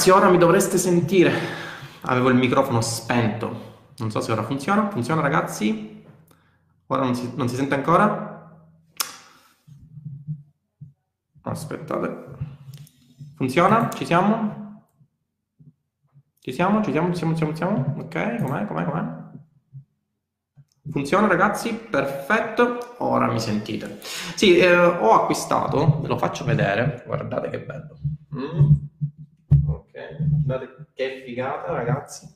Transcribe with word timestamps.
ragazzi, 0.00 0.10
ora 0.10 0.30
mi 0.30 0.38
dovreste 0.38 0.78
sentire. 0.78 1.30
Avevo 2.02 2.30
il 2.30 2.36
microfono 2.36 2.80
spento. 2.80 3.68
Non 3.98 4.10
so 4.10 4.22
se 4.22 4.32
ora 4.32 4.42
funziona. 4.42 4.88
Funziona 4.88 5.20
ragazzi? 5.20 6.02
Ora 6.86 7.02
non 7.02 7.14
si, 7.14 7.30
non 7.34 7.48
si 7.50 7.56
sente 7.56 7.74
ancora? 7.74 8.64
Aspettate. 11.42 12.24
Funziona? 13.36 13.90
Ci 13.90 14.06
siamo? 14.06 14.82
Ci 16.38 16.52
siamo? 16.52 16.82
Ci 16.82 16.92
siamo? 16.92 17.12
Ci 17.12 17.18
siamo? 17.18 17.34
Ci 17.34 17.36
siamo? 17.36 17.52
Ci 17.52 17.56
siamo? 17.56 17.94
Ok, 17.98 18.42
com'è? 18.42 18.66
Com'è? 18.66 18.84
Com'è? 18.84 19.18
Funziona 20.90 21.26
ragazzi? 21.26 21.74
Perfetto, 21.74 22.94
ora 22.98 23.30
mi 23.30 23.38
sentite. 23.38 23.98
Sì, 24.34 24.56
eh, 24.58 24.74
ho 24.74 25.12
acquistato, 25.12 26.00
ve 26.00 26.08
lo 26.08 26.16
faccio 26.16 26.44
vedere, 26.44 27.02
guardate 27.06 27.50
che 27.50 27.60
bello. 27.60 27.98
Mm. 28.34 28.88
Guardate 30.44 30.86
che 30.94 31.22
figata 31.24 31.72
ragazzi. 31.72 32.28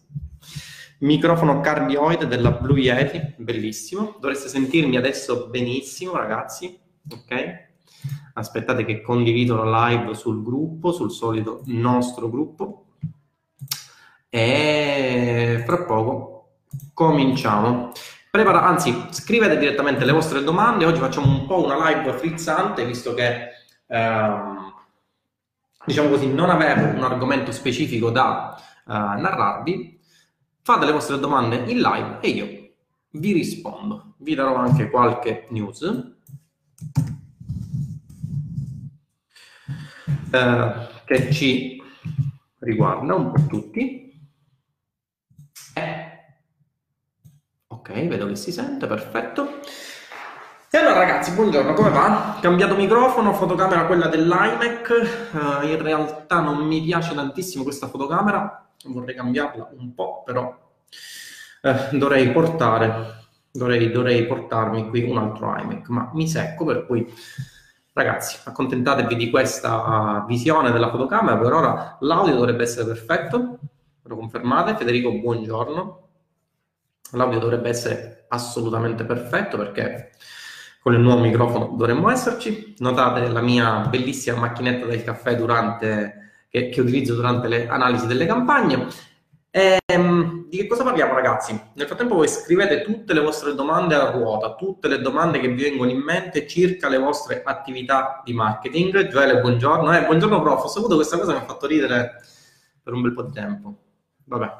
Microfono 0.99 1.61
cardioide 1.61 2.27
della 2.27 2.53
Blue 2.53 2.81
Yeti, 2.81 3.35
bellissimo. 3.37 4.17
Dovreste 4.21 4.49
sentirmi 4.49 4.97
adesso 4.97 5.49
benissimo 5.49 6.17
ragazzi, 6.17 6.79
ok? 7.11 7.73
Aspettate 8.35 8.85
che 8.85 9.01
condivido 9.03 9.63
la 9.63 9.89
live 9.89 10.15
sul 10.15 10.43
gruppo, 10.43 10.93
sul 10.93 11.11
solito 11.11 11.63
nostro 11.67 12.31
gruppo. 12.31 12.87
E 14.29 15.63
fra 15.67 15.85
poco 15.85 16.57
cominciamo. 16.93 17.93
Prepara, 18.31 18.65
anzi, 18.65 19.07
scrivete 19.11 19.59
direttamente 19.59 20.05
le 20.05 20.13
vostre 20.13 20.43
domande. 20.43 20.87
Oggi 20.87 21.01
facciamo 21.01 21.27
un 21.27 21.47
po' 21.47 21.65
una 21.65 21.89
live 21.89 22.13
frizzante, 22.15 22.85
visto 22.85 23.15
che 23.15 23.51
ehm, 23.87 24.74
diciamo 25.85 26.09
così, 26.09 26.33
non 26.33 26.51
avevo 26.51 26.97
un 26.97 27.03
argomento 27.03 27.53
specifico 27.53 28.11
da 28.11 28.57
uh, 28.87 28.93
narrarvi. 28.93 30.01
Fate 30.63 30.87
le 30.87 30.93
vostre 30.93 31.19
domande 31.19 31.57
in 31.71 31.81
live 31.81 32.19
e 32.21 32.29
io 32.29 32.47
vi 33.11 33.33
rispondo. 33.33 34.15
Vi 34.19 34.35
darò 34.35 34.57
anche 34.57 34.91
qualche 34.91 35.47
news. 35.51 35.81
Uh, 40.31 40.87
che 41.05 41.33
ci 41.33 41.83
riguarda 42.61 43.15
un 43.15 43.31
po' 43.33 43.47
tutti. 43.47 44.03
Ok, 47.87 48.07
vedo 48.07 48.27
che 48.27 48.37
si 48.37 48.51
sente, 48.51 48.87
perfetto. 48.87 49.61
Allora 50.95 51.11
ragazzi, 51.11 51.33
buongiorno, 51.33 51.73
come 51.73 51.91
va? 51.91 52.39
Cambiato 52.41 52.77
microfono, 52.77 53.33
fotocamera 53.33 53.87
quella 53.87 54.07
dell'iMac, 54.07 55.31
uh, 55.33 55.67
in 55.67 55.83
realtà 55.83 56.39
non 56.39 56.65
mi 56.65 56.81
piace 56.83 57.17
tantissimo 57.17 57.65
questa 57.65 57.89
fotocamera, 57.89 58.65
vorrei 58.85 59.17
cambiarla 59.17 59.71
un 59.77 59.93
po', 59.93 60.23
però 60.25 60.57
eh, 61.63 61.89
dovrei 61.99 62.31
portare, 62.31 63.25
dovrei, 63.51 63.91
dovrei 63.91 64.25
portarmi 64.25 64.89
qui 64.89 65.03
un 65.03 65.19
altro 65.19 65.53
iMac, 65.59 65.89
ma 65.89 66.11
mi 66.15 66.29
secco, 66.29 66.65
per 66.65 66.87
cui 66.87 67.13
ragazzi, 67.93 68.39
accontentatevi 68.45 69.17
di 69.17 69.31
questa 69.31 70.25
visione 70.29 70.71
della 70.71 70.91
fotocamera, 70.91 71.37
per 71.37 71.53
ora 71.53 71.97
l'audio 72.03 72.37
dovrebbe 72.37 72.63
essere 72.63 72.87
perfetto, 72.87 73.59
lo 74.01 74.17
confermate? 74.17 74.77
Federico, 74.77 75.11
buongiorno 75.11 76.03
l'audio 77.15 77.39
dovrebbe 77.39 77.69
essere 77.69 78.25
assolutamente 78.29 79.05
perfetto 79.05 79.57
perché 79.57 80.11
con 80.85 80.93
il 80.93 81.01
nuovo 81.01 81.23
microfono 81.23 81.73
dovremmo 81.79 82.11
esserci. 82.11 82.75
Notate 82.81 83.27
la 83.29 83.41
mia 83.41 83.87
bellissima 83.89 84.37
macchinetta 84.37 84.85
del 84.85 85.03
caffè 85.03 85.35
durante, 85.35 86.45
che, 86.51 86.69
che 86.69 86.81
utilizzo 86.83 87.15
durante 87.15 87.49
le 87.49 87.67
analisi 87.69 88.07
delle 88.07 88.27
campagne. 88.27 88.89
E, 89.49 89.79
ehm, 89.83 90.47
di 90.51 90.59
che 90.59 90.67
cosa 90.67 90.83
parliamo 90.83 91.15
ragazzi? 91.15 91.59
Nel 91.73 91.87
frattempo 91.87 92.17
voi 92.17 92.29
scrivete 92.29 92.83
tutte 92.83 93.15
le 93.15 93.21
vostre 93.21 93.55
domande 93.55 93.95
a 93.95 94.11
ruota, 94.11 94.57
tutte 94.57 94.89
le 94.89 95.01
domande 95.01 95.41
che 95.41 95.49
vi 95.49 95.63
vengono 95.63 95.91
in 95.91 96.01
mente 96.01 96.47
circa 96.47 96.91
le 96.91 96.99
vostre 96.99 97.41
attività 97.43 98.21
di 98.23 98.35
marketing. 98.35 99.09
Gioele, 99.09 99.41
buongiorno. 99.41 99.97
Eh, 99.97 100.05
buongiorno 100.05 100.43
prof, 100.43 100.65
ho 100.65 100.69
saputo 100.69 100.97
questa 100.97 101.17
cosa 101.19 101.33
mi 101.33 101.39
ha 101.39 101.45
fatto 101.47 101.67
ridere 101.67 102.21
per 102.83 102.93
un 102.93 103.01
bel 103.01 103.15
po' 103.15 103.23
di 103.23 103.33
tempo. 103.33 103.75
Vabbè. 104.25 104.53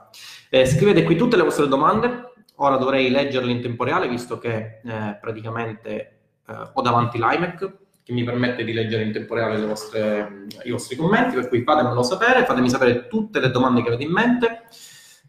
Eh, 0.49 0.65
scrivete 0.65 1.03
qui 1.03 1.17
tutte 1.17 1.37
le 1.37 1.43
vostre 1.43 1.69
domande, 1.69 2.33
Ora 2.57 2.77
dovrei 2.77 3.11
leggerle 3.11 3.51
in 3.51 3.61
tempo 3.61 3.85
reale 3.85 4.09
visto 4.09 4.39
che 4.39 4.81
eh, 4.85 5.19
praticamente 5.21 6.19
eh, 6.47 6.71
ho 6.73 6.83
davanti 6.83 7.19
l'iMac 7.19 7.73
che 8.05 8.13
mi 8.13 8.23
permette 8.23 8.65
di 8.65 8.75
leggere 8.75 9.03
in 9.03 9.13
tempo 9.13 9.35
reale 9.35 9.65
vostre, 9.65 10.47
i 10.65 10.71
vostri 10.71 10.95
commenti, 10.95 11.35
per 11.37 11.49
cui 11.49 11.63
fatemelo 11.63 12.03
sapere, 12.03 12.45
fatemi 12.45 12.69
sapere 12.69 13.09
tutte 13.09 13.41
le 13.41 13.51
domande 13.51 13.81
che 13.81 13.89
avete 13.89 14.03
in 14.03 14.13
mente. 14.13 14.65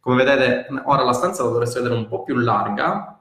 Come 0.01 0.23
vedete, 0.23 0.67
ora 0.83 1.03
la 1.03 1.13
stanza 1.13 1.43
la 1.43 1.51
dovreste 1.51 1.79
vedere 1.79 1.97
un 1.97 2.07
po' 2.07 2.23
più 2.23 2.35
larga. 2.35 3.17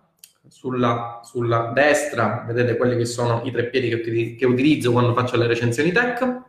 Sulla, 0.49 1.21
sulla 1.23 1.71
destra 1.73 2.45
vedete 2.47 2.77
quelli 2.77 2.97
che 2.97 3.07
sono 3.07 3.43
i 3.45 3.51
tre 3.53 3.69
piedi 3.69 3.89
che, 3.89 4.35
che 4.37 4.45
utilizzo 4.45 4.91
quando 4.91 5.15
faccio 5.15 5.37
le 5.37 5.47
recensioni 5.47 5.93
tech. 5.93 6.43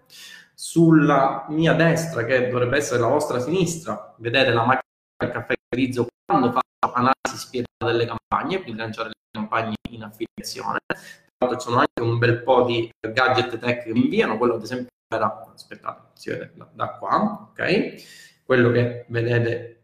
Sulla 0.56 1.46
mia 1.50 1.74
destra, 1.74 2.26
che 2.26 2.50
dovrebbe 2.50 2.78
essere 2.78 3.00
la 3.00 3.08
vostra 3.08 3.40
sinistra, 3.40 4.16
vedete 4.18 4.52
la 4.52 4.66
macchina 4.66 4.82
del 5.18 5.32
caffè 5.32 5.54
utilizzo 5.72 6.08
quando 6.26 6.52
faccio 6.52 6.94
analisi 6.94 7.38
spiegata 7.38 7.86
delle 7.86 8.06
campagne, 8.06 8.62
quindi 8.62 8.80
lanciare 8.80 9.10
le 9.10 9.16
campagne 9.32 9.76
in 9.90 10.04
affiliazione. 10.04 10.80
Tra 10.88 11.48
l'altro 11.48 11.60
ci 11.60 11.68
sono 11.68 11.80
anche 11.80 12.02
un 12.02 12.18
bel 12.18 12.42
po' 12.44 12.64
di 12.64 12.90
gadget 13.00 13.58
tech 13.58 13.84
che 13.84 13.92
mi 13.92 14.04
inviano, 14.04 14.38
quello 14.38 14.56
ad 14.56 14.64
esempio 14.64 14.90
era, 15.08 15.52
aspettate, 15.54 16.10
si 16.14 16.30
vede 16.30 16.54
da 16.74 16.90
qua, 16.90 17.50
ok? 17.52 18.44
Quello 18.44 18.72
che 18.72 19.06
vedete 19.10 19.82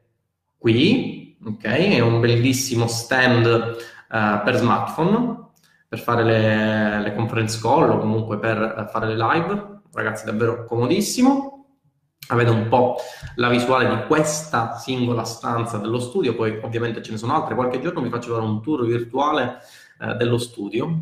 qui, 0.58 1.38
ok? 1.44 1.63
È 1.63 2.00
un 2.00 2.19
bellissimo 2.19 2.88
stand 2.88 3.46
uh, 3.46 4.44
per 4.44 4.56
smartphone, 4.56 5.50
per 5.88 6.00
fare 6.00 6.24
le, 6.24 7.02
le 7.02 7.16
conference 7.16 7.59
call 7.59 7.90
o 7.90 8.00
comunque 8.00 8.40
per 8.40 8.88
fare 8.92 9.08
le 9.08 9.18
live. 9.18 9.80
Ragazzi, 9.94 10.25
davvero 10.25 10.63
comodissimo 10.63 11.61
avete 12.31 12.50
un 12.50 12.68
po' 12.68 12.97
la 13.36 13.50
visuale 13.50 13.90
di 13.90 14.06
questa 14.08 14.78
singola 14.78 15.24
stanza 15.24 15.78
dello 15.78 16.00
studio, 16.00 16.34
poi 16.34 16.59
ovviamente 16.62 17.02
ce 17.02 17.12
ne 17.12 17.18
sono 17.18 17.36
altre. 17.36 17.56
Qualche 17.56 17.80
giorno 17.80 18.02
vi 18.02 18.09
faccio 18.09 18.34
fare 18.34 18.46
un 18.46 18.62
tour 18.62 18.86
virtuale 18.86 19.59
eh, 20.00 20.14
dello 20.16 20.38
studio, 20.38 21.00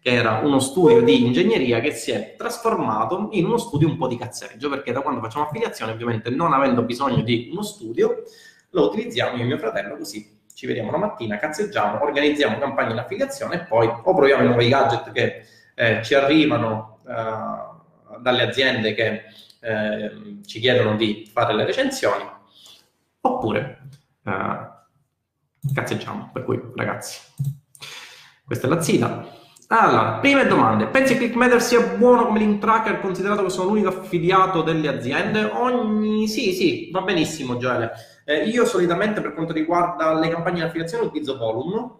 che 0.00 0.10
era 0.10 0.40
uno 0.42 0.58
studio 0.58 1.02
di 1.02 1.26
ingegneria 1.26 1.80
che 1.80 1.92
si 1.92 2.10
è 2.10 2.34
trasformato 2.36 3.28
in 3.32 3.44
uno 3.44 3.58
studio 3.58 3.88
un 3.88 3.98
po' 3.98 4.08
di 4.08 4.16
cazzeggio, 4.16 4.70
perché 4.70 4.92
da 4.92 5.02
quando 5.02 5.20
facciamo 5.20 5.44
affiliazione, 5.44 5.92
ovviamente 5.92 6.30
non 6.30 6.52
avendo 6.54 6.82
bisogno 6.82 7.22
di 7.22 7.50
uno 7.52 7.62
studio, 7.62 8.22
lo 8.70 8.86
utilizziamo 8.86 9.36
io 9.36 9.42
e 9.42 9.46
mio 9.46 9.58
fratello 9.58 9.96
così 9.96 10.38
ci 10.54 10.66
vediamo 10.66 10.90
la 10.90 10.98
mattina, 10.98 11.38
cazzeggiamo, 11.38 12.02
organizziamo 12.02 12.58
campagne 12.58 12.92
in 12.92 12.98
affiliazione 12.98 13.54
e 13.56 13.64
poi 13.64 13.86
o 13.86 14.14
proviamo 14.14 14.42
i 14.42 14.46
nuovi 14.46 14.68
gadget 14.68 15.10
che 15.12 15.42
eh, 15.74 16.02
ci 16.02 16.14
arrivano 16.14 16.98
eh, 17.08 18.18
dalle 18.20 18.42
aziende 18.42 18.92
che 18.94 19.22
eh, 19.60 20.40
ci 20.44 20.60
chiedono 20.60 20.96
di 20.96 21.28
fare 21.30 21.54
le 21.54 21.64
recensioni, 21.64 22.24
oppure 23.20 23.88
eh, 24.24 24.68
cazzeggiamo. 25.72 26.30
Per 26.32 26.44
cui, 26.44 26.60
ragazzi, 26.74 27.20
questa 28.44 28.66
è 28.66 28.70
la 28.70 28.80
zita. 28.80 29.38
Allora, 29.72 30.14
prime 30.14 30.46
domande. 30.46 30.88
Pensi 30.88 31.12
che 31.12 31.20
ClickMeter 31.20 31.62
sia 31.62 31.80
buono 31.80 32.26
come 32.26 32.40
link 32.40 32.60
tracker 32.60 33.00
considerato 33.00 33.44
che 33.44 33.50
sono 33.50 33.68
l'unico 33.68 33.88
affiliato 33.88 34.62
delle 34.62 34.88
aziende? 34.88 35.44
Ogni... 35.44 36.26
Sì, 36.26 36.52
sì, 36.54 36.90
va 36.90 37.02
benissimo, 37.02 37.56
Gioele. 37.56 37.92
Eh, 38.24 38.48
io 38.48 38.64
solitamente 38.64 39.20
per 39.20 39.32
quanto 39.32 39.52
riguarda 39.52 40.12
le 40.14 40.28
campagne 40.28 40.60
di 40.60 40.66
affiliazione 40.66 41.06
utilizzo 41.06 41.36
Volume. 41.36 41.98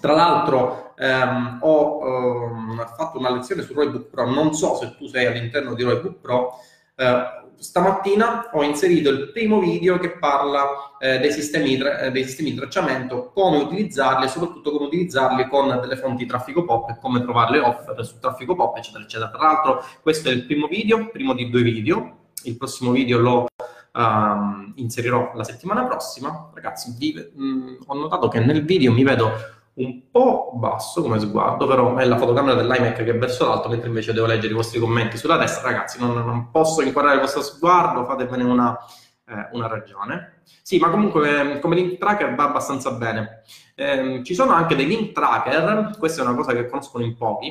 Tra 0.00 0.12
l'altro 0.12 0.94
ehm, 0.96 1.58
ho 1.60 2.00
ehm, 2.06 2.86
fatto 2.94 3.18
una 3.18 3.30
lezione 3.30 3.62
su 3.62 3.72
Roybook 3.72 4.10
Pro, 4.10 4.30
non 4.30 4.54
so 4.54 4.74
se 4.76 4.94
tu 4.96 5.06
sei 5.06 5.26
all'interno 5.26 5.74
di 5.74 5.82
Roybook 5.82 6.20
Pro, 6.20 6.58
eh, 6.94 7.40
stamattina 7.62 8.50
ho 8.52 8.62
inserito 8.62 9.08
il 9.08 9.30
primo 9.30 9.60
video 9.60 9.98
che 9.98 10.18
parla 10.18 10.96
eh, 10.98 11.18
dei, 11.18 11.32
sistemi, 11.32 11.76
eh, 11.76 12.10
dei, 12.10 12.24
sistemi, 12.24 12.50
di 12.50 12.56
tracciamento, 12.56 13.30
come 13.32 13.58
utilizzarli 13.58 14.24
e 14.26 14.28
soprattutto 14.28 14.72
come 14.72 14.86
utilizzarli 14.86 15.48
con 15.48 15.78
delle 15.80 15.96
fonti 15.96 16.24
di 16.24 16.28
traffico 16.28 16.64
pop 16.64 16.90
e 16.90 16.98
come 17.00 17.22
trovare 17.22 17.52
le 17.52 17.60
offer 17.60 18.04
su 18.04 18.18
traffico 18.18 18.54
pop, 18.54 18.76
eccetera, 18.76 19.04
eccetera. 19.04 19.30
Tra 19.30 19.42
l'altro 19.46 19.84
questo 20.02 20.28
è 20.28 20.32
il 20.32 20.44
primo 20.44 20.66
video, 20.66 21.08
primo 21.10 21.34
di 21.34 21.48
due 21.50 21.62
video. 21.62 22.18
Il 22.44 22.56
prossimo 22.56 22.90
video 22.90 23.18
lo 23.20 23.46
um, 23.92 24.72
inserirò 24.76 25.32
la 25.34 25.44
settimana 25.44 25.84
prossima. 25.86 26.50
Ragazzi, 26.52 26.94
vi, 26.98 27.14
mh, 27.14 27.44
mm, 27.44 27.74
ho 27.86 27.94
notato 27.94 28.28
che 28.28 28.40
nel 28.40 28.64
video 28.64 28.92
mi 28.92 29.04
vedo 29.04 29.30
un 29.74 30.10
po' 30.10 30.52
basso 30.54 31.00
come 31.00 31.18
sguardo, 31.18 31.66
però 31.66 31.96
è 31.96 32.04
la 32.04 32.18
fotocamera 32.18 32.54
dell'iMac 32.54 32.96
che 33.04 33.10
è 33.10 33.18
verso 33.18 33.46
l'alto, 33.46 33.68
mentre 33.68 33.88
invece 33.88 34.12
devo 34.12 34.26
leggere 34.26 34.52
i 34.52 34.56
vostri 34.56 34.78
commenti 34.78 35.16
sulla 35.16 35.36
destra. 35.36 35.70
Ragazzi, 35.70 35.98
non, 35.98 36.12
non 36.24 36.50
posso 36.50 36.82
inquadrare 36.82 37.16
il 37.16 37.22
vostro 37.22 37.42
sguardo, 37.42 38.04
fatevene 38.04 38.44
una, 38.44 38.78
eh, 39.26 39.48
una 39.52 39.68
ragione. 39.68 40.42
Sì, 40.62 40.78
ma 40.78 40.90
comunque 40.90 41.58
come 41.60 41.74
link 41.74 41.96
tracker 41.98 42.34
va 42.34 42.44
abbastanza 42.44 42.92
bene. 42.92 43.42
Eh, 43.74 44.20
ci 44.24 44.34
sono 44.34 44.52
anche 44.52 44.76
dei 44.76 44.86
link 44.86 45.12
tracker, 45.12 45.96
questa 45.98 46.20
è 46.22 46.26
una 46.26 46.36
cosa 46.36 46.52
che 46.52 46.68
conoscono 46.68 47.04
in 47.04 47.16
pochi, 47.16 47.48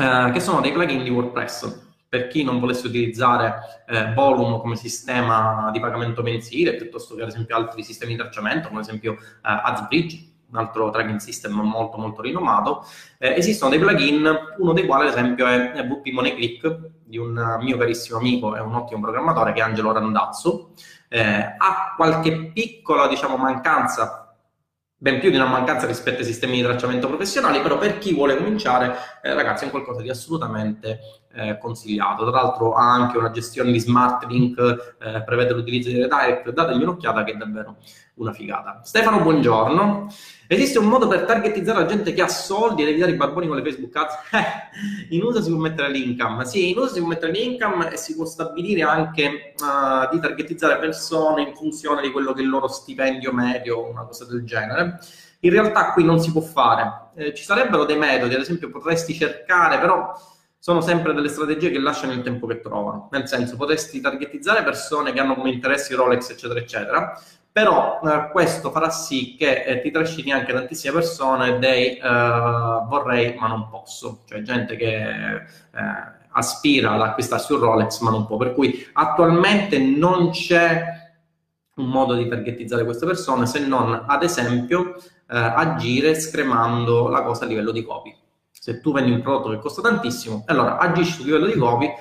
eh, 0.00 0.30
che 0.30 0.40
sono 0.40 0.60
dei 0.60 0.72
plugin 0.72 1.02
di 1.02 1.10
WordPress. 1.10 1.86
per 2.08 2.28
chi 2.28 2.42
non 2.42 2.58
volesse 2.58 2.86
utilizzare 2.86 3.82
eh, 3.86 4.14
Volume 4.14 4.60
come 4.60 4.76
sistema 4.76 5.68
di 5.72 5.78
pagamento 5.78 6.22
mensile, 6.22 6.74
piuttosto 6.74 7.14
che 7.14 7.22
ad 7.22 7.28
esempio 7.28 7.54
altri 7.54 7.82
sistemi 7.82 8.12
di 8.12 8.18
tracciamento, 8.18 8.68
come 8.68 8.80
ad 8.80 8.86
esempio 8.86 9.12
eh, 9.12 9.18
AdsBridge, 9.42 10.27
un 10.50 10.56
altro 10.56 10.90
tracking 10.90 11.18
system 11.18 11.52
molto 11.60 11.98
molto 11.98 12.22
rinomato, 12.22 12.84
eh, 13.18 13.34
esistono 13.34 13.70
dei 13.70 13.78
plugin, 13.78 14.28
uno 14.58 14.72
dei 14.72 14.86
quali 14.86 15.06
ad 15.06 15.12
esempio 15.12 15.46
è, 15.46 15.84
VP 15.86 16.08
Money 16.12 16.34
Click 16.34 16.78
di 17.04 17.18
un 17.18 17.58
mio 17.60 17.76
carissimo 17.76 18.18
amico 18.18 18.56
e 18.56 18.60
un 18.60 18.74
ottimo 18.74 19.00
programmatore 19.00 19.52
che 19.52 19.60
è 19.60 19.62
Angelo 19.62 19.92
Randazzo, 19.92 20.72
eh, 21.08 21.54
ha 21.56 21.94
qualche 21.96 22.50
piccola 22.52 23.08
diciamo 23.08 23.36
mancanza 23.36 24.28
ben 25.00 25.20
più 25.20 25.30
di 25.30 25.36
una 25.36 25.46
mancanza 25.46 25.86
rispetto 25.86 26.18
ai 26.18 26.24
sistemi 26.24 26.56
di 26.56 26.62
tracciamento 26.62 27.06
professionali, 27.06 27.60
però 27.60 27.78
per 27.78 27.98
chi 27.98 28.12
vuole 28.12 28.36
cominciare, 28.36 28.96
eh, 29.22 29.32
ragazzi, 29.32 29.62
è 29.62 29.66
un 29.66 29.70
qualcosa 29.70 30.02
di 30.02 30.10
assolutamente 30.10 30.98
eh, 31.34 31.56
consigliato. 31.58 32.28
Tra 32.28 32.42
l'altro 32.42 32.72
ha 32.72 32.92
anche 32.92 33.16
una 33.16 33.30
gestione 33.30 33.70
di 33.70 33.78
smart 33.78 34.24
link, 34.24 34.58
eh, 34.98 35.22
prevede 35.22 35.52
l'utilizzo 35.52 35.88
di 35.88 36.00
redirect, 36.00 36.50
dategli 36.50 36.82
un'occhiata 36.82 37.22
che 37.22 37.32
è 37.32 37.36
davvero 37.36 37.76
una 38.18 38.32
figata. 38.32 38.80
Stefano, 38.84 39.20
buongiorno. 39.20 40.12
Esiste 40.46 40.78
un 40.78 40.86
modo 40.86 41.08
per 41.08 41.24
targetizzare 41.24 41.80
la 41.80 41.86
gente 41.86 42.12
che 42.14 42.22
ha 42.22 42.28
soldi 42.28 42.82
ed 42.82 42.88
evitare 42.88 43.12
i 43.12 43.16
barboni 43.16 43.46
con 43.46 43.56
le 43.56 43.62
Facebook 43.62 43.94
ads? 43.94 44.14
In 45.10 45.22
uso 45.22 45.42
si 45.42 45.50
può 45.50 45.58
mettere 45.58 45.90
l'income. 45.90 46.44
Sì, 46.46 46.70
in 46.70 46.78
uso 46.78 46.94
si 46.94 47.00
può 47.00 47.08
mettere 47.08 47.32
l'income 47.32 47.92
e 47.92 47.96
si 47.96 48.14
può 48.14 48.24
stabilire 48.24 48.82
anche 48.82 49.54
uh, 49.58 50.12
di 50.12 50.20
targetizzare 50.20 50.78
persone 50.78 51.42
in 51.42 51.54
funzione 51.54 52.00
di 52.00 52.10
quello 52.10 52.32
che 52.32 52.40
è 52.40 52.44
il 52.44 52.48
loro 52.48 52.68
stipendio 52.68 53.32
medio, 53.32 53.88
una 53.88 54.04
cosa 54.04 54.24
del 54.24 54.44
genere. 54.44 54.98
In 55.40 55.50
realtà 55.50 55.92
qui 55.92 56.04
non 56.04 56.18
si 56.18 56.32
può 56.32 56.40
fare. 56.40 57.10
Eh, 57.16 57.34
ci 57.34 57.44
sarebbero 57.44 57.84
dei 57.84 57.98
metodi, 57.98 58.34
ad 58.34 58.40
esempio 58.40 58.70
potresti 58.70 59.14
cercare, 59.14 59.78
però 59.78 60.14
sono 60.60 60.80
sempre 60.80 61.14
delle 61.14 61.28
strategie 61.28 61.70
che 61.70 61.78
lasciano 61.78 62.12
il 62.12 62.22
tempo 62.22 62.46
che 62.46 62.60
trovano. 62.60 63.08
Nel 63.12 63.28
senso, 63.28 63.56
potresti 63.56 64.00
targetizzare 64.00 64.64
persone 64.64 65.12
che 65.12 65.20
hanno 65.20 65.34
come 65.34 65.50
interessi 65.50 65.94
Rolex, 65.94 66.30
eccetera, 66.30 66.58
eccetera, 66.58 67.20
però 67.58 67.98
eh, 68.04 68.30
questo 68.30 68.70
farà 68.70 68.88
sì 68.88 69.34
che 69.36 69.64
eh, 69.64 69.80
ti 69.80 69.90
trascini 69.90 70.30
anche 70.30 70.52
tantissime 70.52 70.92
persone 70.92 71.58
dei 71.58 71.96
eh, 71.96 72.00
vorrei 72.86 73.34
ma 73.36 73.48
non 73.48 73.68
posso, 73.68 74.20
cioè 74.28 74.42
gente 74.42 74.76
che 74.76 74.94
eh, 74.94 75.42
aspira 76.30 76.92
ad 76.92 77.00
acquistarsi 77.00 77.52
un 77.52 77.58
Rolex 77.58 77.98
ma 77.98 78.10
non 78.10 78.28
può, 78.28 78.36
per 78.36 78.54
cui 78.54 78.86
attualmente 78.92 79.76
non 79.80 80.30
c'è 80.30 80.84
un 81.74 81.86
modo 81.86 82.14
di 82.14 82.28
targetizzare 82.28 82.84
queste 82.84 83.06
persone 83.06 83.44
se 83.46 83.58
non 83.66 84.04
ad 84.06 84.22
esempio 84.22 84.94
eh, 84.94 85.36
agire 85.36 86.14
scremando 86.14 87.08
la 87.08 87.22
cosa 87.22 87.44
a 87.44 87.48
livello 87.48 87.72
di 87.72 87.82
copy. 87.82 88.16
Se 88.52 88.80
tu 88.80 88.92
vendi 88.92 89.10
un 89.10 89.20
prodotto 89.20 89.50
che 89.50 89.58
costa 89.58 89.82
tantissimo, 89.82 90.44
allora 90.46 90.78
agisci 90.78 91.14
sul 91.14 91.24
livello 91.24 91.46
di 91.46 91.58
copy 91.58 91.92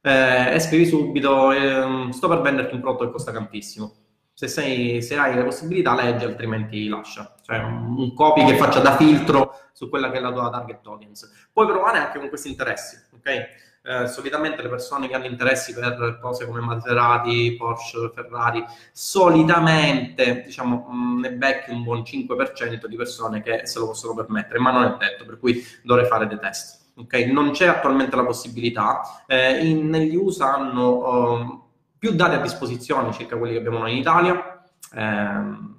eh, 0.00 0.52
e 0.52 0.58
scrivi 0.58 0.84
subito 0.84 1.52
ehm, 1.52 2.10
sto 2.10 2.26
per 2.26 2.40
venderti 2.40 2.74
un 2.74 2.80
prodotto 2.80 3.04
che 3.04 3.12
costa 3.12 3.30
tantissimo 3.30 3.92
se, 4.36 4.48
sei, 4.48 5.00
se 5.00 5.16
hai 5.16 5.34
le 5.34 5.44
possibilità 5.44 5.94
leggi, 5.94 6.26
altrimenti 6.26 6.88
lascia. 6.88 7.34
Cioè 7.40 7.56
un, 7.56 8.12
copy 8.12 8.44
che 8.44 8.56
faccia 8.56 8.80
da 8.80 8.94
filtro 8.94 9.58
su 9.72 9.88
quella 9.88 10.10
che 10.10 10.18
è 10.18 10.20
la 10.20 10.30
tua 10.30 10.50
target 10.50 10.86
audience. 10.86 11.30
Puoi 11.50 11.66
provare 11.66 11.98
anche 11.98 12.18
con 12.18 12.28
questi 12.28 12.50
interessi, 12.50 12.98
ok? 13.14 13.48
Eh, 13.82 14.06
solitamente 14.08 14.60
le 14.60 14.68
persone 14.68 15.08
che 15.08 15.14
hanno 15.14 15.24
interessi 15.24 15.72
per 15.72 16.18
cose 16.20 16.44
come 16.44 16.60
Maserati, 16.60 17.56
Porsche, 17.56 18.10
Ferrari, 18.14 18.62
solitamente 18.92 20.42
diciamo 20.44 20.86
mh, 20.86 21.20
ne 21.20 21.32
becchi 21.32 21.70
un 21.70 21.82
buon 21.82 22.00
5% 22.00 22.84
di 22.84 22.96
persone 22.96 23.40
che 23.40 23.62
se 23.64 23.78
lo 23.78 23.86
possono 23.86 24.14
permettere, 24.14 24.58
ma 24.58 24.70
non 24.70 24.84
è 24.84 24.96
detto, 24.98 25.24
per 25.24 25.38
cui 25.38 25.64
dovrei 25.82 26.04
fare 26.04 26.26
dei 26.26 26.38
test. 26.38 26.88
Okay? 26.94 27.32
Non 27.32 27.52
c'è 27.52 27.68
attualmente 27.68 28.16
la 28.16 28.24
possibilità. 28.26 29.24
Eh, 29.26 29.66
in, 29.66 29.88
negli 29.88 30.14
USA 30.14 30.56
hanno 30.56 31.32
um, 31.32 31.65
più 31.98 32.12
dati 32.12 32.34
a 32.34 32.40
disposizione 32.40 33.12
circa 33.12 33.36
quelli 33.36 33.54
che 33.54 33.58
abbiamo 33.58 33.78
noi 33.78 33.92
in 33.92 33.98
Italia, 33.98 34.64
ehm, 34.94 35.76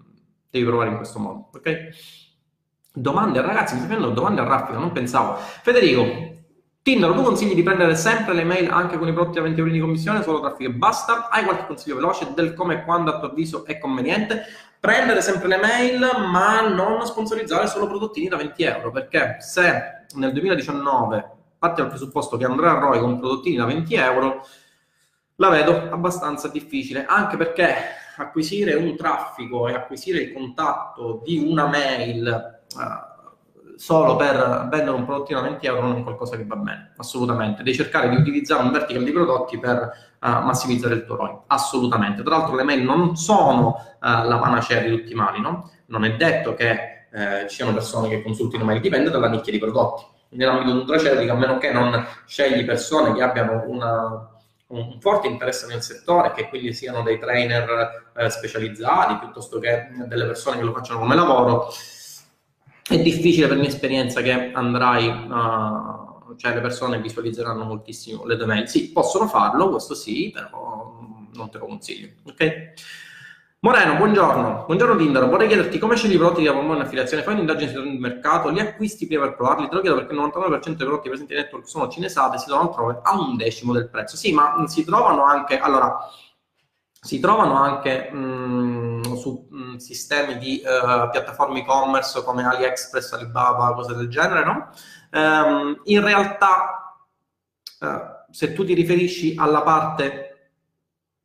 devi 0.50 0.66
provare 0.66 0.90
in 0.90 0.98
questo 0.98 1.20
modo, 1.20 1.50
ok? 1.54 1.90
Domande, 2.94 3.42
ragazzi, 3.42 3.74
mi 3.74 3.82
stai 3.82 3.96
facendo 3.96 4.14
domande 4.14 4.42
a 4.42 4.46
raffica, 4.46 4.80
non 4.80 4.92
pensavo. 4.92 5.36
Federico, 5.36 6.36
Tinder, 6.88 7.12
tu 7.12 7.22
consigli 7.22 7.54
di 7.54 7.64
prendere 7.64 7.96
sempre 7.96 8.34
le 8.34 8.46
mail 8.46 8.72
anche 8.72 8.98
con 8.98 9.10
i 9.10 9.14
prodotti 9.14 9.40
a 9.40 9.42
20 9.42 9.60
euro 9.60 9.72
di 9.72 9.80
commissione, 9.80 10.24
solo 10.24 10.40
traffico 10.40 10.70
e 10.70 10.74
basta? 10.74 11.28
Hai 11.30 11.44
qualche 11.44 11.68
consiglio 11.68 11.96
veloce 11.96 12.32
del 12.34 12.54
come 12.54 12.76
e 12.76 12.84
quando 12.86 13.12
a 13.14 13.20
tuo 13.20 13.28
avviso 13.28 13.66
è 13.66 13.78
conveniente? 13.78 14.44
Prendere 14.80 15.22
sempre 15.22 15.50
le 15.50 15.58
mail, 15.58 16.00
ma 16.32 16.62
non 16.62 17.06
sponsorizzare 17.06 17.68
solo 17.68 17.88
prodottini 17.88 18.30
da 18.30 18.38
20 18.38 18.64
euro, 18.64 18.92
perché 18.92 19.36
se 19.40 20.06
nel 20.16 20.32
2019 20.32 21.32
parti 21.60 21.82
dal 21.82 21.90
presupposto 21.90 22.38
che 22.38 22.46
Andrea 22.46 22.80
Roy 22.80 23.00
con 23.00 23.20
prodottini 23.20 23.58
da 23.58 23.66
20 23.66 23.94
euro, 23.96 24.46
la 25.38 25.50
vedo 25.50 25.90
abbastanza 25.92 26.48
difficile, 26.48 27.06
anche 27.06 27.38
perché 27.38 27.76
acquisire 28.18 28.74
un 28.74 28.96
traffico 28.96 29.68
e 29.68 29.74
acquisire 29.74 30.20
il 30.20 30.34
contatto 30.34 31.22
di 31.24 31.38
una 31.48 31.68
mail 31.68 32.62
uh, 32.76 33.76
solo 33.76 34.16
per 34.16 34.68
vendere 34.72 34.96
un 34.96 35.06
prodottino 35.06 35.38
a 35.38 35.44
20 35.44 35.66
euro 35.68 35.82
non 35.82 35.98
è 35.98 36.04
qualcosa 36.04 36.36
che 36.36 36.46
va 36.46 36.56
bene, 36.56 36.94
assolutamente. 36.98 37.62
Devi 37.62 37.76
cercare 37.76 38.10
di 38.10 38.16
utilizzare 38.16 38.64
un 38.64 38.72
vertical 38.72 39.04
di 39.04 39.12
prodotti 39.12 39.60
per 39.60 39.92
uh, 40.20 40.28
massimizzare 40.28 40.96
il 40.96 41.06
tuo 41.06 41.16
ROI, 41.16 41.38
assolutamente. 41.48 42.24
Tra 42.24 42.38
l'altro 42.38 42.56
le 42.56 42.64
mail 42.64 42.82
non 42.82 43.16
sono 43.16 43.68
uh, 43.68 44.28
la 44.28 44.40
panacea 44.42 44.82
di 44.82 44.90
tutti 44.90 45.12
i 45.12 45.16
mali, 45.16 45.40
no? 45.40 45.70
Non 45.88 46.04
è 46.04 46.16
detto 46.16 46.54
che 46.54 46.94
ci 47.48 47.56
siano 47.56 47.74
persone 47.74 48.10
che 48.10 48.22
consultino 48.22 48.64
mail, 48.64 48.80
dipende 48.80 49.10
dalla 49.10 49.30
nicchia 49.30 49.52
di 49.52 49.58
prodotti. 49.58 50.04
Nell'ambito 50.32 50.74
nutraceutico, 50.74 51.32
a 51.32 51.36
meno 51.36 51.58
che 51.58 51.72
non 51.72 52.06
scegli 52.28 52.64
persone 52.64 53.12
che 53.14 53.24
abbiano 53.24 53.64
una 53.66 54.37
un 54.68 55.00
forte 55.00 55.28
interesse 55.28 55.68
nel 55.68 55.82
settore, 55.82 56.34
che 56.34 56.50
quindi 56.50 56.74
siano 56.74 57.02
dei 57.02 57.20
trainer 57.20 58.12
eh, 58.16 58.30
specializzati 58.30 59.18
piuttosto 59.18 59.60
che 59.60 59.88
delle 60.08 60.26
persone 60.26 60.58
che 60.58 60.64
lo 60.64 60.74
facciano 60.74 61.00
come 61.00 61.16
lavoro, 61.16 61.70
è 62.90 63.00
difficile 63.02 63.48
per 63.48 63.58
mia 63.58 63.68
esperienza 63.68 64.22
che 64.22 64.52
andrai, 64.52 65.08
uh, 65.08 66.36
cioè 66.38 66.54
le 66.54 66.62
persone 66.62 67.02
visualizzeranno 67.02 67.64
moltissimo 67.64 68.26
le 68.26 68.36
domain. 68.36 68.68
Sì, 68.68 68.92
possono 68.92 69.28
farlo, 69.28 69.70
questo 69.70 69.94
sì, 69.94 70.32
però 70.34 71.00
non 71.34 71.50
te 71.50 71.58
lo 71.58 71.66
consiglio. 71.66 72.10
Ok? 72.24 72.74
Moreno, 73.60 73.96
buongiorno. 73.96 74.66
Buongiorno 74.68 74.96
Tindaro, 74.96 75.30
vorrei 75.30 75.48
chiederti 75.48 75.80
come 75.80 75.96
scegli 75.96 76.14
i 76.14 76.18
prodotti 76.18 76.42
di 76.42 76.48
promuovere 76.48 76.80
in 76.80 76.86
affiliazione? 76.86 77.24
Fai 77.24 77.34
un'indagine 77.34 77.72
sul 77.72 77.88
mercato, 77.98 78.50
li 78.50 78.60
acquisti 78.60 79.08
prima 79.08 79.24
per 79.24 79.36
provarli? 79.36 79.68
Te 79.68 79.74
lo 79.74 79.82
chiedo 79.82 79.96
perché 79.96 80.14
il 80.14 80.20
99% 80.20 80.62
dei 80.64 80.86
prodotti 80.86 81.10
presenti 81.10 81.34
in 81.34 81.40
network 81.40 81.68
sono 81.68 81.90
cinesate 81.90 82.38
si 82.38 82.46
trovano 82.46 82.70
altrove 82.70 83.00
a 83.02 83.20
un 83.20 83.36
decimo 83.36 83.74
del 83.74 83.90
prezzo. 83.90 84.16
Sì, 84.16 84.32
ma 84.32 84.64
si 84.68 84.86
trovano 84.86 85.24
anche, 85.24 85.58
allora, 85.58 85.98
si 87.02 87.20
trovano 87.20 87.56
anche 87.56 88.12
mh, 88.12 89.16
su 89.16 89.48
mh, 89.50 89.78
sistemi 89.78 90.38
di 90.38 90.62
uh, 90.64 91.10
piattaforme 91.10 91.62
e-commerce 91.62 92.24
come 92.24 92.46
AliExpress, 92.46 93.14
Alibaba, 93.14 93.74
cose 93.74 93.96
del 93.96 94.08
genere, 94.08 94.46
no? 94.46 94.70
Um, 95.12 95.82
in 95.86 96.04
realtà, 96.04 96.96
uh, 97.80 97.98
se 98.30 98.54
tu 98.54 98.64
ti 98.64 98.76
riferisci 98.76 99.34
alla 99.36 99.64
parte 99.64 100.52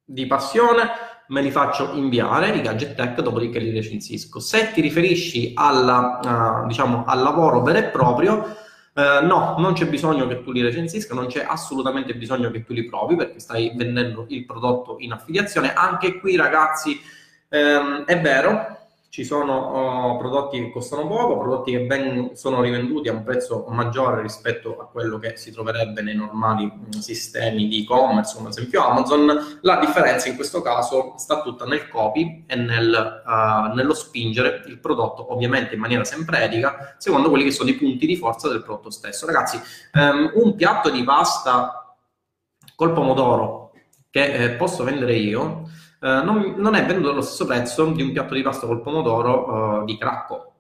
di 0.03 0.27
passione, 0.27 1.12
me 1.33 1.41
li 1.41 1.51
faccio 1.51 1.93
inviare 1.95 2.51
i 2.51 2.61
gadget 2.61 2.95
tech, 2.95 3.21
dopodiché 3.21 3.59
li 3.59 3.71
recensisco. 3.71 4.39
Se 4.39 4.71
ti 4.73 4.83
riferisci 4.83 5.53
alla, 5.55 6.21
uh, 6.63 6.67
diciamo, 6.67 7.05
al 7.07 7.23
lavoro 7.23 7.63
vero 7.63 7.79
e 7.79 7.85
proprio, 7.85 8.57
Uh, 8.95 9.25
no, 9.25 9.55
non 9.57 9.73
c'è 9.73 9.87
bisogno 9.87 10.27
che 10.27 10.43
tu 10.43 10.53
li 10.53 10.61
recensisca, 10.61 11.15
non 11.15 11.25
c'è 11.25 11.43
assolutamente 11.49 12.15
bisogno 12.15 12.51
che 12.51 12.63
tu 12.63 12.75
li 12.75 12.85
provi 12.85 13.17
perché 13.17 13.39
stai 13.39 13.73
vendendo 13.75 14.27
il 14.29 14.45
prodotto 14.45 14.97
in 14.99 15.13
affiliazione. 15.13 15.73
Anche 15.73 16.21
qui, 16.21 16.37
ragazzi, 16.37 17.01
ehm, 17.49 18.05
è 18.05 18.21
vero, 18.21 18.82
ci 19.13 19.27
sono 19.27 19.53
oh, 19.53 20.17
prodotti 20.17 20.59
che 20.59 20.71
costano 20.71 21.07
poco, 21.07 21.37
prodotti 21.37 21.71
che 21.73 21.81
ben, 21.81 22.31
sono 22.33 22.63
rivenduti 22.63 23.11
a 23.11 23.13
un 23.13 23.23
prezzo 23.23 23.67
maggiore 23.69 24.23
rispetto 24.23 24.79
a 24.79 24.87
quello 24.87 25.19
che 25.19 25.37
si 25.37 25.53
troverebbe 25.53 26.01
nei 26.01 26.15
normali 26.15 26.65
mm, 26.65 26.99
sistemi 26.99 27.69
di 27.69 27.83
e-commerce, 27.83 28.35
come 28.35 28.49
ad 28.49 28.57
esempio 28.57 28.83
Amazon. 28.83 29.59
La 29.61 29.77
differenza 29.77 30.31
in 30.31 30.35
questo 30.35 30.63
caso 30.63 31.13
sta 31.19 31.43
tutta 31.43 31.67
nel 31.67 31.91
copy 31.91 32.45
e 32.47 32.57
nel, 32.57 33.23
uh, 33.27 33.75
nello 33.75 33.93
spingere 33.93 34.63
il 34.65 34.79
prodotto, 34.79 35.31
ovviamente 35.31 35.75
in 35.75 35.81
maniera 35.83 36.05
sempre 36.05 36.45
etica, 36.45 36.95
secondo 36.97 37.29
quelli 37.29 37.45
che 37.45 37.51
sono 37.51 37.69
i 37.69 37.75
punti 37.75 38.07
di 38.07 38.17
forza 38.17 38.49
del 38.49 38.63
prodotto 38.63 38.89
stesso. 38.89 39.27
Ragazzi, 39.27 39.61
um, 39.93 40.31
un 40.37 40.55
piatto 40.55 40.89
di 40.89 41.05
pasta 41.05 41.95
col 42.75 42.95
pomodoro 42.95 43.73
che 44.09 44.33
eh, 44.33 44.51
posso 44.53 44.85
vendere 44.85 45.17
io 45.17 45.69
non, 46.09 46.55
non, 46.57 46.75
è 46.75 46.85
venduto 46.85 47.11
allo 47.11 47.21
stesso 47.21 47.47
prezzo 47.47 47.85
di 47.93 48.03
un 48.03 48.13
piatto 48.13 48.35
di 48.35 48.43
pasta 48.43 48.67
col 48.67 48.83
pomodoro 48.83 49.81
uh, 49.81 49.85
di 49.85 49.97
Cracco. 49.97 50.55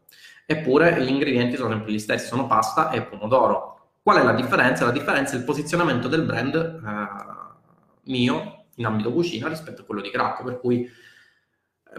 Eppure 0.46 1.02
gli 1.02 1.08
ingredienti 1.08 1.56
sono 1.56 1.70
sempre 1.70 1.92
gli 1.92 1.98
stessi, 1.98 2.26
sono 2.26 2.46
pasta 2.46 2.90
e 2.90 3.02
pomodoro. 3.02 3.90
Qual 4.02 4.18
è 4.18 4.22
la 4.22 4.34
differenza? 4.34 4.84
La 4.84 4.92
differenza 4.92 5.34
è 5.34 5.38
il 5.38 5.44
posizionamento 5.44 6.08
del 6.08 6.22
brand 6.22 6.80
uh, 6.82 8.10
mio 8.10 8.64
in 8.76 8.86
ambito 8.86 9.12
cucina 9.12 9.48
rispetto 9.48 9.82
a 9.82 9.84
quello 9.84 10.00
di 10.00 10.10
Cracco, 10.10 10.44
per 10.44 10.60
cui 10.60 10.88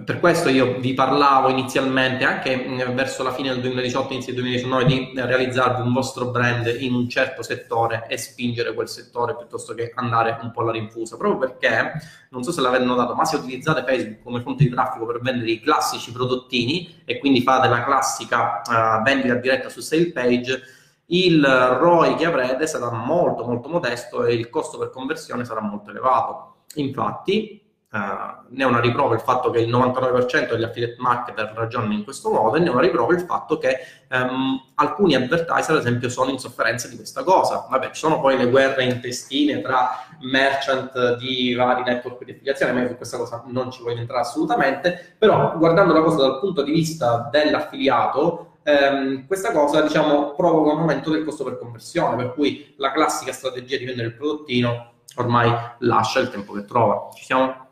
per 0.04 0.20
questo 0.20 0.50
io 0.50 0.80
vi 0.80 0.96
parlavo 0.96 1.50
inizialmente, 1.50 2.24
anche 2.24 2.66
verso 2.94 3.22
la 3.22 3.32
fine 3.32 3.50
del 3.50 3.62
2018, 3.62 4.14
inizio 4.14 4.34
del 4.34 4.42
2019, 4.42 4.86
di 4.86 5.12
realizzarvi 5.14 5.82
un 5.82 5.94
vostro 5.94 6.32
brand 6.32 6.66
in 6.80 6.96
un 6.96 7.08
certo 7.08 7.44
settore 7.44 8.06
e 8.08 8.18
spingere 8.18 8.74
quel 8.74 8.90
settore 8.90 9.36
piuttosto 9.36 9.76
che 9.76 9.92
andare 9.94 10.40
un 10.42 10.52
po' 10.52 10.62
alla 10.62 10.72
rinfusa, 10.72 11.16
proprio 11.16 11.38
perché, 11.38 11.94
non 12.30 12.44
so 12.44 12.52
se 12.52 12.62
l'avete 12.62 12.86
notato, 12.86 13.14
ma 13.14 13.24
se 13.24 13.36
utilizzate 13.36 13.84
Facebook 13.84 14.24
come 14.24 14.42
fonte 14.42 14.64
di 14.64 14.72
traffico 14.72 15.06
per 15.06 15.20
vendere 15.22 15.52
i 15.52 15.60
classici 15.60 16.12
prodottini 16.12 17.04
e 17.06 17.20
quindi 17.20 17.42
fate 17.42 17.68
la 17.68 17.84
classica 17.84 18.62
uh, 18.66 19.04
vendita 19.04 19.36
diretta 19.36 19.70
su 19.70 19.82
sale 19.82 20.12
page, 20.12 20.62
il 21.08 21.46
ROI 21.46 22.16
che 22.16 22.26
avrete 22.26 22.66
sarà 22.66 22.90
molto 22.92 23.46
molto 23.46 23.70
modesto 23.70 24.26
e 24.26 24.34
il 24.34 24.50
costo 24.50 24.80
per 24.80 24.90
conversione 24.90 25.46
sarà 25.46 25.62
molto 25.62 25.92
elevato. 25.92 26.64
Infatti, 26.76 27.63
Uh, 27.94 28.48
ne 28.56 28.64
è 28.64 28.66
una 28.66 28.80
riprova 28.80 29.14
il 29.14 29.22
fatto 29.22 29.52
che 29.52 29.60
il 29.60 29.70
99% 29.70 30.50
degli 30.50 30.64
affiliate 30.64 30.96
marketer 30.98 31.54
ragionano 31.56 31.94
in 31.94 32.04
questo 32.04 32.32
modo 32.32 32.56
e 32.56 32.60
ne 32.60 32.66
è 32.66 32.70
una 32.72 32.82
riprova 32.82 33.14
il 33.14 33.22
fatto 33.22 33.60
che 33.60 33.78
um, 34.10 34.60
alcuni 34.74 35.14
advertiser, 35.14 35.76
ad 35.76 35.82
esempio, 35.82 36.10
sono 36.10 36.32
in 36.32 36.40
sofferenza 36.40 36.88
di 36.88 36.96
questa 36.96 37.22
cosa. 37.22 37.68
Vabbè, 37.70 37.92
ci 37.92 38.00
sono 38.00 38.20
poi 38.20 38.36
le 38.36 38.50
guerre 38.50 38.86
intestine 38.86 39.62
tra 39.62 40.08
merchant 40.22 41.18
di 41.18 41.54
vari 41.54 41.84
network 41.84 42.24
di 42.24 42.32
affiliazione, 42.32 42.72
ma 42.72 42.82
io 42.82 42.88
su 42.88 42.96
questa 42.96 43.18
cosa 43.18 43.44
non 43.46 43.70
ci 43.70 43.84
voglio 43.84 44.00
entrare 44.00 44.22
assolutamente, 44.22 45.16
però 45.20 45.56
guardando 45.60 45.94
la 45.94 46.02
cosa 46.02 46.18
dal 46.18 46.40
punto 46.40 46.64
di 46.64 46.72
vista 46.72 47.30
dell'affiliato, 47.32 48.58
um, 48.64 49.28
questa 49.28 49.52
cosa, 49.52 49.84
diciamo, 49.84 50.34
provoca 50.34 50.72
un 50.72 50.80
aumento 50.80 51.12
del 51.12 51.24
costo 51.24 51.44
per 51.44 51.60
conversione, 51.60 52.16
per 52.16 52.34
cui 52.34 52.74
la 52.78 52.92
classica 52.92 53.32
strategia 53.32 53.78
di 53.78 53.86
vendere 53.86 54.08
il 54.08 54.16
prodottino 54.16 54.94
ormai 55.18 55.54
lascia 55.80 56.20
il 56.22 56.32
tempo 56.32 56.54
che 56.54 56.66
trova. 56.66 57.10
Ci 57.14 57.24
siamo? 57.24 57.63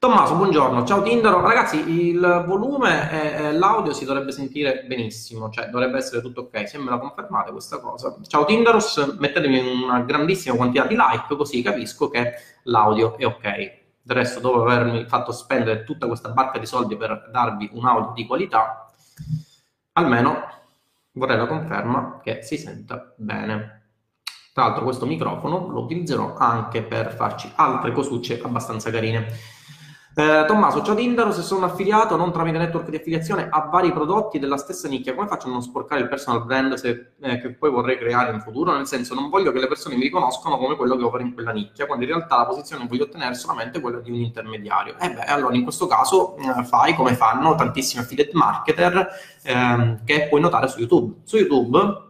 Tommaso, 0.00 0.36
buongiorno. 0.36 0.84
Ciao 0.84 1.02
Tindaro. 1.02 1.40
Ragazzi, 1.40 1.90
il 1.90 2.44
volume 2.46 3.10
e 3.10 3.52
l'audio 3.52 3.92
si 3.92 4.04
dovrebbe 4.04 4.30
sentire 4.30 4.84
benissimo, 4.86 5.50
cioè 5.50 5.70
dovrebbe 5.70 5.98
essere 5.98 6.20
tutto 6.20 6.42
ok. 6.42 6.68
Se 6.68 6.78
me 6.78 6.88
la 6.88 6.98
confermate 6.98 7.50
questa 7.50 7.80
cosa. 7.80 8.16
Ciao 8.28 8.44
Tindaros, 8.44 9.16
mettetemi 9.18 9.58
una 9.82 10.02
grandissima 10.02 10.54
quantità 10.54 10.86
di 10.86 10.94
like 10.96 11.34
così 11.34 11.62
capisco 11.62 12.08
che 12.10 12.34
l'audio 12.64 13.18
è 13.18 13.26
ok. 13.26 13.42
Del 14.00 14.16
resto, 14.16 14.38
dopo 14.38 14.62
avermi 14.62 15.04
fatto 15.06 15.32
spendere 15.32 15.82
tutta 15.82 16.06
questa 16.06 16.28
barca 16.28 16.60
di 16.60 16.66
soldi 16.66 16.96
per 16.96 17.30
darvi 17.32 17.70
un 17.72 17.84
audio 17.84 18.12
di 18.14 18.24
qualità, 18.24 18.92
almeno 19.94 20.44
vorrei 21.10 21.38
la 21.38 21.46
conferma 21.48 22.20
che 22.22 22.42
si 22.42 22.56
senta 22.56 23.14
bene. 23.16 23.86
Tra 24.54 24.62
l'altro 24.62 24.84
questo 24.84 25.06
microfono 25.06 25.66
lo 25.68 25.80
utilizzerò 25.80 26.36
anche 26.36 26.84
per 26.84 27.12
farci 27.14 27.50
altre 27.56 27.90
cosucce 27.90 28.40
abbastanza 28.40 28.92
carine. 28.92 29.56
Eh, 30.18 30.46
Tommaso, 30.48 30.82
ciao 30.82 30.96
Tindaro, 30.96 31.30
se 31.30 31.42
sono 31.42 31.66
affiliato 31.66 32.16
non 32.16 32.32
tramite 32.32 32.58
network 32.58 32.90
di 32.90 32.96
affiliazione 32.96 33.46
a 33.48 33.68
vari 33.70 33.92
prodotti 33.92 34.40
della 34.40 34.56
stessa 34.56 34.88
nicchia, 34.88 35.14
come 35.14 35.28
faccio 35.28 35.46
a 35.46 35.50
non 35.52 35.62
sporcare 35.62 36.00
il 36.00 36.08
personal 36.08 36.44
brand 36.44 36.74
se, 36.74 37.12
eh, 37.20 37.40
che 37.40 37.54
poi 37.54 37.70
vorrei 37.70 37.96
creare 37.96 38.32
in 38.32 38.40
futuro? 38.40 38.74
Nel 38.74 38.88
senso, 38.88 39.14
non 39.14 39.28
voglio 39.28 39.52
che 39.52 39.60
le 39.60 39.68
persone 39.68 39.94
mi 39.94 40.02
riconoscano 40.02 40.58
come 40.58 40.74
quello 40.74 40.96
che 40.96 41.04
opera 41.04 41.22
in 41.22 41.34
quella 41.34 41.52
nicchia, 41.52 41.86
quando 41.86 42.04
in 42.04 42.10
realtà 42.10 42.36
la 42.36 42.46
posizione 42.46 42.88
voglio 42.88 43.04
ottenere 43.04 43.34
solamente 43.34 43.80
quella 43.80 44.00
di 44.00 44.10
un 44.10 44.16
intermediario. 44.16 44.96
E 44.98 45.06
eh 45.06 45.10
beh, 45.12 45.24
allora 45.26 45.54
in 45.54 45.62
questo 45.62 45.86
caso 45.86 46.36
eh, 46.36 46.64
fai 46.64 46.96
come 46.96 47.14
fanno 47.14 47.54
tantissimi 47.54 48.02
affiliate 48.02 48.32
marketer 48.34 49.08
ehm, 49.44 50.04
che 50.04 50.26
puoi 50.28 50.40
notare 50.40 50.66
su 50.66 50.80
YouTube. 50.80 51.20
Su 51.22 51.36
YouTube 51.36 52.07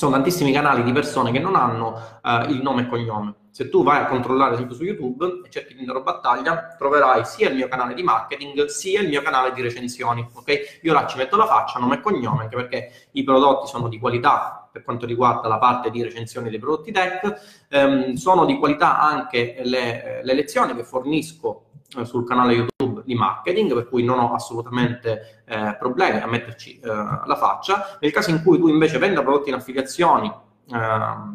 sono 0.00 0.12
tantissimi 0.12 0.50
canali 0.50 0.82
di 0.82 0.92
persone 0.92 1.30
che 1.30 1.40
non 1.40 1.54
hanno 1.54 1.94
eh, 2.24 2.46
il 2.48 2.62
nome 2.62 2.82
e 2.82 2.88
cognome 2.88 3.34
se 3.50 3.68
tu 3.68 3.82
vai 3.82 4.00
a 4.00 4.06
controllare 4.06 4.56
sempre 4.56 4.74
su 4.74 4.84
YouTube 4.84 5.42
e 5.44 5.50
cerchi 5.50 5.74
Tindaro 5.74 6.02
Battaglia, 6.02 6.74
troverai 6.78 7.26
sia 7.26 7.50
il 7.50 7.56
mio 7.56 7.68
canale 7.68 7.92
di 7.92 8.02
marketing 8.02 8.64
sia 8.66 9.00
il 9.00 9.08
mio 9.08 9.20
canale 9.22 9.52
di 9.52 9.60
recensioni. 9.60 10.26
Ok? 10.32 10.78
Io 10.82 10.92
là 10.94 11.06
ci 11.06 11.18
metto 11.18 11.36
la 11.36 11.46
faccia, 11.46 11.78
nome 11.78 11.96
e 11.96 12.00
cognome, 12.00 12.44
anche 12.44 12.56
perché 12.56 12.92
i 13.12 13.24
prodotti 13.24 13.66
sono 13.66 13.88
di 13.88 13.98
qualità 13.98 14.68
per 14.72 14.82
quanto 14.84 15.04
riguarda 15.04 15.48
la 15.48 15.58
parte 15.58 15.90
di 15.90 16.02
recensioni 16.02 16.48
dei 16.48 16.60
prodotti 16.60 16.92
tech, 16.92 17.66
ehm, 17.68 18.14
sono 18.14 18.44
di 18.44 18.56
qualità 18.56 19.00
anche 19.00 19.56
le, 19.64 20.20
le 20.22 20.34
lezioni 20.34 20.74
che 20.74 20.84
fornisco 20.84 21.64
eh, 21.98 22.04
sul 22.04 22.24
canale 22.24 22.54
YouTube 22.54 22.89
di 23.10 23.16
marketing, 23.16 23.74
per 23.74 23.88
cui 23.88 24.04
non 24.04 24.20
ho 24.20 24.32
assolutamente 24.32 25.42
eh, 25.44 25.76
problemi 25.78 26.20
a 26.20 26.26
metterci 26.26 26.78
eh, 26.78 26.86
la 26.86 27.36
faccia. 27.36 27.98
Nel 28.00 28.12
caso 28.12 28.30
in 28.30 28.42
cui 28.42 28.58
tu 28.58 28.68
invece 28.68 28.98
venda 28.98 29.22
prodotti 29.22 29.48
in 29.48 29.56
affiliazioni 29.56 30.28
eh, 30.28 30.78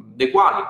dei 0.05 0.31
quali 0.31 0.63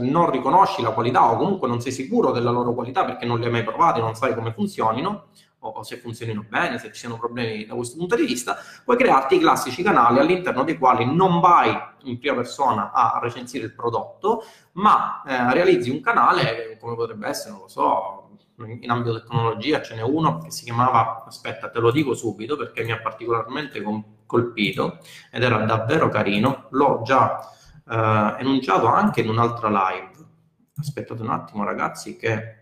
non 0.00 0.30
riconosci 0.30 0.82
la 0.82 0.90
qualità 0.90 1.30
o 1.30 1.36
comunque 1.36 1.66
non 1.66 1.80
sei 1.80 1.92
sicuro 1.92 2.30
della 2.30 2.50
loro 2.50 2.74
qualità 2.74 3.04
perché 3.04 3.24
non 3.24 3.38
li 3.38 3.46
hai 3.46 3.50
mai 3.50 3.64
provati, 3.64 4.00
non 4.00 4.14
sai 4.14 4.34
come 4.34 4.52
funzionino 4.52 5.28
o 5.60 5.82
se 5.82 5.96
funzionino 5.96 6.44
bene, 6.48 6.78
se 6.78 6.92
ci 6.92 7.00
siano 7.00 7.16
problemi 7.16 7.66
da 7.66 7.74
questo 7.74 7.96
punto 7.96 8.14
di 8.14 8.24
vista, 8.24 8.58
puoi 8.84 8.96
crearti 8.96 9.36
i 9.36 9.38
classici 9.40 9.82
canali 9.82 10.20
all'interno 10.20 10.62
dei 10.62 10.78
quali 10.78 11.04
non 11.04 11.40
vai 11.40 11.76
in 12.04 12.18
prima 12.18 12.36
persona 12.36 12.92
a 12.92 13.18
recensire 13.20 13.64
il 13.64 13.74
prodotto, 13.74 14.44
ma 14.72 15.22
eh, 15.26 15.52
realizzi 15.52 15.90
un 15.90 16.00
canale 16.00 16.76
come 16.80 16.94
potrebbe 16.94 17.26
essere, 17.26 17.52
non 17.52 17.62
lo 17.62 17.68
so, 17.68 18.27
in 18.66 18.90
ambito 18.90 19.20
tecnologia 19.20 19.80
ce 19.82 19.94
n'è 19.94 20.02
uno 20.02 20.38
che 20.38 20.50
si 20.50 20.64
chiamava, 20.64 21.24
aspetta 21.26 21.70
te 21.70 21.78
lo 21.78 21.90
dico 21.90 22.14
subito 22.14 22.56
perché 22.56 22.82
mi 22.82 22.92
ha 22.92 23.00
particolarmente 23.00 23.82
colpito 24.26 24.98
ed 25.30 25.42
era 25.42 25.64
davvero 25.64 26.08
carino, 26.08 26.66
l'ho 26.70 27.02
già 27.04 27.40
eh, 27.88 28.34
enunciato 28.38 28.86
anche 28.86 29.20
in 29.20 29.28
un'altra 29.28 29.68
live. 29.68 30.10
Aspettate 30.76 31.22
un 31.22 31.30
attimo 31.30 31.64
ragazzi 31.64 32.16
che 32.16 32.56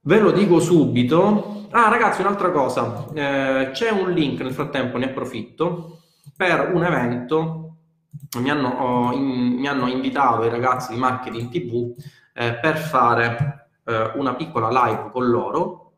ve 0.00 0.18
lo 0.18 0.30
dico 0.30 0.60
subito. 0.60 1.68
Ah 1.70 1.88
ragazzi, 1.88 2.20
un'altra 2.20 2.52
cosa, 2.52 3.06
eh, 3.14 3.70
c'è 3.72 3.90
un 3.90 4.12
link 4.12 4.40
nel 4.40 4.52
frattempo, 4.52 4.96
ne 4.96 5.06
approfitto, 5.06 6.02
per 6.36 6.70
un 6.72 6.84
evento, 6.84 7.76
mi 8.38 8.48
hanno, 8.48 8.68
oh, 8.68 9.12
in, 9.12 9.56
mi 9.58 9.66
hanno 9.66 9.88
invitato 9.88 10.44
i 10.44 10.50
ragazzi 10.50 10.92
di 10.92 11.00
Marketing 11.00 11.50
TV 11.50 11.92
eh, 12.32 12.54
per 12.54 12.76
fare 12.76 13.63
eh, 13.84 14.12
una 14.16 14.34
piccola 14.34 14.68
live 14.70 15.10
con 15.10 15.28
loro, 15.28 15.92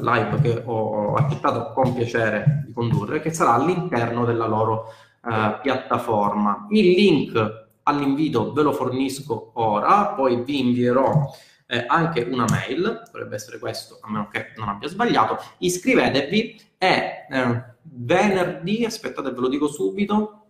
live 0.00 0.40
che 0.40 0.62
ho 0.64 1.14
accettato 1.14 1.72
con 1.72 1.94
piacere 1.94 2.64
di 2.66 2.72
condurre, 2.72 3.20
che 3.20 3.32
sarà 3.32 3.54
all'interno 3.54 4.24
della 4.24 4.46
loro 4.46 4.92
eh, 5.24 5.58
piattaforma. 5.62 6.66
Il 6.70 6.92
link 6.92 7.64
all'invito 7.84 8.52
ve 8.52 8.62
lo 8.62 8.72
fornisco 8.72 9.52
ora, 9.54 10.08
poi 10.08 10.42
vi 10.42 10.60
invierò 10.60 11.30
eh, 11.66 11.84
anche 11.86 12.22
una 12.22 12.46
mail, 12.48 13.02
dovrebbe 13.10 13.34
essere 13.34 13.58
questo, 13.58 13.98
a 14.02 14.10
meno 14.10 14.28
che 14.28 14.52
non 14.56 14.68
abbia 14.68 14.88
sbagliato. 14.88 15.38
Iscrivetevi 15.58 16.60
e 16.78 17.26
eh, 17.30 17.64
venerdì, 17.82 18.84
aspettate 18.84 19.30
ve 19.30 19.40
lo 19.40 19.48
dico 19.48 19.68
subito, 19.68 20.46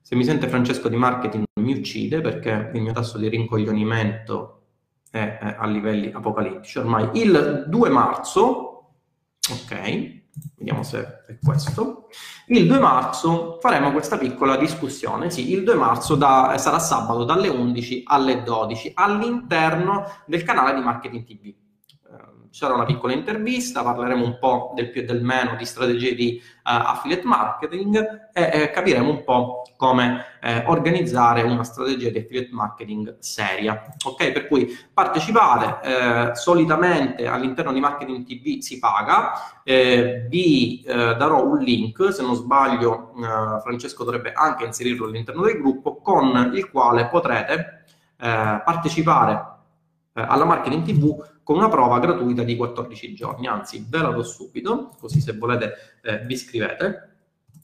se 0.00 0.16
mi 0.16 0.24
sente 0.24 0.48
Francesco 0.48 0.88
di 0.88 0.96
marketing 0.96 1.44
mi 1.60 1.72
uccide 1.72 2.20
perché 2.20 2.72
il 2.74 2.82
mio 2.82 2.92
tasso 2.92 3.16
di 3.16 3.28
rincoglionimento 3.28 4.59
è, 5.10 5.38
è 5.40 5.56
a 5.58 5.66
livelli 5.66 6.10
apocalittici. 6.12 6.78
Ormai 6.78 7.10
il 7.14 7.64
2 7.66 7.88
marzo, 7.88 8.92
ok, 9.50 10.22
vediamo 10.56 10.82
se 10.82 11.24
è 11.26 11.38
questo, 11.42 12.08
il 12.46 12.66
2 12.66 12.78
marzo 12.78 13.58
faremo 13.60 13.92
questa 13.92 14.16
piccola 14.16 14.56
discussione, 14.56 15.30
sì, 15.30 15.52
il 15.52 15.64
2 15.64 15.74
marzo 15.74 16.14
da, 16.14 16.54
sarà 16.58 16.78
sabato 16.78 17.24
dalle 17.24 17.48
11 17.48 18.04
alle 18.06 18.42
12 18.42 18.92
all'interno 18.94 20.04
del 20.26 20.42
canale 20.42 20.74
di 20.74 20.80
Marketing 20.80 21.24
TV 21.24 21.54
sarà 22.50 22.74
una 22.74 22.84
piccola 22.84 23.12
intervista, 23.12 23.82
parleremo 23.82 24.24
un 24.24 24.38
po' 24.38 24.72
del 24.74 24.90
più 24.90 25.02
e 25.02 25.04
del 25.04 25.22
meno 25.22 25.54
di 25.56 25.64
strategie 25.64 26.14
di 26.14 26.40
uh, 26.42 26.60
affiliate 26.62 27.26
marketing 27.26 28.28
e 28.32 28.50
eh, 28.52 28.70
capiremo 28.70 29.08
un 29.08 29.24
po' 29.24 29.62
come 29.76 30.24
eh, 30.42 30.64
organizzare 30.66 31.42
una 31.42 31.64
strategia 31.64 32.10
di 32.10 32.18
affiliate 32.18 32.50
marketing 32.52 33.16
seria. 33.18 33.82
Ok, 34.04 34.32
per 34.32 34.46
cui 34.46 34.76
partecipate, 34.92 35.78
eh, 35.88 36.34
solitamente 36.34 37.26
all'interno 37.26 37.72
di 37.72 37.80
Marketing 37.80 38.26
TV 38.26 38.60
si 38.60 38.78
paga, 38.78 39.32
eh, 39.64 40.26
vi 40.28 40.82
eh, 40.82 41.16
darò 41.16 41.46
un 41.46 41.58
link, 41.60 42.12
se 42.12 42.22
non 42.22 42.34
sbaglio 42.34 43.12
Francesco 43.62 44.04
dovrebbe 44.04 44.32
anche 44.32 44.64
inserirlo 44.64 45.06
all'interno 45.06 45.42
del 45.42 45.58
gruppo, 45.58 45.96
con 45.96 46.50
il 46.54 46.70
quale 46.70 47.06
potrete 47.06 47.84
partecipare 48.16 49.46
alla 50.12 50.44
Marketing 50.44 50.84
TV 50.84 51.16
con 51.50 51.58
una 51.58 51.68
prova 51.68 51.98
gratuita 51.98 52.44
di 52.44 52.54
14 52.54 53.12
giorni, 53.12 53.48
anzi 53.48 53.84
ve 53.88 53.98
la 53.98 54.10
do 54.10 54.22
subito, 54.22 54.94
così 55.00 55.20
se 55.20 55.32
volete 55.32 55.98
eh, 56.00 56.18
vi 56.18 56.34
iscrivete. 56.34 57.08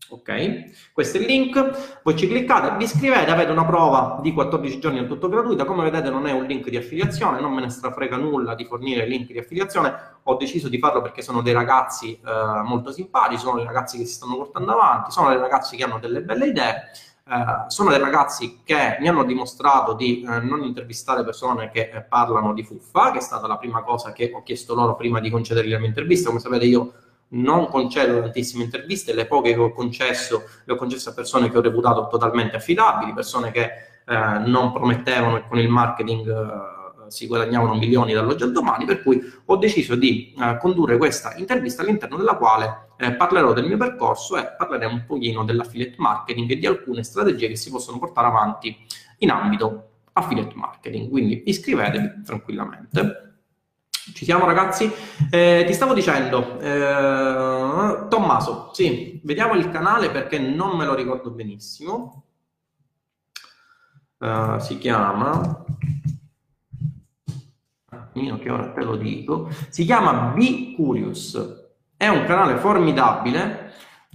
Ok, 0.08 0.90
questo 0.92 1.18
è 1.18 1.20
il 1.20 1.26
link, 1.26 2.00
poi 2.02 2.16
ci 2.16 2.26
cliccate, 2.26 2.76
vi 2.78 2.82
iscrivete, 2.82 3.30
avete 3.30 3.52
una 3.52 3.64
prova 3.64 4.18
di 4.20 4.32
14 4.32 4.80
giorni 4.80 4.98
del 4.98 5.06
tutto 5.06 5.28
gratuita, 5.28 5.64
come 5.64 5.84
vedete 5.84 6.10
non 6.10 6.26
è 6.26 6.32
un 6.32 6.46
link 6.46 6.68
di 6.68 6.76
affiliazione, 6.76 7.40
non 7.40 7.52
me 7.52 7.60
ne 7.60 7.70
strafrega 7.70 8.16
nulla 8.16 8.56
di 8.56 8.64
fornire 8.64 9.06
link 9.06 9.30
di 9.30 9.38
affiliazione, 9.38 9.94
ho 10.20 10.34
deciso 10.34 10.68
di 10.68 10.80
farlo 10.80 11.00
perché 11.00 11.22
sono 11.22 11.40
dei 11.40 11.52
ragazzi 11.52 12.12
eh, 12.12 12.62
molto 12.64 12.90
simpatici, 12.90 13.40
sono 13.40 13.58
dei 13.58 13.66
ragazzi 13.66 13.98
che 13.98 14.04
si 14.04 14.14
stanno 14.14 14.34
portando 14.34 14.72
avanti, 14.72 15.12
sono 15.12 15.28
dei 15.28 15.38
ragazzi 15.38 15.76
che 15.76 15.84
hanno 15.84 16.00
delle 16.00 16.22
belle 16.22 16.48
idee, 16.48 16.90
eh, 17.28 17.64
sono 17.68 17.90
dei 17.90 17.98
ragazzi 17.98 18.60
che 18.62 18.98
mi 19.00 19.08
hanno 19.08 19.24
dimostrato 19.24 19.94
di 19.94 20.22
eh, 20.22 20.38
non 20.40 20.62
intervistare 20.62 21.24
persone 21.24 21.70
che 21.70 21.90
eh, 21.92 22.02
parlano 22.02 22.54
di 22.54 22.62
fuffa, 22.62 23.10
che 23.10 23.18
è 23.18 23.20
stata 23.20 23.48
la 23.48 23.58
prima 23.58 23.82
cosa 23.82 24.12
che 24.12 24.30
ho 24.32 24.44
chiesto 24.44 24.74
loro 24.74 24.94
prima 24.94 25.18
di 25.18 25.28
concedergli 25.28 25.72
la 25.72 25.78
mia 25.78 25.88
intervista. 25.88 26.28
Come 26.28 26.40
sapete 26.40 26.66
io 26.66 26.92
non 27.28 27.66
concedo 27.66 28.20
tantissime 28.20 28.62
interviste, 28.62 29.12
le 29.12 29.26
poche 29.26 29.54
che 29.54 29.60
ho 29.60 29.72
concesso 29.72 30.44
le 30.64 30.72
ho 30.72 30.76
concesse 30.76 31.08
a 31.08 31.14
persone 31.14 31.50
che 31.50 31.58
ho 31.58 31.62
reputato 31.62 32.06
totalmente 32.06 32.56
affidabili, 32.56 33.12
persone 33.12 33.50
che 33.50 33.70
eh, 34.06 34.38
non 34.46 34.72
promettevano 34.72 35.34
che 35.34 35.48
con 35.48 35.58
il 35.58 35.68
marketing 35.68 36.28
eh, 36.28 36.75
si 37.08 37.26
guadagnavano 37.26 37.74
milioni 37.74 38.12
dall'oggi 38.12 38.42
al 38.42 38.52
domani, 38.52 38.84
per 38.84 39.02
cui 39.02 39.20
ho 39.44 39.56
deciso 39.56 39.94
di 39.94 40.34
eh, 40.38 40.56
condurre 40.58 40.96
questa 40.96 41.34
intervista 41.36 41.82
all'interno 41.82 42.16
della 42.16 42.36
quale 42.36 42.88
eh, 42.96 43.12
parlerò 43.12 43.52
del 43.52 43.66
mio 43.66 43.76
percorso 43.76 44.36
e 44.36 44.54
parleremo 44.56 44.94
un 44.94 45.04
pochino 45.06 45.44
dell'affiliate 45.44 45.96
marketing 45.98 46.50
e 46.50 46.56
di 46.58 46.66
alcune 46.66 47.02
strategie 47.02 47.48
che 47.48 47.56
si 47.56 47.70
possono 47.70 47.98
portare 47.98 48.26
avanti 48.26 48.76
in 49.18 49.30
ambito 49.30 49.88
affiliate 50.12 50.54
marketing. 50.54 51.10
Quindi 51.10 51.42
iscrivetevi 51.46 52.22
tranquillamente. 52.24 53.22
Ci 54.14 54.24
siamo 54.24 54.46
ragazzi? 54.46 54.90
Eh, 55.30 55.64
ti 55.66 55.72
stavo 55.72 55.92
dicendo, 55.92 56.60
eh, 56.60 58.06
Tommaso, 58.08 58.70
sì, 58.72 59.20
vediamo 59.24 59.54
il 59.54 59.68
canale 59.70 60.10
perché 60.10 60.38
non 60.38 60.76
me 60.76 60.84
lo 60.84 60.94
ricordo 60.94 61.30
benissimo. 61.30 62.22
Uh, 64.18 64.58
si 64.60 64.78
chiama, 64.78 65.62
io 68.16 68.38
che 68.38 68.50
ora 68.50 68.72
te 68.72 68.82
lo 68.82 68.96
dico, 68.96 69.48
si 69.68 69.84
chiama 69.84 70.32
Be 70.34 70.74
Curious. 70.74 71.64
È 71.96 72.08
un 72.08 72.24
canale 72.24 72.56
formidabile 72.56 73.66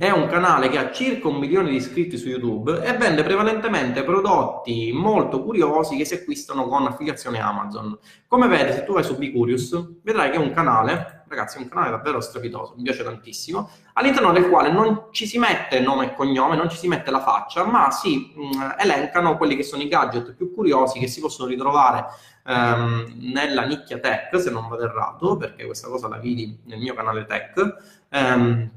è 0.01 0.09
un 0.09 0.27
canale 0.27 0.69
che 0.69 0.79
ha 0.79 0.91
circa 0.91 1.27
un 1.27 1.35
milione 1.35 1.69
di 1.69 1.75
iscritti 1.75 2.17
su 2.17 2.27
YouTube 2.27 2.83
e 2.83 2.97
vende 2.97 3.21
prevalentemente 3.21 4.03
prodotti 4.03 4.91
molto 4.91 5.43
curiosi 5.43 5.95
che 5.95 6.05
si 6.05 6.15
acquistano 6.15 6.67
con 6.67 6.87
affiliazione 6.87 7.39
Amazon. 7.39 7.95
Come 8.27 8.47
vedi, 8.47 8.71
se 8.71 8.83
tu 8.83 8.93
vai 8.93 9.03
su 9.03 9.15
Bicurious, 9.15 9.99
vedrai 10.01 10.31
che 10.31 10.37
è 10.37 10.39
un 10.39 10.53
canale, 10.53 11.25
ragazzi, 11.27 11.57
è 11.57 11.61
un 11.61 11.69
canale 11.69 11.91
davvero 11.91 12.19
strepitoso, 12.19 12.73
mi 12.77 12.81
piace 12.81 13.03
tantissimo, 13.03 13.69
all'interno 13.93 14.31
del 14.31 14.49
quale 14.49 14.71
non 14.71 15.09
ci 15.11 15.27
si 15.27 15.37
mette 15.37 15.79
nome 15.81 16.05
e 16.05 16.15
cognome, 16.15 16.55
non 16.55 16.67
ci 16.67 16.77
si 16.77 16.87
mette 16.87 17.11
la 17.11 17.21
faccia, 17.21 17.63
ma 17.63 17.91
si 17.91 18.33
mh, 18.35 18.57
mm, 18.57 18.69
elencano 18.79 19.37
quelli 19.37 19.55
che 19.55 19.61
sono 19.61 19.83
i 19.83 19.87
gadget 19.87 20.33
più 20.33 20.51
curiosi 20.51 20.97
che 20.97 21.05
si 21.05 21.19
possono 21.19 21.47
ritrovare 21.47 22.05
ehm, 22.45 23.13
nella 23.19 23.65
nicchia 23.65 23.99
tech, 23.99 24.39
se 24.39 24.49
non 24.51 24.67
vado 24.67 24.83
errato, 24.83 25.37
perché 25.37 25.65
questa 25.65 25.87
cosa 25.87 26.07
la 26.07 26.17
vidi 26.17 26.59
nel 26.65 26.79
mio 26.79 26.93
canale 26.93 27.25
tech. 27.25 27.77
Ehm, 28.09 28.71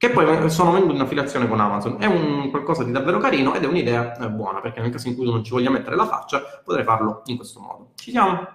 che 0.00 0.08
poi 0.08 0.50
sono 0.50 0.72
venduti 0.72 0.94
in 0.94 1.02
affiliazione 1.02 1.46
con 1.46 1.60
Amazon. 1.60 1.96
È 1.98 2.06
un 2.06 2.48
qualcosa 2.50 2.84
di 2.84 2.90
davvero 2.90 3.18
carino 3.18 3.54
ed 3.54 3.64
è 3.64 3.66
un'idea 3.66 4.16
eh, 4.16 4.30
buona, 4.30 4.60
perché 4.60 4.80
nel 4.80 4.90
caso 4.90 5.08
in 5.08 5.14
cui 5.14 5.26
tu 5.26 5.30
non 5.30 5.44
ci 5.44 5.50
voglia 5.50 5.68
mettere 5.68 5.94
la 5.94 6.06
faccia, 6.06 6.42
potrei 6.64 6.84
farlo 6.84 7.20
in 7.26 7.36
questo 7.36 7.60
modo. 7.60 7.90
Ci 7.96 8.10
siamo? 8.10 8.48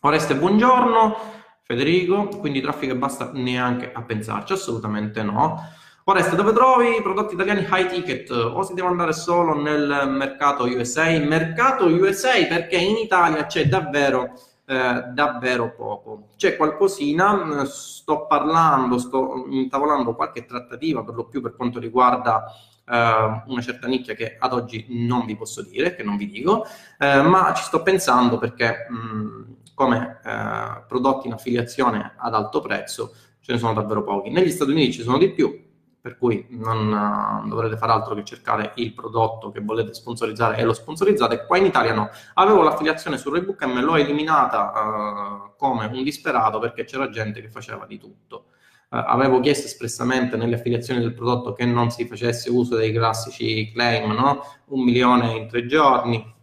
Oreste, 0.00 0.36
buongiorno. 0.36 1.16
Federico, 1.62 2.28
quindi 2.28 2.60
traffico 2.60 2.92
e 2.92 2.96
basta 2.96 3.30
neanche 3.32 3.90
a 3.90 4.02
pensarci, 4.02 4.52
assolutamente 4.52 5.22
no. 5.22 5.60
Oreste, 6.08 6.36
dove 6.36 6.52
trovi 6.52 6.98
i 6.98 7.02
prodotti 7.02 7.34
italiani 7.34 7.66
high 7.68 7.88
ticket 7.88 8.30
o 8.30 8.62
si 8.62 8.74
deve 8.74 8.86
andare 8.86 9.12
solo 9.12 9.60
nel 9.60 10.08
mercato 10.08 10.62
USA? 10.62 11.06
Mercato 11.18 11.86
USA 11.86 12.30
perché 12.46 12.76
in 12.76 12.94
Italia 12.94 13.46
c'è 13.46 13.66
davvero 13.66 14.34
eh, 14.66 15.02
davvero 15.12 15.74
poco. 15.74 16.28
C'è 16.36 16.54
qualcosina, 16.56 17.64
sto 17.64 18.26
parlando, 18.26 18.98
sto 18.98 19.46
intavolando 19.48 20.14
qualche 20.14 20.46
trattativa 20.46 21.02
per 21.02 21.16
lo 21.16 21.24
più 21.24 21.42
per 21.42 21.56
quanto 21.56 21.80
riguarda 21.80 22.44
eh, 22.88 23.42
una 23.46 23.60
certa 23.60 23.88
nicchia 23.88 24.14
che 24.14 24.36
ad 24.38 24.52
oggi 24.52 24.86
non 24.90 25.26
vi 25.26 25.34
posso 25.34 25.62
dire, 25.62 25.96
che 25.96 26.04
non 26.04 26.16
vi 26.16 26.28
dico, 26.28 26.66
eh, 27.00 27.20
ma 27.22 27.52
ci 27.52 27.64
sto 27.64 27.82
pensando 27.82 28.38
perché 28.38 28.86
mh, 28.88 29.74
come 29.74 30.20
eh, 30.24 30.84
prodotti 30.86 31.26
in 31.26 31.32
affiliazione 31.32 32.14
ad 32.16 32.32
alto 32.32 32.60
prezzo 32.60 33.12
ce 33.40 33.52
ne 33.52 33.58
sono 33.58 33.74
davvero 33.74 34.04
pochi. 34.04 34.30
Negli 34.30 34.50
Stati 34.52 34.70
Uniti 34.70 34.92
ci 34.92 35.02
sono 35.02 35.18
di 35.18 35.32
più, 35.32 35.65
per 36.06 36.18
cui 36.18 36.46
non, 36.50 36.86
non, 36.86 37.48
dovrete 37.48 37.76
fare 37.76 37.90
altro 37.90 38.14
che 38.14 38.22
cercare 38.22 38.70
il 38.76 38.94
prodotto 38.94 39.50
che 39.50 39.58
volete 39.60 39.92
sponsorizzare 39.92 40.56
e 40.56 40.62
lo 40.62 40.72
sponsorizzate. 40.72 41.44
Qua 41.46 41.58
in 41.58 41.64
Italia 41.64 41.94
no. 41.94 42.10
Avevo 42.34 42.62
l'affiliazione 42.62 43.18
su 43.18 43.28
Raybook 43.28 43.60
e 43.62 43.66
me 43.66 43.80
l'ho 43.82 43.96
eliminata 43.96 44.70
uh, 44.70 45.56
come 45.58 45.86
un 45.86 46.04
disperato 46.04 46.60
perché 46.60 46.84
c'era 46.84 47.10
gente 47.10 47.40
che 47.40 47.48
faceva 47.48 47.86
di 47.86 47.98
tutto. 47.98 48.50
Uh, 48.88 49.02
avevo 49.04 49.40
chiesto 49.40 49.66
espressamente 49.66 50.36
nelle 50.36 50.54
affiliazioni 50.54 51.00
del 51.00 51.12
prodotto 51.12 51.52
che 51.52 51.64
non 51.64 51.90
si 51.90 52.06
facesse 52.06 52.50
uso 52.50 52.76
dei 52.76 52.92
classici 52.92 53.72
claim, 53.72 54.12
no? 54.12 54.42
Un 54.66 54.84
milione 54.84 55.32
in 55.32 55.48
tre 55.48 55.66
giorni, 55.66 56.35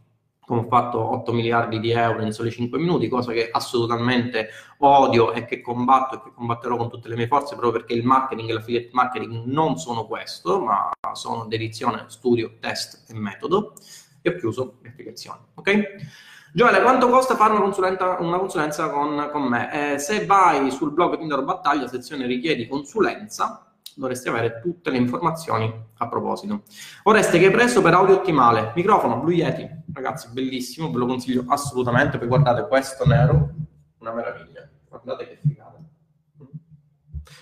come 0.45 0.61
ho 0.61 0.67
fatto 0.67 0.99
8 0.99 1.31
miliardi 1.31 1.79
di 1.79 1.91
euro 1.91 2.21
in 2.21 2.31
soli 2.31 2.51
5 2.51 2.77
minuti, 2.77 3.07
cosa 3.07 3.31
che 3.31 3.49
assolutamente 3.51 4.49
odio 4.79 5.31
e 5.31 5.45
che 5.45 5.61
combatto 5.61 6.15
e 6.15 6.21
che 6.21 6.33
combatterò 6.33 6.75
con 6.75 6.89
tutte 6.89 7.07
le 7.07 7.15
mie 7.15 7.27
forze 7.27 7.55
proprio 7.55 7.71
perché 7.71 7.93
il 7.93 8.03
marketing 8.03 8.49
e 8.49 8.53
l'affiliate 8.53 8.89
marketing 8.91 9.43
non 9.45 9.77
sono 9.77 10.05
questo, 10.05 10.59
ma 10.59 10.91
sono 11.13 11.45
dedizione, 11.45 12.05
studio, 12.07 12.57
test 12.59 13.09
e 13.09 13.13
metodo 13.13 13.73
e 14.21 14.29
ho 14.29 14.35
chiuso 14.35 14.77
le 14.81 14.89
applicazioni. 14.89 15.39
Ok? 15.55 15.85
Gioele, 16.55 16.81
quanto 16.81 17.09
costa 17.09 17.35
fare 17.35 17.53
una, 17.53 17.63
una 18.19 18.37
consulenza 18.37 18.89
con, 18.89 19.29
con 19.31 19.41
me? 19.43 19.93
Eh, 19.93 19.97
se 19.97 20.25
vai 20.25 20.69
sul 20.69 20.91
blog 20.91 21.17
Tinder 21.17 21.43
Battaglia, 21.43 21.87
sezione 21.87 22.27
richiedi 22.27 22.67
consulenza, 22.67 23.72
dovresti 23.99 24.29
avere 24.29 24.59
tutte 24.61 24.89
le 24.89 24.97
informazioni 24.97 25.71
a 25.97 26.07
proposito. 26.07 26.63
Oreste 27.03 27.39
che 27.39 27.45
hai 27.45 27.51
preso 27.51 27.81
per 27.81 27.93
audio 27.93 28.15
ottimale, 28.15 28.71
microfono 28.75 29.19
Blue 29.19 29.33
Yeti, 29.33 29.67
ragazzi, 29.93 30.29
bellissimo, 30.31 30.91
ve 30.91 30.97
lo 30.97 31.05
consiglio 31.05 31.45
assolutamente, 31.47 32.17
poi 32.17 32.27
guardate 32.27 32.67
questo 32.67 33.05
nero, 33.05 33.49
una 33.99 34.13
meraviglia, 34.13 34.69
guardate 34.87 35.27
che 35.27 35.39
figata. 35.41 35.77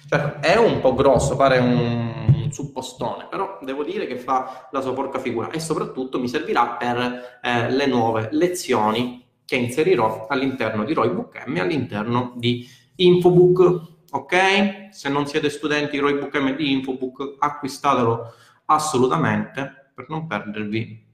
Certo, 0.08 0.46
è 0.46 0.58
un 0.58 0.82
po' 0.82 0.94
grosso, 0.94 1.36
pare 1.36 1.60
un 1.60 2.50
suppostone, 2.52 3.28
però 3.30 3.60
devo 3.62 3.84
dire 3.84 4.06
che 4.06 4.18
fa 4.18 4.68
la 4.72 4.82
sua 4.82 4.94
porca 4.94 5.20
figura 5.20 5.50
e 5.50 5.60
soprattutto 5.60 6.20
mi 6.20 6.28
servirà 6.28 6.72
per 6.72 7.40
eh, 7.42 7.72
le 7.72 7.86
nuove 7.86 8.30
lezioni 8.32 9.26
che 9.46 9.56
inserirò 9.56 10.28
all'interno 10.28 10.84
di 10.84 10.94
Roybook 10.94 11.46
M 11.48 11.58
e 11.58 11.60
all'interno 11.60 12.34
di 12.36 12.68
Infobook 12.96 13.91
ok? 14.12 14.90
Se 14.92 15.10
non 15.10 15.26
siete 15.26 15.50
studenti 15.50 15.92
di 15.92 16.00
Roybook 16.00 16.36
MD 16.38 16.60
Infobook, 16.60 17.36
acquistatelo 17.40 18.34
assolutamente 18.66 19.92
per 19.94 20.06
non 20.10 20.28
perdervi 20.28 21.10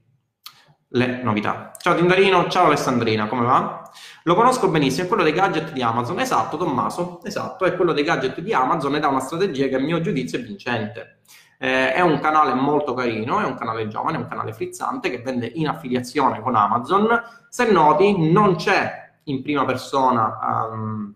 le 0.92 1.22
novità. 1.22 1.72
Ciao 1.76 1.94
Tindarino, 1.94 2.48
ciao 2.48 2.66
Alessandrina, 2.66 3.26
come 3.26 3.44
va? 3.44 3.90
Lo 4.24 4.34
conosco 4.34 4.68
benissimo, 4.68 5.04
è 5.04 5.08
quello 5.08 5.22
dei 5.22 5.32
gadget 5.32 5.72
di 5.72 5.82
Amazon. 5.82 6.18
Esatto, 6.20 6.56
Tommaso, 6.56 7.20
esatto, 7.24 7.64
è 7.64 7.76
quello 7.76 7.92
dei 7.92 8.04
gadget 8.04 8.40
di 8.40 8.52
Amazon 8.52 8.94
ed 8.96 9.04
ha 9.04 9.08
una 9.08 9.20
strategia 9.20 9.68
che 9.68 9.76
a 9.76 9.80
mio 9.80 10.00
giudizio 10.00 10.38
è 10.38 10.42
vincente. 10.42 11.20
Eh, 11.60 11.92
è 11.92 12.00
un 12.00 12.20
canale 12.20 12.54
molto 12.54 12.94
carino, 12.94 13.40
è 13.40 13.44
un 13.44 13.56
canale 13.56 13.88
giovane, 13.88 14.16
è 14.16 14.20
un 14.20 14.28
canale 14.28 14.52
frizzante 14.52 15.10
che 15.10 15.18
vende 15.18 15.50
in 15.54 15.68
affiliazione 15.68 16.40
con 16.40 16.54
Amazon. 16.54 17.08
Se 17.48 17.70
noti, 17.70 18.30
non 18.30 18.56
c'è 18.56 19.10
in 19.24 19.42
prima 19.42 19.64
persona 19.64 20.68
um, 20.70 21.14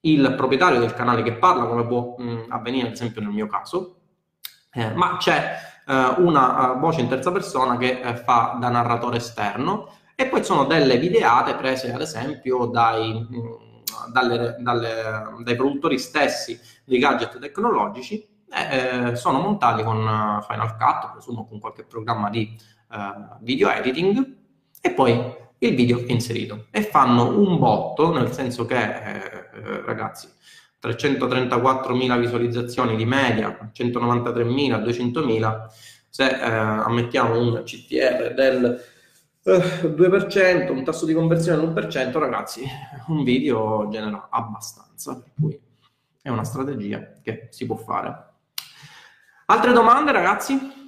il 0.00 0.34
proprietario 0.36 0.78
del 0.78 0.94
canale 0.94 1.22
che 1.22 1.34
parla, 1.34 1.66
come 1.66 1.86
può 1.86 2.14
mh, 2.16 2.46
avvenire 2.48 2.88
ad 2.88 2.92
esempio 2.94 3.20
nel 3.20 3.30
mio 3.30 3.46
caso, 3.46 3.96
eh, 4.72 4.92
ma 4.92 5.16
c'è 5.16 5.56
eh, 5.86 6.14
una 6.18 6.72
uh, 6.72 6.78
voce 6.78 7.00
in 7.00 7.08
terza 7.08 7.32
persona 7.32 7.76
che 7.76 8.00
eh, 8.00 8.16
fa 8.16 8.56
da 8.60 8.68
narratore 8.68 9.16
esterno. 9.16 9.92
E 10.14 10.26
poi 10.26 10.44
sono 10.44 10.64
delle 10.64 10.98
videate 10.98 11.54
prese 11.54 11.92
ad 11.92 12.00
esempio 12.00 12.66
dai, 12.66 13.26
mh, 13.28 14.12
dalle, 14.12 14.56
dalle, 14.60 15.34
dai 15.42 15.56
produttori 15.56 15.98
stessi 15.98 16.58
dei 16.84 16.98
gadget 16.98 17.38
tecnologici. 17.38 18.28
E 18.52 19.10
eh, 19.10 19.16
sono 19.16 19.40
montati 19.40 19.82
con 19.82 19.96
uh, 19.98 20.42
Final 20.42 20.76
Cut, 20.76 21.12
presumo 21.12 21.46
con 21.46 21.58
qualche 21.58 21.84
programma 21.84 22.30
di 22.30 22.56
video 23.40 23.70
editing. 23.70 24.38
E 24.80 24.90
poi 24.90 25.32
il 25.62 25.74
video 25.74 26.06
è 26.06 26.10
inserito 26.12 26.66
e 26.70 26.82
fanno 26.82 27.38
un 27.38 27.58
botto, 27.58 28.12
nel 28.12 28.32
senso 28.32 28.64
che, 28.66 28.76
eh, 28.76 29.16
eh 29.54 29.82
ragazzi, 29.84 30.28
334.000 30.82 32.18
visualizzazioni 32.18 32.96
di 32.96 33.04
media, 33.04 33.70
193.000, 33.72 34.82
200.000, 34.82 35.66
se 36.08 36.26
eh, 36.26 36.48
ammettiamo 36.48 37.38
un 37.38 37.62
CTR 37.62 38.32
del 38.34 38.82
eh, 39.42 39.58
2%, 39.82 40.70
un 40.70 40.84
tasso 40.84 41.04
di 41.04 41.12
conversione 41.12 41.60
dell'1%, 41.60 42.18
ragazzi, 42.18 42.64
un 43.08 43.22
video 43.22 43.88
genera 43.90 44.28
abbastanza, 44.30 45.14
per 45.16 45.32
cui 45.38 45.60
è 46.22 46.30
una 46.30 46.44
strategia 46.44 47.12
che 47.22 47.48
si 47.50 47.66
può 47.66 47.76
fare. 47.76 48.28
Altre 49.46 49.72
domande, 49.72 50.12
ragazzi? 50.12 50.79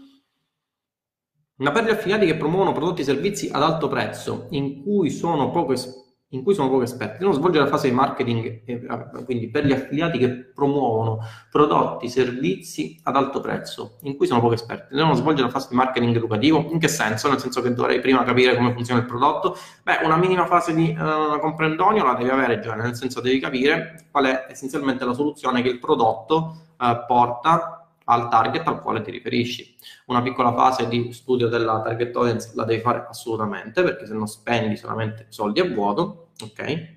Ma 1.62 1.70
per 1.70 1.84
gli 1.84 1.90
affiliati 1.90 2.26
che 2.26 2.36
promuovono 2.36 2.72
prodotti 2.72 3.02
e 3.02 3.04
servizi 3.04 3.48
ad 3.52 3.62
alto 3.62 3.86
prezzo, 3.86 4.46
in 4.50 4.82
cui 4.82 5.10
sono 5.10 5.50
poco 5.50 5.72
es- 5.72 6.00
in 6.32 6.42
cui 6.42 6.54
sono 6.54 6.70
poco 6.70 6.82
esperti, 6.82 7.18
devono 7.18 7.36
svolgere 7.36 7.64
la 7.64 7.70
fase 7.70 7.88
di 7.88 7.94
marketing, 7.94 8.62
eh, 8.64 9.24
quindi 9.24 9.50
per 9.50 9.66
gli 9.66 9.72
affiliati 9.72 10.18
che 10.18 10.30
promuovono 10.30 11.18
prodotti, 11.50 12.08
servizi 12.08 12.98
ad 13.02 13.16
alto 13.16 13.40
prezzo, 13.40 13.98
in 14.02 14.16
cui 14.16 14.26
sono 14.26 14.40
poco 14.40 14.54
esperti, 14.54 14.94
devono 14.94 15.14
svolgere 15.14 15.48
la 15.48 15.52
fase 15.52 15.68
di 15.70 15.76
marketing 15.76 16.16
educativo. 16.16 16.66
In 16.70 16.78
che 16.78 16.88
senso? 16.88 17.28
Nel 17.28 17.38
senso 17.38 17.60
che 17.60 17.74
dovrei 17.74 18.00
prima 18.00 18.24
capire 18.24 18.56
come 18.56 18.72
funziona 18.72 19.00
il 19.00 19.06
prodotto? 19.06 19.56
Beh, 19.82 19.98
una 20.04 20.16
minima 20.16 20.46
fase 20.46 20.74
di 20.74 20.96
uh, 20.98 21.38
comprendonio 21.38 22.02
la 22.02 22.14
devi 22.14 22.30
avere 22.30 22.60
già, 22.60 22.74
nel 22.74 22.94
senso 22.94 23.20
devi 23.20 23.38
capire 23.38 24.06
qual 24.10 24.24
è 24.24 24.46
essenzialmente 24.48 25.04
la 25.04 25.12
soluzione 25.12 25.60
che 25.60 25.68
il 25.68 25.78
prodotto 25.78 26.56
uh, 26.78 27.04
porta 27.06 27.81
al 28.04 28.28
target 28.28 28.66
al 28.66 28.80
quale 28.80 29.02
ti 29.02 29.10
riferisci. 29.10 29.76
Una 30.06 30.22
piccola 30.22 30.52
fase 30.54 30.88
di 30.88 31.12
studio 31.12 31.48
della 31.48 31.80
target 31.82 32.14
audience 32.16 32.52
la 32.54 32.64
devi 32.64 32.80
fare 32.80 33.06
assolutamente 33.08 33.82
perché 33.82 34.06
se 34.06 34.14
no 34.14 34.26
spendi 34.26 34.76
solamente 34.76 35.26
soldi 35.28 35.60
a 35.60 35.68
vuoto, 35.68 36.30
ok? 36.42 36.96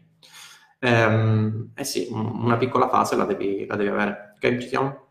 Ehm, 0.79 1.71
eh 1.75 1.83
sì, 1.83 2.07
una 2.11 2.57
piccola 2.57 2.89
fase 2.89 3.15
la 3.15 3.25
devi, 3.25 3.65
la 3.65 3.75
devi 3.75 3.89
avere, 3.89 4.33
ok? 4.35 4.57
Ci 4.57 4.67
siamo? 4.67 5.03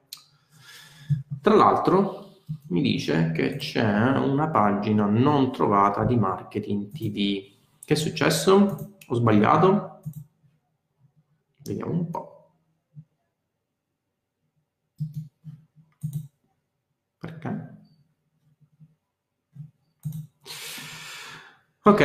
Tra 1.40 1.54
l'altro 1.54 2.24
mi 2.68 2.80
dice 2.80 3.32
che 3.32 3.56
c'è 3.56 4.16
una 4.16 4.48
pagina 4.48 5.06
non 5.06 5.52
trovata 5.52 6.04
di 6.04 6.16
marketing 6.16 6.90
TV. 6.90 7.52
Che 7.84 7.94
è 7.94 7.96
successo? 7.96 8.96
Ho 9.06 9.14
sbagliato? 9.14 10.00
Vediamo 11.64 11.92
un 11.92 12.10
po'. 12.10 12.50
Perché? 17.18 17.50
Ok, 21.86 22.00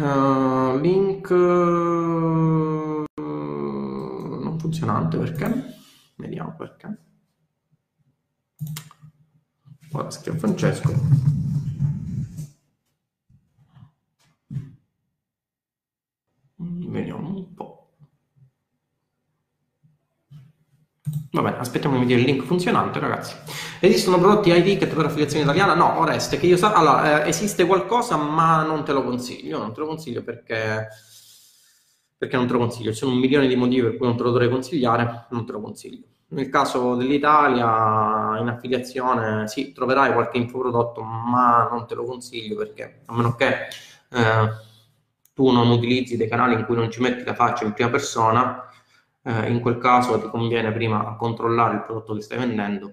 uh, 0.00 0.80
link 0.80 1.30
uh, 1.30 3.04
non 3.14 4.58
funzionante 4.58 5.16
perché? 5.16 5.76
Vediamo 6.16 6.56
perché. 6.56 6.98
Ora 9.92 10.10
scrivo 10.10 10.38
Francesco. 10.38 10.92
Vediamo 16.56 17.28
un 17.28 17.54
po'. 17.54 17.90
Vabbè, 21.34 21.56
aspettiamo 21.58 21.96
di 21.96 22.02
vedere 22.02 22.20
il 22.20 22.26
link 22.26 22.44
funzionante, 22.44 22.98
ragazzi. 22.98 23.34
Esistono 23.80 24.18
prodotti 24.18 24.54
iTicket 24.54 24.94
per 24.94 25.06
affiliazione 25.06 25.44
italiana? 25.44 25.72
No, 25.72 25.98
Oreste, 25.98 26.36
che 26.36 26.44
io 26.44 26.58
sa... 26.58 26.74
Allora, 26.74 27.24
eh, 27.24 27.28
esiste 27.30 27.64
qualcosa, 27.64 28.16
ma 28.16 28.62
non 28.64 28.84
te 28.84 28.92
lo 28.92 29.02
consiglio. 29.02 29.56
Non 29.58 29.72
te 29.72 29.80
lo 29.80 29.86
consiglio 29.86 30.22
perché... 30.22 30.88
Perché 32.18 32.36
non 32.36 32.46
te 32.46 32.52
lo 32.52 32.58
consiglio. 32.58 32.90
Ci 32.92 32.98
sono 32.98 33.12
un 33.12 33.18
milione 33.18 33.48
di 33.48 33.56
motivi 33.56 33.80
per 33.80 33.96
cui 33.96 34.06
non 34.06 34.16
te 34.16 34.22
lo 34.24 34.30
dovrei 34.30 34.50
consigliare, 34.50 35.26
non 35.30 35.46
te 35.46 35.52
lo 35.52 35.60
consiglio. 35.62 36.06
Nel 36.28 36.50
caso 36.50 36.96
dell'Italia, 36.96 38.38
in 38.38 38.48
affiliazione, 38.48 39.48
sì, 39.48 39.72
troverai 39.72 40.12
qualche 40.12 40.36
infoprodotto, 40.36 41.02
ma 41.02 41.66
non 41.70 41.86
te 41.86 41.94
lo 41.94 42.04
consiglio 42.04 42.56
perché, 42.56 43.00
a 43.06 43.14
meno 43.14 43.34
che 43.34 43.48
eh, 44.10 44.48
tu 45.32 45.50
non 45.50 45.70
utilizzi 45.70 46.16
dei 46.18 46.28
canali 46.28 46.54
in 46.54 46.64
cui 46.64 46.76
non 46.76 46.90
ci 46.90 47.00
metti 47.00 47.24
la 47.24 47.34
faccia 47.34 47.64
in 47.64 47.72
prima 47.72 47.90
persona, 47.90 48.66
eh, 49.24 49.50
in 49.50 49.60
quel 49.60 49.78
caso 49.78 50.20
ti 50.20 50.28
conviene 50.28 50.72
prima 50.72 51.16
controllare 51.16 51.74
il 51.74 51.82
prodotto 51.82 52.14
che 52.14 52.20
stai 52.20 52.38
vendendo, 52.38 52.92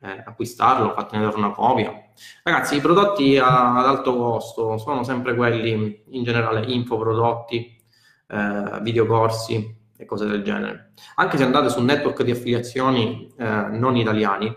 eh, 0.00 0.22
acquistarlo, 0.24 0.92
fatene 0.94 1.24
dare 1.24 1.36
una 1.36 1.50
copia. 1.50 1.92
Ragazzi, 2.42 2.76
i 2.76 2.80
prodotti 2.80 3.38
ad 3.38 3.84
alto 3.84 4.16
costo 4.16 4.78
sono 4.78 5.02
sempre 5.02 5.34
quelli, 5.34 6.02
in 6.08 6.22
generale, 6.22 6.64
infoprodotti, 6.66 7.80
eh, 8.28 8.78
videocorsi 8.82 9.76
e 9.96 10.04
cose 10.04 10.26
del 10.26 10.42
genere. 10.42 10.92
Anche 11.16 11.36
se 11.36 11.44
andate 11.44 11.68
su 11.68 11.82
network 11.82 12.22
di 12.22 12.30
affiliazioni 12.30 13.32
eh, 13.36 13.44
non 13.44 13.96
italiani, 13.96 14.54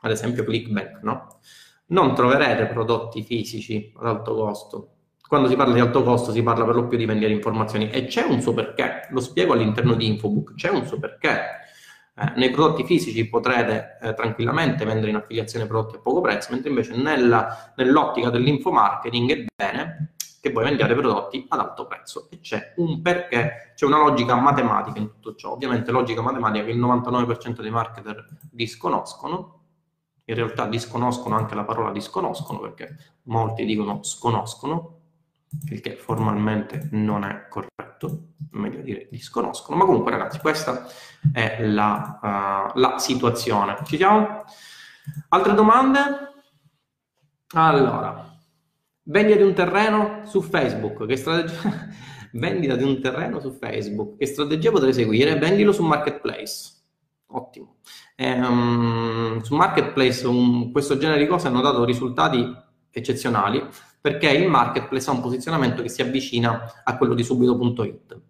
ad 0.00 0.10
esempio 0.10 0.44
Clickbank, 0.44 1.02
no? 1.02 1.40
non 1.86 2.14
troverete 2.14 2.66
prodotti 2.66 3.22
fisici 3.22 3.92
ad 3.96 4.06
alto 4.06 4.34
costo, 4.34 4.97
quando 5.28 5.46
si 5.46 5.56
parla 5.56 5.74
di 5.74 5.80
alto 5.80 6.02
costo 6.02 6.32
si 6.32 6.42
parla 6.42 6.64
per 6.64 6.74
lo 6.74 6.88
più 6.88 6.96
di 6.96 7.04
vendere 7.04 7.32
informazioni 7.34 7.90
e 7.90 8.06
c'è 8.06 8.22
un 8.22 8.40
suo 8.40 8.54
perché, 8.54 9.06
lo 9.10 9.20
spiego 9.20 9.52
all'interno 9.52 9.94
di 9.94 10.06
Infobook, 10.06 10.54
c'è 10.54 10.70
un 10.70 10.86
suo 10.86 10.98
perché. 10.98 11.40
Eh, 12.14 12.32
nei 12.36 12.50
prodotti 12.50 12.82
fisici 12.84 13.28
potrete 13.28 13.98
eh, 14.00 14.14
tranquillamente 14.14 14.86
vendere 14.86 15.10
in 15.10 15.16
affiliazione 15.16 15.66
prodotti 15.66 15.96
a 15.96 16.00
poco 16.00 16.22
prezzo, 16.22 16.48
mentre 16.52 16.70
invece 16.70 16.96
nella, 16.96 17.72
nell'ottica 17.76 18.30
dell'infomarketing 18.30 19.30
è 19.30 19.44
bene 19.54 20.14
che 20.40 20.50
voi 20.50 20.64
vendiate 20.64 20.94
prodotti 20.94 21.44
ad 21.48 21.60
alto 21.60 21.86
prezzo 21.86 22.28
e 22.30 22.40
c'è 22.40 22.72
un 22.76 23.02
perché, 23.02 23.72
c'è 23.74 23.84
una 23.84 23.98
logica 23.98 24.34
matematica 24.34 24.98
in 24.98 25.08
tutto 25.08 25.34
ciò. 25.34 25.52
Ovviamente 25.52 25.90
logica 25.90 26.22
matematica 26.22 26.64
che 26.64 26.70
il 26.70 26.80
99% 26.80 27.60
dei 27.60 27.70
marketer 27.70 28.24
disconoscono, 28.50 29.56
in 30.24 30.34
realtà 30.34 30.66
disconoscono 30.66 31.36
anche 31.36 31.54
la 31.54 31.64
parola 31.64 31.90
disconoscono 31.90 32.60
perché 32.60 32.96
molti 33.24 33.64
dicono 33.64 34.02
sconoscono, 34.02 34.97
il 35.70 35.80
che 35.80 35.96
formalmente 35.96 36.88
non 36.92 37.24
è 37.24 37.46
corretto, 37.48 38.32
meglio 38.52 38.80
dire 38.82 39.08
disconoscono, 39.10 39.76
ma 39.76 39.84
comunque 39.84 40.10
ragazzi 40.10 40.38
questa 40.38 40.86
è 41.32 41.64
la, 41.66 42.18
uh, 42.74 42.78
la 42.78 42.98
situazione. 42.98 43.78
Ci 43.84 43.96
siamo? 43.96 44.44
Altre 45.28 45.54
domande? 45.54 46.00
Allora, 47.54 48.30
vendita 49.04 49.38
di 49.38 49.44
un 49.44 49.54
terreno 49.54 50.20
su 50.24 50.42
Facebook, 50.42 51.06
che 51.06 51.16
strategia... 51.16 51.88
vendita 52.32 52.76
di 52.76 52.84
un 52.84 53.00
terreno 53.00 53.40
su 53.40 53.52
Facebook, 53.52 54.18
che 54.18 54.26
strategia 54.26 54.70
potrei 54.70 54.92
seguire? 54.92 55.38
Vendilo 55.38 55.72
su 55.72 55.82
Marketplace. 55.82 56.76
Ottimo. 57.30 57.76
Ehm, 58.16 59.40
su 59.42 59.54
Marketplace 59.54 60.26
un, 60.26 60.72
questo 60.72 60.98
genere 60.98 61.20
di 61.20 61.26
cose 61.26 61.46
hanno 61.46 61.60
dato 61.60 61.84
risultati 61.84 62.52
eccezionali 62.90 63.64
perché 64.00 64.30
il 64.30 64.48
marketplace 64.48 65.10
ha 65.10 65.12
un 65.12 65.20
posizionamento 65.20 65.82
che 65.82 65.88
si 65.88 66.02
avvicina 66.02 66.82
a 66.84 66.96
quello 66.96 67.14
di 67.14 67.24
subito.it. 67.24 68.20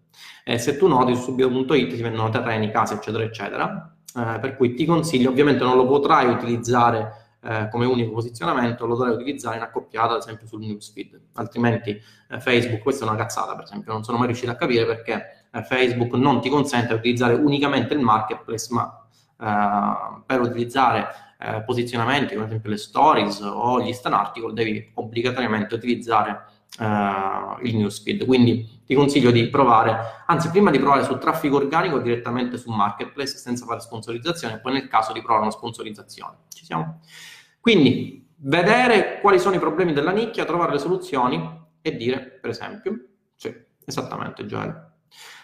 Eh, 0.43 0.57
se 0.57 0.77
tu 0.77 0.87
noti 0.87 1.15
su 1.15 1.21
subito.it 1.23 1.93
si 1.93 2.01
vendono 2.01 2.29
terreni, 2.29 2.71
case, 2.71 2.95
eccetera, 2.95 3.23
eccetera, 3.23 3.95
eh, 4.15 4.39
per 4.39 4.55
cui 4.55 4.73
ti 4.73 4.85
consiglio, 4.85 5.29
ovviamente 5.29 5.63
non 5.63 5.75
lo 5.75 5.85
potrai 5.85 6.27
utilizzare 6.27 7.29
eh, 7.41 7.69
come 7.69 7.85
unico 7.85 8.11
posizionamento, 8.11 8.85
lo 8.85 8.95
dovrai 8.95 9.13
utilizzare 9.13 9.57
in 9.57 9.61
accoppiata, 9.61 10.13
ad 10.13 10.19
esempio 10.19 10.47
sul 10.47 10.59
newsfeed, 10.59 11.19
altrimenti 11.35 11.91
eh, 11.91 12.39
Facebook, 12.39 12.81
questa 12.81 13.05
è 13.05 13.07
una 13.07 13.17
cazzata 13.17 13.55
per 13.55 13.63
esempio, 13.63 13.93
non 13.93 14.03
sono 14.03 14.17
mai 14.17 14.27
riuscito 14.27 14.51
a 14.51 14.55
capire 14.55 14.85
perché 14.85 15.47
eh, 15.51 15.63
Facebook 15.63 16.13
non 16.15 16.41
ti 16.41 16.49
consente 16.49 16.87
di 16.87 16.99
utilizzare 16.99 17.35
unicamente 17.35 17.93
il 17.93 18.01
marketplace, 18.01 18.67
ma 18.73 19.07
eh, 19.39 20.21
per 20.25 20.41
utilizzare 20.41 21.07
eh, 21.41 21.63
posizionamenti 21.63 22.33
come 22.33 22.45
ad 22.45 22.49
esempio 22.49 22.69
le 22.69 22.77
stories 22.77 23.39
o 23.41 23.81
gli 23.81 23.93
stan 23.93 24.13
article 24.13 24.53
devi 24.53 24.91
obbligatoriamente 24.95 25.73
utilizzare 25.73 26.45
eh, 26.77 27.57
il 27.63 27.77
newsfeed. 27.77 28.25
Quindi 28.25 28.81
ti 28.85 28.93
consiglio 28.93 29.31
di 29.31 29.47
provare 29.47 30.23
anzi 30.25 30.49
prima 30.49 30.69
di 30.69 30.79
provare 30.79 31.03
sul 31.03 31.17
traffico 31.17 31.55
organico 31.55 31.99
direttamente 31.99 32.57
su 32.57 32.69
marketplace 32.71 33.37
senza 33.37 33.65
fare 33.65 33.79
sponsorizzazione 33.79 34.59
poi 34.59 34.73
nel 34.73 34.87
caso 34.87 35.13
di 35.13 35.21
provare 35.21 35.43
una 35.43 35.51
sponsorizzazione. 35.51 36.37
Ci 36.49 36.65
siamo? 36.65 36.99
quindi 37.61 38.27
vedere 38.37 39.19
quali 39.19 39.37
sono 39.39 39.55
i 39.55 39.59
problemi 39.59 39.93
della 39.93 40.11
nicchia 40.11 40.45
trovare 40.45 40.71
le 40.73 40.79
soluzioni 40.79 41.67
e 41.81 41.95
dire 41.95 42.19
per 42.19 42.49
esempio 42.51 42.93
sì, 43.35 43.53
esattamente 43.85 44.45
Gioele 44.45 44.89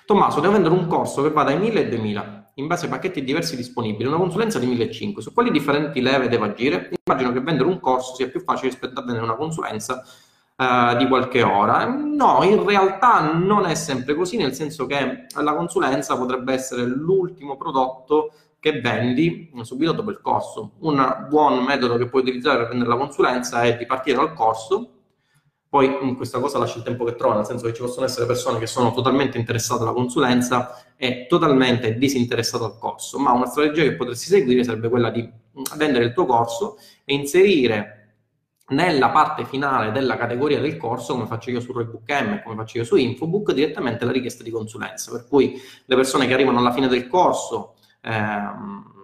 Tommaso, 0.06 0.40
devo 0.40 0.54
vendere 0.54 0.76
un 0.76 0.88
corso 0.88 1.24
che 1.24 1.32
va 1.32 1.44
dai 1.44 1.58
1000 1.58 1.80
ai 1.80 1.90
2000 1.90 2.45
in 2.56 2.68
base 2.68 2.86
ai 2.86 2.92
pacchetti 2.92 3.24
diversi 3.24 3.56
disponibili, 3.56 4.08
una 4.08 4.18
consulenza 4.18 4.60
di 4.60 4.66
1500. 4.66 5.22
Su 5.22 5.34
quali 5.34 5.52
differenti 5.52 6.02
leve 6.02 6.30
devo 6.30 6.46
agire? 6.46 6.92
Immagino 7.04 7.34
che 7.34 7.42
vendere 7.42 7.70
un 7.70 7.80
corso 7.80 8.16
sia 8.16 8.30
più 8.30 8.42
facile 8.42 8.70
rispetto 8.70 9.00
a 9.00 9.04
vendere 9.04 9.26
una 9.26 9.36
consulenza 9.36 10.04
uh, 10.56 10.96
di 10.96 11.08
qualche 11.08 11.44
ora. 11.44 11.86
No, 11.86 12.44
in 12.44 12.66
realtà 12.66 13.34
non 13.34 13.66
è 13.66 13.76
sempre 13.76 14.16
così, 14.16 14.38
nel 14.38 14.54
senso 14.54 14.86
che 14.86 15.26
la 15.36 15.54
consulenza 15.54 16.18
potrebbe 16.18 16.54
essere 16.54 16.86
l'ultimo 16.86 17.58
prodotto 17.58 18.32
che 18.60 18.80
vendi 18.80 19.52
subito 19.62 19.92
dopo 19.92 20.10
il 20.10 20.22
corso. 20.22 20.72
Un 20.80 21.28
buon 21.30 21.64
metodo 21.64 21.98
che 21.98 22.08
puoi 22.08 22.22
utilizzare 22.22 22.60
per 22.60 22.70
vendere 22.70 22.90
la 22.90 22.98
consulenza 22.98 23.64
è 23.64 23.76
di 23.76 23.86
partire 23.86 24.16
dal 24.16 24.34
corso 24.34 24.95
poi 25.76 25.98
in 26.04 26.16
questa 26.16 26.40
cosa 26.40 26.58
lascia 26.58 26.78
il 26.78 26.86
tempo 26.86 27.04
che 27.04 27.16
trova, 27.16 27.36
nel 27.36 27.46
senso 27.46 27.66
che 27.66 27.74
ci 27.74 27.82
possono 27.82 28.06
essere 28.06 28.26
persone 28.26 28.60
che 28.60 28.66
sono 28.66 28.94
totalmente 28.94 29.38
interessate 29.38 29.82
alla 29.82 29.92
consulenza 29.92 30.86
e 30.96 31.26
totalmente 31.28 31.98
disinteressate 31.98 32.64
al 32.64 32.78
corso, 32.78 33.20
ma 33.20 33.34
una 33.34 33.46
strategia 33.46 33.84
che 33.84 33.96
potresti 33.96 34.28
seguire 34.28 34.64
sarebbe 34.64 34.88
quella 34.88 35.10
di 35.10 35.30
vendere 35.76 36.06
il 36.06 36.14
tuo 36.14 36.26
corso 36.26 36.78
e 37.04 37.14
inserire 37.14 38.20
nella 38.70 39.10
parte 39.10 39.44
finale 39.44 39.92
della 39.92 40.16
categoria 40.16 40.62
del 40.62 40.78
corso, 40.78 41.12
come 41.12 41.26
faccio 41.26 41.50
io 41.50 41.60
su 41.60 41.74
Roybook 41.74 42.10
M, 42.10 42.42
come 42.42 42.56
faccio 42.56 42.78
io 42.78 42.86
su 42.86 42.96
Infobook, 42.96 43.52
direttamente 43.52 44.06
la 44.06 44.14
richiesta 44.14 44.44
di 44.44 44.52
consulenza. 44.52 45.12
Per 45.12 45.28
cui 45.28 45.62
le 45.84 45.96
persone 45.98 46.26
che 46.26 46.34
arrivano 46.34 46.60
alla 46.60 46.72
fine 46.72 46.88
del 46.88 47.10
corso 47.10 47.76
ehm, 48.00 48.95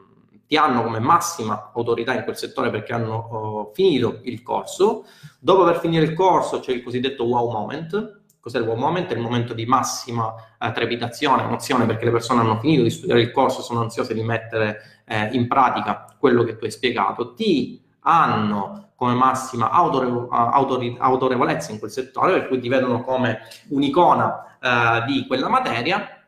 ti 0.52 0.58
hanno 0.58 0.84
come 0.84 1.00
massima 1.00 1.72
autorità 1.74 2.14
in 2.14 2.26
quel 2.26 2.36
settore 2.36 2.70
perché 2.70 2.92
hanno 2.92 3.70
uh, 3.70 3.72
finito 3.74 4.20
il 4.24 4.44
corso. 4.44 5.06
Dopo 5.40 5.62
aver 5.62 5.80
finito 5.80 6.04
il 6.04 6.14
corso 6.14 6.60
c'è 6.60 6.74
il 6.74 6.84
cosiddetto 6.84 7.24
wow 7.24 7.50
moment, 7.50 8.20
Cos'è 8.38 8.58
il 8.58 8.66
wow 8.66 8.76
moment? 8.76 9.08
È 9.08 9.14
il 9.14 9.22
momento 9.22 9.54
di 9.54 9.66
massima 9.66 10.34
eh, 10.60 10.72
trepidazione, 10.74 11.44
emozione, 11.44 11.86
perché 11.86 12.04
le 12.04 12.12
persone 12.12 12.42
hanno 12.42 12.60
finito 12.60 12.82
di 12.84 12.90
studiare 12.90 13.22
il 13.22 13.32
corso, 13.32 13.62
sono 13.62 13.80
ansiose 13.80 14.14
di 14.14 14.24
mettere 14.24 15.04
eh, 15.06 15.30
in 15.32 15.48
pratica 15.48 16.14
quello 16.20 16.44
che 16.44 16.58
tu 16.58 16.66
hai 16.66 16.72
spiegato, 16.72 17.34
ti 17.34 17.82
hanno 18.02 18.90
come 18.96 19.14
massima 19.14 19.70
autorevo- 19.70 20.28
autori- 20.28 20.98
autorevolezza 21.00 21.72
in 21.72 21.80
quel 21.80 21.92
settore, 21.92 22.34
per 22.34 22.48
cui 22.50 22.60
ti 22.60 22.68
vedono 22.68 23.04
come 23.04 23.40
un'icona 23.70 24.58
eh, 24.60 25.04
di 25.06 25.26
quella 25.28 25.48
materia, 25.48 26.26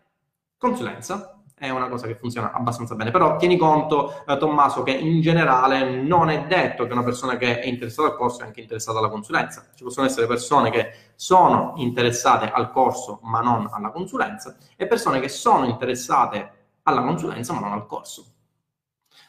consulenza, 0.58 1.33
è 1.64 1.70
una 1.70 1.88
cosa 1.88 2.08
che 2.08 2.16
funziona 2.16 2.52
abbastanza 2.52 2.94
bene. 2.94 3.10
Però 3.10 3.38
tieni 3.38 3.56
conto, 3.56 4.26
eh, 4.28 4.36
Tommaso, 4.36 4.84
che 4.84 4.92
in 4.92 5.22
generale 5.22 6.02
non 6.02 6.30
è 6.30 6.46
detto 6.46 6.86
che 6.86 6.92
una 6.92 7.04
persona 7.04 7.38
che 7.38 7.62
è 7.62 7.68
interessata 7.68 8.10
al 8.10 8.16
corso 8.18 8.42
è 8.42 8.46
anche 8.46 8.60
interessata 8.60 9.00
alla 9.00 9.08
consulenza. 9.08 9.70
Ci 9.74 9.86
possono 9.86 10.06
essere 10.06 10.28
persone 10.28 10.70
che 10.70 10.92
sono 11.16 11.72
interessate 11.78 12.52
al 12.52 12.70
corso 12.70 13.20
ma 13.24 13.40
non 13.40 13.70
alla 13.72 13.92
consulenza 13.92 14.58
e 14.76 14.88
persone 14.88 15.22
che 15.22 15.30
sono 15.30 15.66
interessate 15.66 16.52
alla 16.84 17.02
consulenza 17.02 17.54
ma 17.54 17.62
non 17.62 17.72
al 17.72 17.86
corso. 17.86 18.26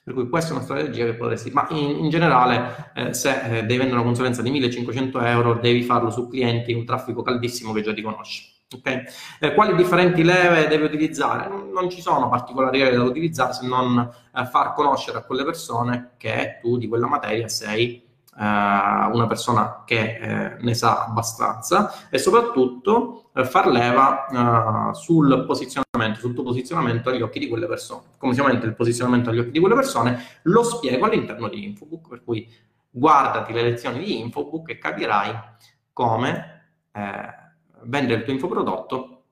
Per 0.02 0.12
cui 0.12 0.28
questa 0.28 0.50
è 0.50 0.56
una 0.56 0.64
strategia 0.64 1.04
che 1.04 1.14
potresti, 1.14 1.50
ma 1.52 1.68
in, 1.70 2.04
in 2.04 2.10
generale 2.10 2.90
eh, 2.94 3.14
se 3.14 3.58
eh, 3.58 3.62
devi 3.62 3.76
vendere 3.76 3.92
una 3.94 4.02
consulenza 4.02 4.42
di 4.42 4.50
1500 4.50 5.20
euro 5.20 5.54
devi 5.54 5.82
farlo 5.82 6.10
su 6.10 6.28
clienti 6.28 6.72
un 6.72 6.84
traffico 6.84 7.22
caldissimo 7.22 7.72
che 7.72 7.82
già 7.82 7.94
ti 7.94 8.02
conosci. 8.02 8.53
Okay? 8.72 9.04
Eh, 9.40 9.54
quali 9.54 9.74
differenti 9.76 10.22
leve 10.22 10.66
devi 10.66 10.84
utilizzare? 10.84 11.48
Non 11.48 11.90
ci 11.90 12.00
sono 12.00 12.28
particolari 12.28 12.78
leve 12.78 12.96
da 12.96 13.02
utilizzare 13.02 13.52
se 13.52 13.66
non 13.66 13.98
eh, 14.34 14.44
far 14.46 14.72
conoscere 14.74 15.18
a 15.18 15.22
quelle 15.22 15.44
persone 15.44 16.12
che 16.16 16.58
tu 16.60 16.76
di 16.76 16.88
quella 16.88 17.06
materia 17.06 17.48
sei 17.48 18.02
eh, 18.36 18.42
una 18.42 19.26
persona 19.28 19.82
che 19.84 20.16
eh, 20.16 20.56
ne 20.58 20.74
sa 20.74 21.04
abbastanza 21.04 22.08
e 22.10 22.18
soprattutto 22.18 23.30
eh, 23.34 23.44
far 23.44 23.68
leva 23.68 24.26
eh, 24.90 24.94
sul 24.94 25.44
posizionamento, 25.46 26.18
sul 26.18 26.34
tuo 26.34 26.42
posizionamento 26.42 27.10
agli 27.10 27.22
occhi 27.22 27.38
di 27.38 27.48
quelle 27.48 27.66
persone. 27.66 28.02
Come 28.18 28.34
si 28.34 28.40
aumenta 28.40 28.66
il 28.66 28.74
posizionamento 28.74 29.30
agli 29.30 29.38
occhi 29.38 29.52
di 29.52 29.60
quelle 29.60 29.76
persone? 29.76 30.20
Lo 30.42 30.64
spiego 30.64 31.06
all'interno 31.06 31.48
di 31.48 31.64
Infobook, 31.64 32.08
per 32.08 32.24
cui 32.24 32.50
guardati 32.90 33.52
le 33.52 33.62
lezioni 33.62 33.98
di 33.98 34.20
Infobook 34.20 34.70
e 34.70 34.78
capirai 34.78 35.32
come 35.92 36.50
vendere 37.86 38.20
il 38.20 38.24
tuo 38.24 38.32
infoprodotto 38.32 39.24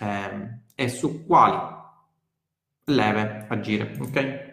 eh, 0.00 0.60
e 0.74 0.88
su 0.88 1.26
quali 1.26 1.58
leve 2.84 3.46
agire. 3.48 3.96
Ok? 4.00 4.46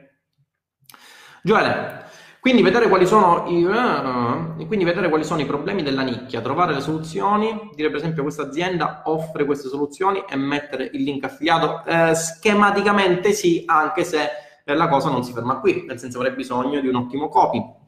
Gioele, 1.44 2.06
quindi 2.46 2.62
vedere, 2.62 2.88
quali 2.90 3.08
sono 3.08 3.46
i, 3.48 3.64
uh, 3.64 4.68
quindi 4.68 4.86
vedere 4.86 5.10
quali 5.10 5.24
sono 5.24 5.42
i 5.42 5.48
problemi 5.48 5.82
della 5.82 6.04
nicchia, 6.04 6.42
trovare 6.42 6.76
le 6.76 6.80
soluzioni, 6.80 7.72
dire 7.74 7.90
per 7.90 7.98
esempio 7.98 8.22
questa 8.22 8.44
azienda 8.44 9.02
offre 9.06 9.46
queste 9.46 9.68
soluzioni 9.68 10.24
e 10.30 10.36
mettere 10.36 10.90
il 10.94 11.02
link 11.02 11.24
affiliato. 11.24 11.84
Eh, 11.86 12.14
schematicamente 12.14 13.32
sì, 13.32 13.64
anche 13.66 14.04
se 14.04 14.30
la 14.64 14.88
cosa 14.88 15.10
non 15.10 15.24
si 15.24 15.34
ferma 15.34 15.60
qui, 15.60 15.86
nel 15.88 15.98
senso 15.98 16.18
avrei 16.20 16.36
bisogno 16.36 16.82
di 16.82 16.88
un 16.88 16.96
ottimo 16.96 17.30
copy, 17.30 17.58
eh, 17.58 17.85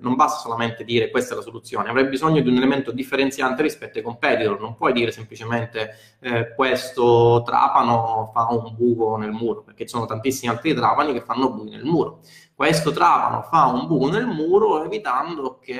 non 0.00 0.14
basta 0.14 0.38
solamente 0.38 0.84
dire 0.84 1.10
questa 1.10 1.34
è 1.34 1.36
la 1.36 1.42
soluzione, 1.42 1.88
avrai 1.88 2.06
bisogno 2.06 2.40
di 2.40 2.48
un 2.48 2.56
elemento 2.56 2.92
differenziante 2.92 3.62
rispetto 3.62 3.98
ai 3.98 4.04
competitor, 4.04 4.60
non 4.60 4.76
puoi 4.76 4.92
dire 4.92 5.10
semplicemente 5.10 5.96
eh, 6.20 6.54
questo 6.54 7.42
trapano 7.44 8.30
fa 8.32 8.46
un 8.50 8.74
buco 8.76 9.16
nel 9.16 9.32
muro, 9.32 9.62
perché 9.62 9.84
ci 9.84 9.90
sono 9.90 10.06
tantissimi 10.06 10.52
altri 10.52 10.74
trapani 10.74 11.12
che 11.12 11.22
fanno 11.22 11.50
buchi 11.50 11.70
nel 11.70 11.84
muro. 11.84 12.20
Questo 12.54 12.92
trapano 12.92 13.42
fa 13.42 13.66
un 13.66 13.86
buco 13.86 14.10
nel 14.10 14.26
muro 14.26 14.84
evitando 14.84 15.58
che 15.60 15.78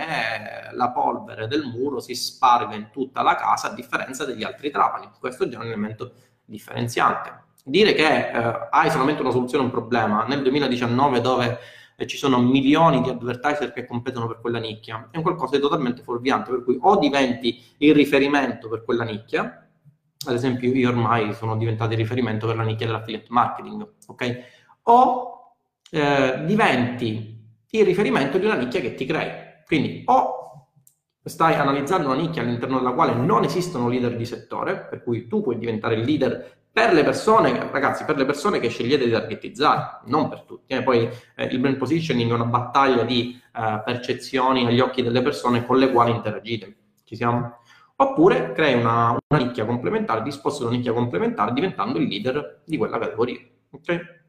la 0.72 0.90
polvere 0.90 1.46
del 1.46 1.64
muro 1.64 2.00
si 2.00 2.14
sparga 2.14 2.74
in 2.74 2.88
tutta 2.90 3.20
la 3.20 3.34
casa 3.34 3.70
a 3.70 3.74
differenza 3.74 4.24
degli 4.24 4.42
altri 4.42 4.70
trapani. 4.70 5.10
Questo 5.18 5.44
è 5.44 5.48
già 5.48 5.58
un 5.58 5.66
elemento 5.66 6.12
differenziante. 6.42 7.48
Dire 7.62 7.92
che 7.92 8.30
eh, 8.30 8.68
hai 8.70 8.90
solamente 8.90 9.20
una 9.20 9.30
soluzione 9.30 9.62
a 9.62 9.66
un 9.66 9.72
problema 9.72 10.24
nel 10.24 10.40
2019 10.40 11.20
dove 11.20 11.58
e 12.00 12.06
ci 12.06 12.16
sono 12.16 12.40
milioni 12.40 13.02
di 13.02 13.10
advertiser 13.10 13.74
che 13.74 13.84
competono 13.84 14.26
per 14.26 14.40
quella 14.40 14.58
nicchia, 14.58 15.10
è 15.10 15.18
un 15.18 15.22
qualcosa 15.22 15.56
di 15.56 15.60
totalmente 15.60 16.00
fuorviante, 16.00 16.50
per 16.50 16.64
cui 16.64 16.78
o 16.80 16.96
diventi 16.96 17.62
il 17.76 17.92
riferimento 17.92 18.70
per 18.70 18.84
quella 18.84 19.04
nicchia, 19.04 19.68
ad 20.26 20.34
esempio 20.34 20.72
io 20.72 20.88
ormai 20.88 21.34
sono 21.34 21.58
diventato 21.58 21.92
il 21.92 21.98
riferimento 21.98 22.46
per 22.46 22.56
la 22.56 22.62
nicchia 22.62 22.86
dell'affiliate 22.86 23.26
marketing, 23.28 23.86
ok? 24.06 24.38
O 24.84 25.56
eh, 25.90 26.42
diventi 26.46 27.38
il 27.68 27.84
riferimento 27.84 28.38
di 28.38 28.46
una 28.46 28.56
nicchia 28.56 28.80
che 28.80 28.94
ti 28.94 29.04
crei. 29.04 29.30
Quindi 29.66 30.02
o 30.06 30.68
stai 31.22 31.52
analizzando 31.52 32.08
una 32.08 32.18
nicchia 32.18 32.40
all'interno 32.40 32.78
della 32.78 32.92
quale 32.92 33.12
non 33.12 33.44
esistono 33.44 33.90
leader 33.90 34.16
di 34.16 34.24
settore, 34.24 34.86
per 34.88 35.02
cui 35.02 35.26
tu 35.26 35.42
puoi 35.42 35.58
diventare 35.58 35.96
il 35.96 36.04
leader 36.06 36.59
per 36.72 36.92
le 36.92 37.02
persone, 37.02 37.68
ragazzi, 37.70 38.04
per 38.04 38.16
le 38.16 38.24
persone 38.24 38.60
che 38.60 38.68
scegliete 38.68 39.04
di 39.04 39.10
targetizzare, 39.10 40.00
non 40.04 40.28
per 40.28 40.42
tutti. 40.42 40.72
Eh. 40.72 40.82
Poi 40.82 41.08
eh, 41.34 41.44
il 41.46 41.58
brand 41.58 41.76
positioning 41.76 42.30
è 42.30 42.34
una 42.34 42.44
battaglia 42.44 43.02
di 43.02 43.40
eh, 43.56 43.82
percezioni 43.84 44.66
agli 44.66 44.80
occhi 44.80 45.02
delle 45.02 45.22
persone 45.22 45.66
con 45.66 45.78
le 45.78 45.90
quali 45.90 46.12
interagite. 46.12 46.76
Ci 47.04 47.16
siamo? 47.16 47.58
Oppure 47.96 48.52
crei 48.52 48.74
una, 48.74 49.16
una 49.28 49.42
nicchia 49.42 49.66
complementare, 49.66 50.22
disposti 50.22 50.62
una 50.62 50.72
nicchia 50.72 50.92
complementare 50.92 51.52
diventando 51.52 51.98
il 51.98 52.06
leader 52.06 52.62
di 52.64 52.76
quella 52.76 52.98
categoria. 52.98 53.40
Ok? 53.70 54.19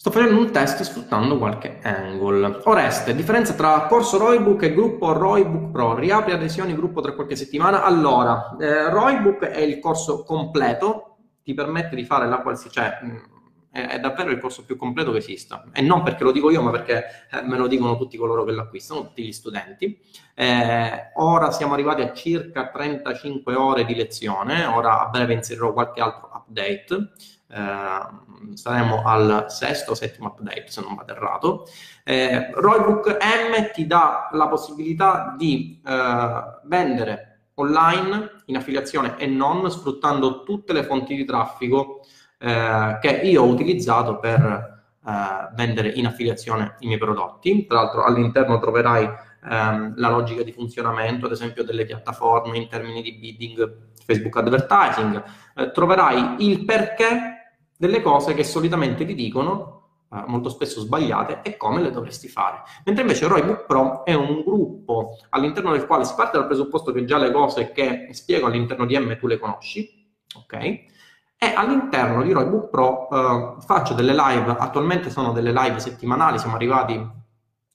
Sto 0.00 0.12
facendo 0.12 0.40
un 0.40 0.50
test 0.50 0.80
sfruttando 0.80 1.36
qualche 1.36 1.78
angle. 1.82 2.62
Oreste, 2.64 3.14
differenza 3.14 3.52
tra 3.52 3.82
corso 3.82 4.16
Roybook 4.16 4.62
e 4.62 4.72
gruppo 4.72 5.12
Roybook 5.12 5.70
Pro. 5.70 5.94
Riapri 5.94 6.32
adesioni 6.32 6.74
gruppo 6.74 7.02
tra 7.02 7.12
qualche 7.12 7.36
settimana. 7.36 7.84
Allora, 7.84 8.56
eh, 8.58 8.88
Roybook 8.88 9.44
è 9.44 9.60
il 9.60 9.78
corso 9.78 10.22
completo, 10.22 11.18
ti 11.42 11.52
permette 11.52 11.96
di 11.96 12.04
fare 12.04 12.26
la 12.26 12.38
qualsiasi... 12.38 12.76
Cioè, 12.76 12.98
mh, 13.02 13.22
è, 13.72 14.00
davvero 14.00 14.30
il 14.30 14.40
corso 14.40 14.64
più 14.64 14.78
completo 14.78 15.12
che 15.12 15.18
esista. 15.18 15.68
E 15.70 15.82
non 15.82 16.02
perché 16.02 16.24
lo 16.24 16.32
dico 16.32 16.50
io, 16.50 16.62
ma 16.62 16.70
perché 16.70 17.04
eh, 17.30 17.42
me 17.42 17.58
lo 17.58 17.66
dicono 17.66 17.98
tutti 17.98 18.16
coloro 18.16 18.44
che 18.44 18.52
lo 18.52 18.62
acquistano, 18.62 19.02
tutti 19.02 19.22
gli 19.22 19.32
studenti. 19.32 20.00
Eh, 20.34 21.10
ora 21.16 21.50
siamo 21.50 21.74
arrivati 21.74 22.00
a 22.00 22.14
circa 22.14 22.70
35 22.70 23.54
ore 23.54 23.84
di 23.84 23.94
lezione. 23.94 24.64
Ora 24.64 25.02
a 25.02 25.10
breve 25.10 25.34
inserirò 25.34 25.74
qualche 25.74 26.00
altro 26.00 26.30
update 26.32 27.12
eh, 27.52 28.54
saremo 28.54 29.02
al 29.04 29.46
sesto 29.48 29.92
o 29.92 29.94
settimo 29.94 30.28
update 30.28 30.66
se 30.68 30.80
non 30.80 30.94
vado 30.94 31.12
errato. 31.12 31.66
Eh, 32.04 32.50
Roybook 32.52 33.16
M 33.18 33.70
ti 33.72 33.86
dà 33.86 34.28
la 34.32 34.48
possibilità 34.48 35.34
di 35.36 35.80
eh, 35.84 36.42
vendere 36.64 37.26
online 37.54 38.42
in 38.46 38.56
affiliazione 38.56 39.16
e 39.18 39.26
non 39.26 39.70
sfruttando 39.70 40.42
tutte 40.42 40.72
le 40.72 40.84
fonti 40.84 41.14
di 41.14 41.24
traffico 41.24 42.00
eh, 42.38 42.98
che 43.00 43.10
io 43.10 43.42
ho 43.42 43.46
utilizzato 43.46 44.18
per 44.18 44.42
eh, 45.04 45.48
vendere 45.54 45.88
in 45.88 46.06
affiliazione 46.06 46.76
i 46.80 46.86
miei 46.86 46.98
prodotti. 46.98 47.66
Tra 47.66 47.82
l'altro 47.82 48.04
all'interno 48.04 48.58
troverai 48.58 49.08
ehm, 49.44 49.94
la 49.96 50.08
logica 50.08 50.42
di 50.42 50.52
funzionamento, 50.52 51.26
ad 51.26 51.32
esempio 51.32 51.64
delle 51.64 51.84
piattaforme 51.84 52.56
in 52.56 52.68
termini 52.68 53.02
di 53.02 53.12
bidding, 53.14 53.88
Facebook 54.04 54.36
advertising, 54.36 55.22
eh, 55.56 55.70
troverai 55.70 56.36
il 56.38 56.64
perché 56.64 57.39
delle 57.80 58.02
cose 58.02 58.34
che 58.34 58.44
solitamente 58.44 59.06
ti 59.06 59.14
dicono, 59.14 59.84
eh, 60.12 60.22
molto 60.26 60.50
spesso 60.50 60.82
sbagliate, 60.82 61.40
e 61.40 61.56
come 61.56 61.80
le 61.80 61.90
dovresti 61.90 62.28
fare. 62.28 62.60
Mentre 62.84 63.04
invece 63.04 63.26
Roybook 63.26 63.64
Pro 63.64 64.04
è 64.04 64.12
un 64.12 64.42
gruppo 64.42 65.16
all'interno 65.30 65.72
del 65.72 65.86
quale 65.86 66.04
si 66.04 66.12
parte 66.14 66.36
dal 66.36 66.46
presupposto 66.46 66.92
che 66.92 67.06
già 67.06 67.16
le 67.16 67.32
cose 67.32 67.72
che 67.72 68.08
spiego 68.12 68.48
all'interno 68.48 68.84
di 68.84 68.98
M 68.98 69.16
tu 69.16 69.26
le 69.26 69.38
conosci, 69.38 70.12
ok? 70.36 70.54
E 71.38 71.54
all'interno 71.54 72.22
di 72.22 72.32
Roybook 72.32 72.68
Pro 72.68 73.08
eh, 73.08 73.62
faccio 73.64 73.94
delle 73.94 74.12
live, 74.12 74.56
attualmente 74.58 75.08
sono 75.08 75.32
delle 75.32 75.50
live 75.50 75.80
settimanali, 75.80 76.38
siamo 76.38 76.56
arrivati, 76.56 76.94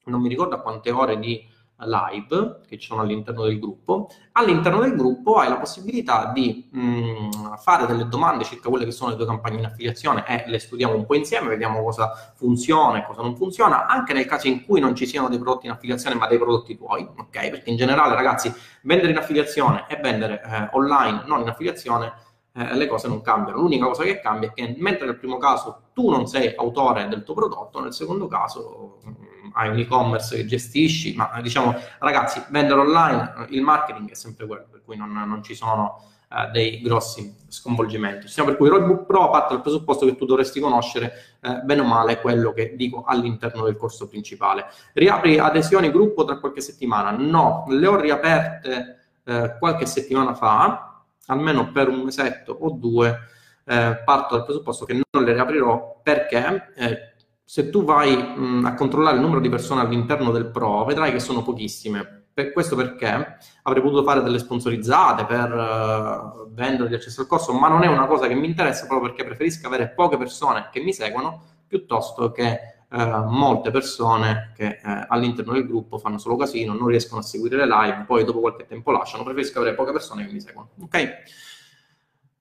non 0.03 0.21
mi 0.21 0.29
ricordo 0.29 0.53
a 0.53 0.59
quante 0.61 0.91
ore 0.91 1.17
di 1.17 1.43
live 1.79 2.61
che 2.67 2.77
ci 2.77 2.88
sono 2.88 3.01
all'interno 3.01 3.43
del 3.43 3.59
gruppo. 3.59 4.09
All'interno 4.33 4.79
del 4.79 4.95
gruppo 4.95 5.35
hai 5.35 5.49
la 5.49 5.57
possibilità 5.57 6.31
di 6.33 6.67
mh, 6.71 6.79
mm, 6.79 7.29
fare 7.57 7.85
delle 7.85 8.07
domande 8.07 8.43
circa 8.43 8.69
quelle 8.69 8.85
che 8.85 8.91
sono 8.91 9.11
le 9.11 9.17
tue 9.17 9.25
campagne 9.25 9.59
in 9.59 9.65
affiliazione 9.65 10.25
e 10.27 10.49
le 10.49 10.59
studiamo 10.59 10.95
un 10.95 11.05
po' 11.05 11.15
insieme, 11.15 11.49
vediamo 11.49 11.83
cosa 11.83 12.33
funziona 12.35 12.99
e 12.99 13.05
cosa 13.05 13.21
non 13.21 13.35
funziona, 13.35 13.88
anche 13.88 14.13
nel 14.13 14.25
caso 14.25 14.47
in 14.47 14.63
cui 14.63 14.79
non 14.79 14.95
ci 14.95 15.05
siano 15.05 15.27
dei 15.27 15.38
prodotti 15.38 15.65
in 15.65 15.73
affiliazione 15.73 16.15
ma 16.15 16.27
dei 16.27 16.38
prodotti 16.38 16.77
tuoi, 16.77 17.01
ok? 17.03 17.49
Perché 17.49 17.69
in 17.69 17.77
generale 17.77 18.15
ragazzi 18.15 18.53
vendere 18.83 19.11
in 19.11 19.17
affiliazione 19.17 19.85
e 19.89 19.97
vendere 19.97 20.41
eh, 20.43 20.69
online 20.73 21.23
non 21.25 21.41
in 21.41 21.49
affiliazione 21.49 22.13
eh, 22.53 22.75
le 22.75 22.88
cose 22.88 23.07
non 23.09 23.21
cambiano. 23.21 23.59
L'unica 23.59 23.85
cosa 23.85 24.03
che 24.03 24.19
cambia 24.21 24.49
è 24.49 24.53
che 24.53 24.75
mentre 24.77 25.05
nel 25.05 25.17
primo 25.17 25.38
caso 25.38 25.89
tu 25.93 26.09
non 26.09 26.25
sei 26.25 26.53
autore 26.55 27.07
del 27.07 27.23
tuo 27.23 27.33
prodotto, 27.33 27.81
nel 27.81 27.93
secondo 27.93 28.27
caso 28.27 28.99
hai 29.55 29.69
un 29.69 29.77
e-commerce 29.79 30.35
che 30.35 30.45
gestisci, 30.45 31.15
ma 31.15 31.39
diciamo 31.41 31.75
ragazzi, 31.99 32.43
vendere 32.49 32.79
online, 32.81 33.47
il 33.49 33.61
marketing 33.61 34.11
è 34.11 34.15
sempre 34.15 34.45
quello, 34.45 34.65
per 34.69 34.83
cui 34.83 34.97
non, 34.97 35.11
non 35.11 35.41
ci 35.43 35.55
sono 35.55 36.01
eh, 36.29 36.49
dei 36.51 36.81
grossi 36.81 37.33
sconvolgimenti. 37.47 38.25
Diciamo 38.25 38.49
per 38.49 38.57
cui 38.57 38.67
Roadbook 38.67 39.05
Pro 39.05 39.29
parte 39.29 39.53
dal 39.53 39.61
presupposto 39.61 40.05
che 40.05 40.15
tu 40.15 40.25
dovresti 40.25 40.59
conoscere 40.59 41.13
eh, 41.41 41.61
bene 41.63 41.81
o 41.81 41.85
male 41.85 42.19
quello 42.19 42.51
che 42.51 42.75
dico 42.75 43.03
all'interno 43.05 43.63
del 43.63 43.77
corso 43.77 44.07
principale. 44.07 44.65
Riapri 44.93 45.39
adesioni 45.39 45.89
gruppo 45.91 46.25
tra 46.25 46.39
qualche 46.39 46.61
settimana? 46.61 47.11
No, 47.11 47.63
le 47.69 47.87
ho 47.87 47.99
riaperte 47.99 48.97
eh, 49.23 49.55
qualche 49.57 49.85
settimana 49.85 50.33
fa, 50.33 51.03
almeno 51.27 51.71
per 51.71 51.87
un 51.87 52.01
mesetto 52.01 52.57
o 52.59 52.71
due, 52.71 53.17
eh, 53.63 54.01
parto 54.03 54.35
dal 54.35 54.45
presupposto 54.45 54.83
che 54.85 54.93
non 54.93 55.23
le 55.23 55.33
riaprirò 55.33 56.01
perché 56.03 56.71
eh, 56.75 57.14
se 57.47 57.69
tu 57.69 57.84
vai 57.84 58.15
mh, 58.17 58.65
a 58.65 58.73
controllare 58.73 59.15
il 59.15 59.21
numero 59.21 59.39
di 59.39 59.49
persone 59.49 59.81
all'interno 59.81 60.31
del 60.31 60.47
Pro, 60.47 60.84
vedrai 60.84 61.12
che 61.12 61.19
sono 61.19 61.43
pochissime. 61.43 62.23
Per 62.34 62.51
questo 62.51 62.75
perché 62.75 63.38
avrei 63.62 63.81
potuto 63.81 64.03
fare 64.03 64.21
delle 64.21 64.39
sponsorizzate 64.39 65.25
per 65.25 65.53
uh, 65.53 66.53
vendere 66.53 66.89
l'accesso 66.89 67.21
al 67.21 67.27
corso, 67.27 67.53
ma 67.53 67.69
non 67.69 67.84
è 67.84 67.88
una 67.88 68.08
cosa 68.08 68.27
che 68.27 68.34
mi 68.34 68.47
interessa 68.47 68.88
proprio 68.88 69.10
perché 69.10 69.23
preferisco 69.23 69.67
avere 69.67 69.89
poche 69.89 70.17
persone 70.17 70.67
che 70.69 70.81
mi 70.81 70.91
seguono 70.91 71.41
piuttosto 71.65 72.31
che 72.31 72.60
uh, 72.89 73.29
molte 73.29 73.71
persone 73.71 74.51
che 74.53 74.81
uh, 74.84 75.05
all'interno 75.08 75.53
del 75.53 75.65
gruppo 75.65 75.97
fanno 75.97 76.17
solo 76.17 76.36
casino, 76.36 76.73
non 76.73 76.88
riescono 76.88 77.21
a 77.21 77.23
seguire 77.23 77.55
le 77.55 77.67
live, 77.67 78.03
poi 78.05 78.25
dopo 78.25 78.41
qualche 78.41 78.65
tempo 78.65 78.91
lasciano. 78.91 79.23
Preferisco 79.23 79.60
avere 79.60 79.75
poche 79.75 79.93
persone 79.93 80.25
che 80.25 80.34
mi 80.34 80.41
seguono. 80.41 80.71
Ok? 80.81 81.13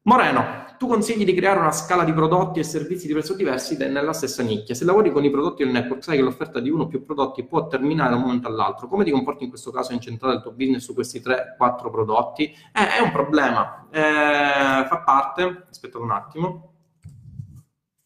Moreno, 0.06 0.66
tu 0.76 0.86
consigli 0.86 1.24
di 1.24 1.32
creare 1.32 1.58
una 1.60 1.72
scala 1.72 2.04
di 2.04 2.12
prodotti 2.12 2.60
e 2.60 2.62
servizi 2.62 3.06
di 3.06 3.14
prezzo 3.14 3.34
diversi 3.34 3.74
nella 3.78 4.12
stessa 4.12 4.42
nicchia. 4.42 4.74
Se 4.74 4.84
lavori 4.84 5.10
con 5.10 5.24
i 5.24 5.30
prodotti 5.30 5.64
del 5.64 5.72
network, 5.72 6.02
sai 6.04 6.16
che 6.16 6.22
l'offerta 6.22 6.60
di 6.60 6.68
uno 6.68 6.82
o 6.82 6.86
più 6.88 7.06
prodotti 7.06 7.42
può 7.46 7.66
terminare 7.68 8.10
da 8.10 8.16
un 8.16 8.22
momento 8.22 8.46
all'altro. 8.46 8.86
Come 8.86 9.04
ti 9.04 9.10
comporti 9.10 9.44
in 9.44 9.48
questo 9.48 9.70
caso 9.70 9.94
incentrare 9.94 10.34
il 10.34 10.42
tuo 10.42 10.52
business 10.52 10.84
su 10.84 10.92
questi 10.92 11.20
3-4 11.20 11.90
prodotti? 11.90 12.44
Eh, 12.44 12.98
è 12.98 13.00
un 13.02 13.12
problema. 13.12 13.88
Eh, 13.90 14.86
fa 14.86 15.02
parte, 15.06 15.64
aspettate 15.70 16.04
un 16.04 16.10
attimo, 16.10 16.72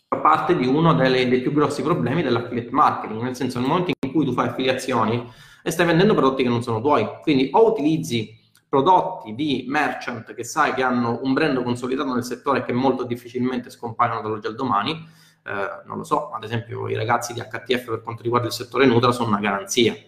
fa 0.06 0.18
parte 0.18 0.56
di 0.56 0.68
uno 0.68 0.94
delle, 0.94 1.28
dei 1.28 1.40
più 1.40 1.52
grossi 1.52 1.82
problemi 1.82 2.22
dell'affiliate 2.22 2.70
marketing, 2.70 3.22
nel 3.22 3.34
senso 3.34 3.58
nel 3.58 3.66
momento 3.66 3.90
in 4.06 4.12
cui 4.12 4.24
tu 4.24 4.32
fai 4.32 4.46
affiliazioni 4.46 5.28
e 5.64 5.70
stai 5.72 5.84
vendendo 5.84 6.14
prodotti 6.14 6.44
che 6.44 6.48
non 6.48 6.62
sono 6.62 6.80
tuoi, 6.80 7.04
quindi 7.22 7.48
o 7.50 7.68
utilizzi 7.68 8.37
prodotti 8.68 9.34
di 9.34 9.64
merchant 9.66 10.34
che 10.34 10.44
sai 10.44 10.74
che 10.74 10.82
hanno 10.82 11.20
un 11.22 11.32
brand 11.32 11.62
consolidato 11.62 12.12
nel 12.12 12.24
settore 12.24 12.62
che 12.64 12.72
molto 12.72 13.04
difficilmente 13.04 13.70
scompaiono 13.70 14.20
dall'oggi 14.20 14.46
al 14.46 14.54
domani, 14.54 14.92
eh, 15.44 15.86
non 15.86 15.96
lo 15.96 16.04
so, 16.04 16.30
ad 16.30 16.44
esempio 16.44 16.88
i 16.88 16.94
ragazzi 16.94 17.32
di 17.32 17.40
HTF 17.40 17.86
per 17.86 18.02
quanto 18.02 18.22
riguarda 18.22 18.48
il 18.48 18.52
settore 18.52 18.86
Nutra 18.86 19.12
sono 19.12 19.28
una 19.28 19.40
garanzia, 19.40 19.94
eh, 19.94 20.06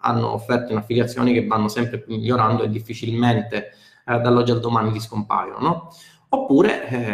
hanno 0.00 0.32
offerte 0.32 0.72
in 0.72 0.78
affiliazioni 0.78 1.32
che 1.32 1.46
vanno 1.46 1.68
sempre 1.68 2.04
migliorando 2.08 2.64
e 2.64 2.70
difficilmente 2.70 3.72
eh, 4.04 4.18
dall'oggi 4.18 4.50
al 4.50 4.60
domani 4.60 4.90
li 4.90 5.00
scompaiono, 5.00 5.58
no? 5.60 5.94
Oppure 6.32 6.88
eh, 6.88 7.08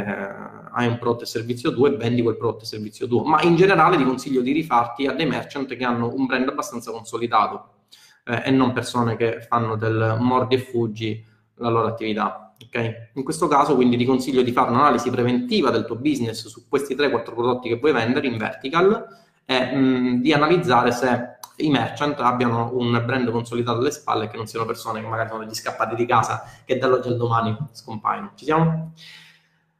hai 0.73 0.87
un 0.87 0.99
prodotto 0.99 1.25
e 1.25 1.27
servizio 1.27 1.71
2 1.71 1.95
e 1.95 1.97
vendi 1.97 2.23
quel 2.23 2.37
prodotto 2.37 2.65
e 2.65 2.67
servizio 2.67 3.07
2, 3.07 3.23
ma 3.25 3.43
in 3.43 3.57
generale 3.57 3.97
ti 3.97 4.05
consiglio 4.05 4.41
di 4.41 4.53
rifarti 4.53 5.07
a 5.07 5.13
dei 5.13 5.27
merchant 5.27 5.75
che 5.75 5.85
hanno 5.85 6.13
un 6.15 6.27
brand 6.27 6.49
abbastanza 6.49 6.91
consolidato, 6.91 7.76
eh, 8.27 8.43
e 8.45 8.51
non 8.51 8.73
persone 8.73 9.17
che 9.17 9.41
fanno 9.41 9.77
del 9.77 10.17
mordi 10.21 10.57
e 10.57 10.59
fuggi 10.59 11.25
la 11.55 11.69
loro 11.69 11.87
attività. 11.87 12.55
Okay? 12.67 13.11
In 13.15 13.23
questo 13.23 13.49
caso 13.49 13.75
quindi 13.75 13.97
ti 13.97 14.05
consiglio 14.05 14.43
di 14.43 14.53
fare 14.53 14.71
un'analisi 14.71 15.11
preventiva 15.11 15.71
del 15.71 15.85
tuo 15.85 15.97
business 15.97 16.47
su 16.47 16.69
questi 16.69 16.95
3-4 16.95 17.23
prodotti 17.35 17.69
che 17.69 17.77
vuoi 17.79 17.93
vendere 17.93 18.27
in 18.27 18.37
vertical 18.37 19.07
e 19.45 19.75
mh, 19.75 20.21
di 20.21 20.33
analizzare 20.33 20.91
se 20.91 21.35
i 21.59 21.71
merchant 21.71 22.19
abbiano 22.21 22.71
un 22.75 23.03
brand 23.05 23.31
consolidato 23.31 23.79
alle 23.79 23.91
spalle 23.91 24.25
e 24.25 24.29
che 24.29 24.37
non 24.37 24.47
siano 24.47 24.67
persone 24.67 25.01
che 25.01 25.07
magari 25.07 25.29
sono 25.29 25.45
degli 25.45 25.55
scappati 25.55 25.95
di 25.95 26.05
casa 26.05 26.45
che 26.65 26.77
dall'oggi 26.77 27.09
al 27.09 27.17
domani 27.17 27.57
scompaiono. 27.73 28.33
Ci 28.35 28.45
siamo? 28.45 28.93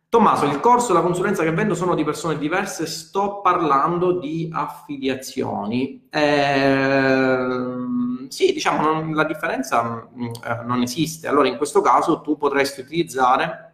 Tommaso, 0.09 0.47
il 0.47 0.61
corso 0.61 0.93
e 0.93 0.95
la 0.95 1.03
consulenza 1.03 1.43
che 1.43 1.53
vendo 1.53 1.75
sono 1.75 1.95
di 1.95 2.05
persone 2.05 2.39
diverse, 2.39 2.87
sto 2.87 3.41
parlando 3.43 4.19
di 4.19 4.49
affiliazioni. 4.51 6.07
Eh, 6.09 7.85
sì, 8.29 8.53
diciamo, 8.53 8.83
non, 8.83 9.15
la 9.15 9.25
differenza 9.25 9.83
mh, 9.83 10.25
mm, 10.25 10.29
eh, 10.45 10.65
non 10.65 10.83
esiste. 10.83 11.29
Allora, 11.29 11.49
in 11.49 11.57
questo 11.57 11.81
caso 11.81 12.21
tu 12.21 12.37
potresti 12.37 12.81
utilizzare 12.81 13.73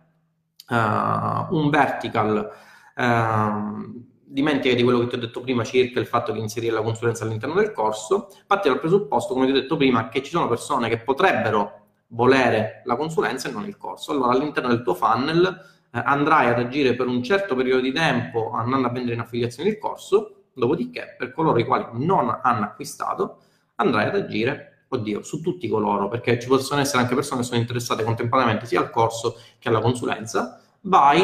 uh, 0.69 0.75
un 1.55 1.69
vertical. 1.71 2.51
Uh, 2.95 4.11
dimentica 4.33 4.75
di 4.75 4.83
quello 4.83 5.01
che 5.01 5.09
ti 5.09 5.15
ho 5.17 5.19
detto 5.19 5.43
prima 5.43 5.62
circa 5.62 6.01
il 6.01 6.07
fatto 6.07 6.33
di 6.33 6.41
inserire 6.41 6.73
la 6.73 6.81
consulenza 6.81 7.25
all'interno 7.25 7.55
del 7.55 7.73
corso, 7.73 8.29
parti 8.47 8.69
dal 8.69 8.81
presupposto, 8.81 9.35
come 9.35 9.45
ti 9.45 9.53
ho 9.53 9.55
detto 9.55 9.77
prima, 9.77 10.09
che 10.09 10.23
ci 10.23 10.31
sono 10.31 10.49
persone 10.49 10.88
che 10.88 10.99
potrebbero 10.99 11.81
volere 12.09 12.81
la 12.87 12.97
consulenza 12.97 13.49
e 13.49 13.53
non 13.53 13.67
il 13.67 13.77
corso. 13.77 14.11
Allora, 14.11 14.33
all'interno 14.33 14.71
del 14.71 14.83
tuo 14.83 14.95
funnel 14.95 15.45
eh, 15.93 16.03
andrai 16.03 16.49
ad 16.49 16.59
agire 16.59 16.95
per 16.95 17.07
un 17.07 17.23
certo 17.23 17.55
periodo 17.55 17.83
di 17.83 17.93
tempo 17.93 18.53
andando 18.53 18.88
a 18.88 18.91
vendere 18.91 19.15
in 19.15 19.21
affiliazione 19.21 19.69
il 19.69 19.79
corso, 19.79 20.45
dopodiché 20.55 21.15
per 21.19 21.33
coloro 21.33 21.59
i 21.59 21.65
quali 21.65 21.85
non 21.93 22.38
hanno 22.43 22.65
acquistato 22.65 23.38
andrai 23.76 24.06
ad 24.06 24.14
agire, 24.16 24.87
oddio, 24.88 25.22
su 25.22 25.40
tutti 25.40 25.68
coloro, 25.68 26.08
perché 26.08 26.38
ci 26.38 26.48
possono 26.48 26.80
essere 26.80 27.02
anche 27.02 27.14
persone 27.14 27.40
che 27.40 27.46
sono 27.46 27.61
interessate 27.61 28.04
contemporaneamente 28.04 28.66
sia 28.66 28.80
al 28.80 28.90
corso 28.90 29.40
che 29.58 29.68
alla 29.68 29.80
consulenza, 29.80 30.61
vai 30.82 31.22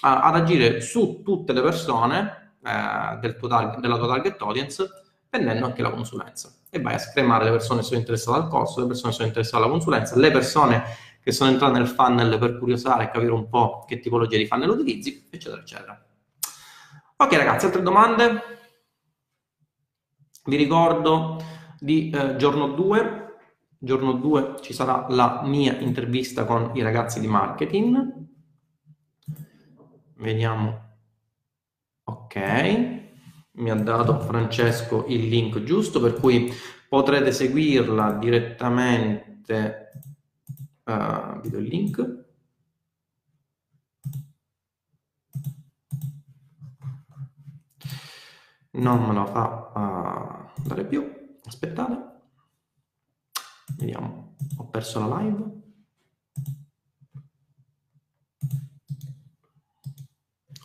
a, 0.00 0.20
ad 0.22 0.36
agire 0.36 0.80
su 0.80 1.22
tutte 1.24 1.52
le 1.52 1.62
persone 1.62 2.54
eh, 2.62 3.18
del 3.20 3.36
tuo 3.36 3.48
della 3.48 3.96
tua 3.96 4.06
target 4.06 4.40
audience 4.42 4.86
vendendo 5.30 5.66
anche 5.66 5.82
la 5.82 5.90
consulenza 5.90 6.50
e 6.70 6.80
vai 6.80 6.94
a 6.94 6.98
scremare 6.98 7.44
le 7.44 7.50
persone 7.50 7.80
che 7.80 7.86
sono 7.86 7.98
interessate 7.98 8.38
al 8.38 8.48
corso, 8.48 8.80
le 8.80 8.86
persone 8.86 9.10
che 9.10 9.16
sono 9.16 9.28
interessate 9.28 9.62
alla 9.62 9.72
consulenza, 9.72 10.16
le 10.16 10.30
persone 10.30 10.84
che 11.22 11.32
sono 11.32 11.50
entrate 11.50 11.78
nel 11.78 11.88
funnel 11.88 12.38
per 12.38 12.58
curiosare 12.58 13.04
e 13.04 13.10
capire 13.10 13.32
un 13.32 13.48
po' 13.48 13.84
che 13.86 14.00
tipologia 14.00 14.36
di 14.36 14.46
funnel 14.46 14.70
utilizzi, 14.70 15.28
eccetera, 15.30 15.60
eccetera. 15.60 16.06
Ok 17.16 17.32
ragazzi, 17.34 17.66
altre 17.66 17.82
domande? 17.82 18.42
Vi 20.44 20.56
ricordo 20.56 21.36
di 21.78 22.10
eh, 22.10 22.36
giorno 22.36 22.68
2, 22.68 23.36
giorno 23.78 24.12
2 24.12 24.56
ci 24.60 24.72
sarà 24.72 25.06
la 25.08 25.42
mia 25.44 25.78
intervista 25.78 26.44
con 26.44 26.72
i 26.74 26.82
ragazzi 26.82 27.20
di 27.20 27.28
marketing. 27.28 28.26
Vediamo. 30.16 30.86
Ok, 32.04 32.36
mi 33.52 33.70
ha 33.70 33.74
dato 33.74 34.18
Francesco 34.20 35.04
il 35.08 35.28
link 35.28 35.62
giusto, 35.62 36.00
per 36.00 36.14
cui 36.14 36.50
potrete 36.88 37.32
seguirla 37.32 38.12
direttamente 38.12 39.90
uh, 40.84 41.40
vi 41.40 41.50
do 41.50 41.58
il 41.58 41.66
link. 41.66 42.26
Non 48.70 49.06
me 49.06 49.12
lo 49.12 49.26
fa 49.26 50.48
uh, 50.56 50.62
dare 50.62 50.84
più. 50.84 51.17
Aspettate. 51.60 51.98
Vediamo. 53.78 54.36
Ho 54.58 54.68
perso 54.68 55.00
la 55.00 55.18
live. 55.18 55.44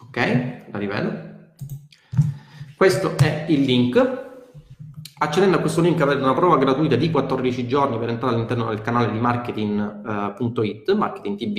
Ok, 0.02 0.18
la 0.70 0.78
rivedo. 0.78 1.32
Questo 2.78 3.18
è 3.18 3.48
il 3.50 3.62
link 3.62 4.22
Accedendo 5.16 5.56
a 5.56 5.60
questo 5.62 5.80
link 5.80 6.02
avrete 6.02 6.22
una 6.22 6.34
prova 6.34 6.58
gratuita 6.58 6.98
di 6.98 7.10
14 7.10 7.66
giorni 7.66 7.98
per 7.98 8.10
entrare 8.10 8.36
all'interno 8.36 8.68
del 8.68 8.82
canale 8.82 9.10
di 9.10 9.20
marketing.it, 9.20 10.90
uh, 10.90 10.98
Marketing 10.98 11.38
TV, 11.38 11.58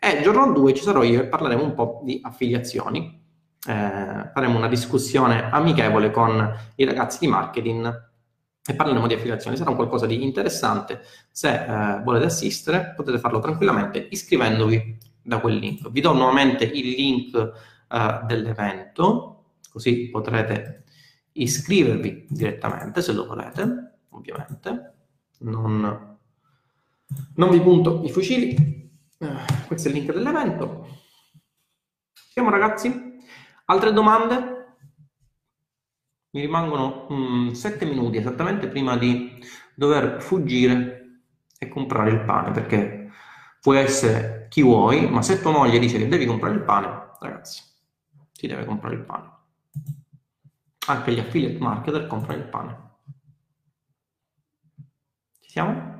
e 0.00 0.20
giorno 0.20 0.52
2 0.52 0.74
ci 0.74 0.82
sarò 0.82 1.04
io 1.04 1.20
e 1.20 1.26
parleremo 1.26 1.62
un 1.62 1.74
po' 1.74 2.00
di 2.02 2.20
affiliazioni. 2.20 3.20
Eh, 3.64 4.30
faremo 4.34 4.58
una 4.58 4.66
discussione 4.66 5.48
amichevole 5.48 6.10
con 6.10 6.52
i 6.74 6.84
ragazzi 6.84 7.18
di 7.20 7.28
marketing 7.28 8.10
e 8.64 8.74
parleremo 8.74 9.06
di 9.06 9.14
affiliazioni. 9.14 9.56
Sarà 9.56 9.70
un 9.70 9.76
qualcosa 9.76 10.06
di 10.06 10.22
interessante. 10.22 11.02
Se 11.30 11.48
eh, 11.50 12.02
volete 12.02 12.26
assistere 12.26 12.92
potete 12.94 13.18
farlo 13.18 13.40
tranquillamente 13.40 14.06
iscrivendovi 14.10 14.98
da 15.22 15.38
quel 15.38 15.56
link. 15.56 15.90
Vi 15.90 16.00
do 16.00 16.12
nuovamente 16.12 16.64
il 16.64 16.90
link 16.90 17.52
eh, 17.88 18.20
dell'evento, 18.26 19.44
così 19.70 20.08
potrete 20.10 20.84
iscrivervi 21.32 22.26
direttamente 22.28 23.02
se 23.02 23.12
lo 23.12 23.26
volete, 23.26 23.98
ovviamente. 24.10 24.94
Non, 25.40 26.18
non 27.34 27.50
vi 27.50 27.60
punto 27.60 28.02
i 28.04 28.10
fucili. 28.10 28.90
Eh, 29.18 29.66
questo 29.66 29.88
è 29.88 29.90
il 29.90 29.98
link 29.98 30.12
dell'evento. 30.12 30.86
Siamo 32.12 32.50
ragazzi? 32.50 33.18
Altre 33.66 33.92
domande? 33.92 34.61
Mi 36.32 36.40
rimangono 36.40 37.06
mm, 37.12 37.50
sette 37.50 37.84
minuti 37.84 38.16
esattamente 38.16 38.68
prima 38.68 38.96
di 38.96 39.38
dover 39.74 40.22
fuggire 40.22 41.20
e 41.58 41.68
comprare 41.68 42.10
il 42.10 42.24
pane, 42.24 42.50
perché 42.50 43.10
puoi 43.60 43.78
essere 43.78 44.46
chi 44.48 44.62
vuoi, 44.62 45.08
ma 45.08 45.22
se 45.22 45.40
tua 45.40 45.52
moglie 45.52 45.78
dice 45.78 45.98
che 45.98 46.08
devi 46.08 46.26
comprare 46.26 46.54
il 46.54 46.62
pane, 46.62 47.10
ragazzi, 47.20 47.62
si 48.32 48.46
deve 48.46 48.64
comprare 48.64 48.94
il 48.94 49.02
pane. 49.02 49.30
Anche 50.86 51.12
gli 51.12 51.20
affiliate 51.20 51.58
marketer 51.58 52.06
comprano 52.06 52.40
il 52.42 52.48
pane. 52.48 52.90
Ci 55.40 55.50
siamo? 55.50 55.91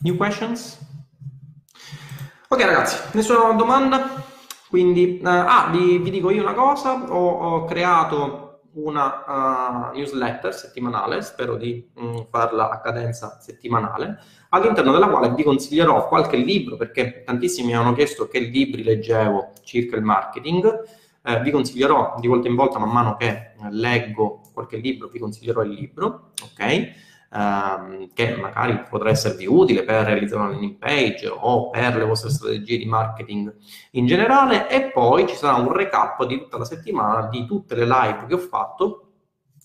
New 0.00 0.16
questions? 0.16 0.78
Ok 2.46 2.62
ragazzi, 2.62 3.16
nessuna 3.16 3.52
domanda? 3.54 4.22
Quindi, 4.68 5.18
uh, 5.20 5.26
ah, 5.26 5.70
vi, 5.72 5.98
vi, 5.98 6.10
dico 6.10 6.30
io 6.30 6.40
una 6.40 6.54
cosa, 6.54 6.92
ho, 6.92 7.28
ho 7.28 7.64
creato 7.64 8.60
una 8.74 9.90
uh, 9.90 9.96
newsletter 9.96 10.54
settimanale, 10.54 11.20
spero 11.22 11.56
di 11.56 11.90
um, 11.94 12.28
farla 12.30 12.70
a 12.70 12.80
cadenza 12.80 13.40
settimanale, 13.40 14.20
all'interno 14.50 14.92
della 14.92 15.08
quale 15.08 15.30
vi 15.34 15.42
consiglierò 15.42 16.06
qualche 16.06 16.36
libro, 16.36 16.76
perché 16.76 17.24
tantissimi 17.24 17.66
mi 17.66 17.74
hanno 17.74 17.92
chiesto 17.92 18.28
che 18.28 18.38
libri 18.38 18.84
leggevo 18.84 19.50
circa 19.64 19.96
il 19.96 20.04
marketing, 20.04 20.80
eh, 21.24 21.40
vi 21.40 21.50
consiglierò 21.50 22.14
di 22.20 22.28
volta 22.28 22.46
in 22.46 22.54
volta, 22.54 22.78
man 22.78 22.90
mano 22.90 23.16
che 23.16 23.54
leggo 23.70 24.42
qualche 24.54 24.76
libro, 24.76 25.08
vi 25.08 25.18
consiglierò 25.18 25.62
il 25.62 25.70
libro, 25.70 26.30
ok? 26.40 27.06
Ehm, 27.32 28.08
che 28.12 28.36
magari 28.36 28.82
potrà 28.88 29.10
esservi 29.10 29.46
utile 29.46 29.84
per 29.84 30.04
realizzare 30.04 30.42
una 30.42 30.50
landing 30.50 30.76
page 30.76 31.28
o 31.28 31.70
per 31.70 31.96
le 31.96 32.04
vostre 32.04 32.30
strategie 32.30 32.78
di 32.78 32.86
marketing 32.86 33.54
in 33.92 34.06
generale 34.06 34.68
e 34.68 34.90
poi 34.90 35.26
ci 35.26 35.34
sarà 35.34 35.56
un 35.56 35.72
recap 35.72 36.24
di 36.24 36.38
tutta 36.38 36.58
la 36.58 36.64
settimana 36.64 37.28
di 37.28 37.46
tutte 37.46 37.74
le 37.74 37.86
live 37.86 38.26
che 38.26 38.34
ho 38.34 38.38
fatto 38.38 39.02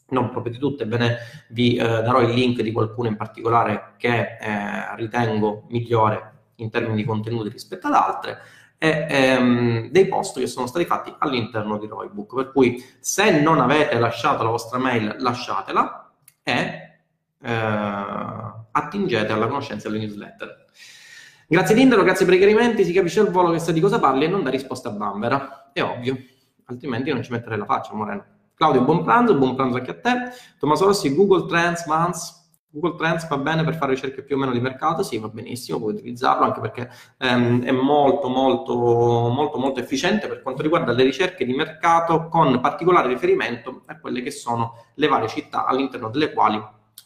non 0.10 0.30
proprio 0.30 0.54
di 0.54 0.60
tutte, 0.60 0.86
bene, 0.86 1.18
vi 1.50 1.76
eh, 1.76 1.84
darò 1.84 2.22
il 2.22 2.34
link 2.34 2.62
di 2.62 2.72
qualcuno 2.72 3.08
in 3.08 3.16
particolare 3.16 3.96
che 3.98 4.38
eh, 4.40 4.96
ritengo 4.96 5.64
migliore 5.70 6.32
in 6.58 6.70
termini 6.70 6.98
di 6.98 7.04
contenuti 7.04 7.50
rispetto 7.50 7.88
ad 7.88 7.94
altre 7.94 8.38
e 8.78 9.08
ehm, 9.10 9.90
dei 9.92 10.08
post 10.08 10.40
che 10.40 10.48
sono 10.48 10.68
stati 10.68 10.84
fatti 10.84 11.14
all'interno 11.20 11.78
di 11.78 11.88
Roybook. 11.88 12.36
Per 12.36 12.52
cui 12.52 12.84
se 13.00 13.40
non 13.40 13.62
avete 13.62 13.98
lasciato 13.98 14.44
la 14.44 14.50
vostra 14.50 14.78
mail, 14.78 15.16
lasciatela 15.20 16.12
e 16.44 16.83
attingete 17.46 19.32
alla 19.32 19.48
conoscenza 19.48 19.90
delle 19.90 20.06
newsletter. 20.06 20.66
Grazie 21.48 21.76
Tindaro, 21.76 22.04
grazie 22.04 22.26
per 22.26 22.36
i 22.36 22.38
chiarimenti, 22.38 22.84
si 22.84 22.94
capisce 22.94 23.20
al 23.20 23.30
volo 23.30 23.52
che 23.52 23.60
sai 23.60 23.74
di 23.74 23.80
cosa 23.80 24.00
parli 24.00 24.26
e 24.26 24.28
non 24.28 24.44
dà 24.44 24.50
risposta 24.50 24.90
a 24.90 24.94
Bambera. 24.94 25.72
È 25.72 25.82
ovvio, 25.84 26.18
altrimenti 26.66 27.12
non 27.12 27.22
ci 27.22 27.32
metterei 27.32 27.58
la 27.58 27.66
faccia, 27.66 27.94
Moreno. 27.94 28.26
Claudio, 28.56 28.84
buon 28.84 29.04
pranzo, 29.04 29.36
buon 29.36 29.56
pranzo 29.56 29.78
anche 29.78 29.92
a 29.92 30.00
te. 30.00 30.14
Tommaso 30.58 30.86
Rossi, 30.86 31.14
Google 31.14 31.48
Trends, 31.48 31.86
Vans. 31.86 32.42
Google 32.70 32.96
Trends 32.98 33.28
va 33.28 33.38
bene 33.38 33.64
per 33.64 33.76
fare 33.76 33.94
ricerche 33.94 34.24
più 34.24 34.36
o 34.36 34.40
meno 34.40 34.52
di 34.52 34.60
mercato? 34.60 35.04
Sì, 35.04 35.20
va 35.20 35.28
benissimo, 35.28 35.78
puoi 35.78 35.94
utilizzarlo 35.94 36.44
anche 36.44 36.60
perché 36.60 36.90
ehm, 37.20 37.64
è 37.64 37.72
molto, 37.72 38.30
molto, 38.30 38.74
molto, 38.74 39.60
molto 39.60 39.80
efficiente 39.80 40.28
per 40.28 40.42
quanto 40.42 40.64
riguarda 40.64 40.92
le 40.92 41.04
ricerche 41.04 41.46
di 41.46 41.54
mercato 41.54 42.28
con 42.30 42.60
particolare 42.62 43.10
riferimento 43.10 43.84
a 43.86 44.00
quelle 44.00 44.24
che 44.24 44.32
sono 44.32 44.86
le 44.96 45.08
varie 45.08 45.28
città 45.28 45.66
all'interno 45.66 46.10
delle 46.10 46.34
quali 46.34 46.60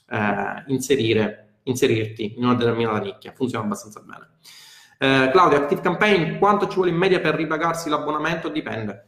eh, 0.09 0.63
inserire, 0.67 1.59
inserirti 1.63 2.35
in 2.37 2.43
una 2.45 2.55
determinata 2.55 2.99
nicchia. 2.99 3.33
Funziona 3.33 3.65
abbastanza 3.65 4.01
bene. 4.01 4.29
Eh, 4.99 5.29
Claudio, 5.31 5.57
Active 5.57 5.81
Campaign, 5.81 6.37
quanto 6.37 6.67
ci 6.67 6.75
vuole 6.75 6.89
in 6.89 6.97
media 6.97 7.19
per 7.19 7.35
ripagarsi 7.35 7.89
l'abbonamento? 7.89 8.49
Dipende. 8.49 9.05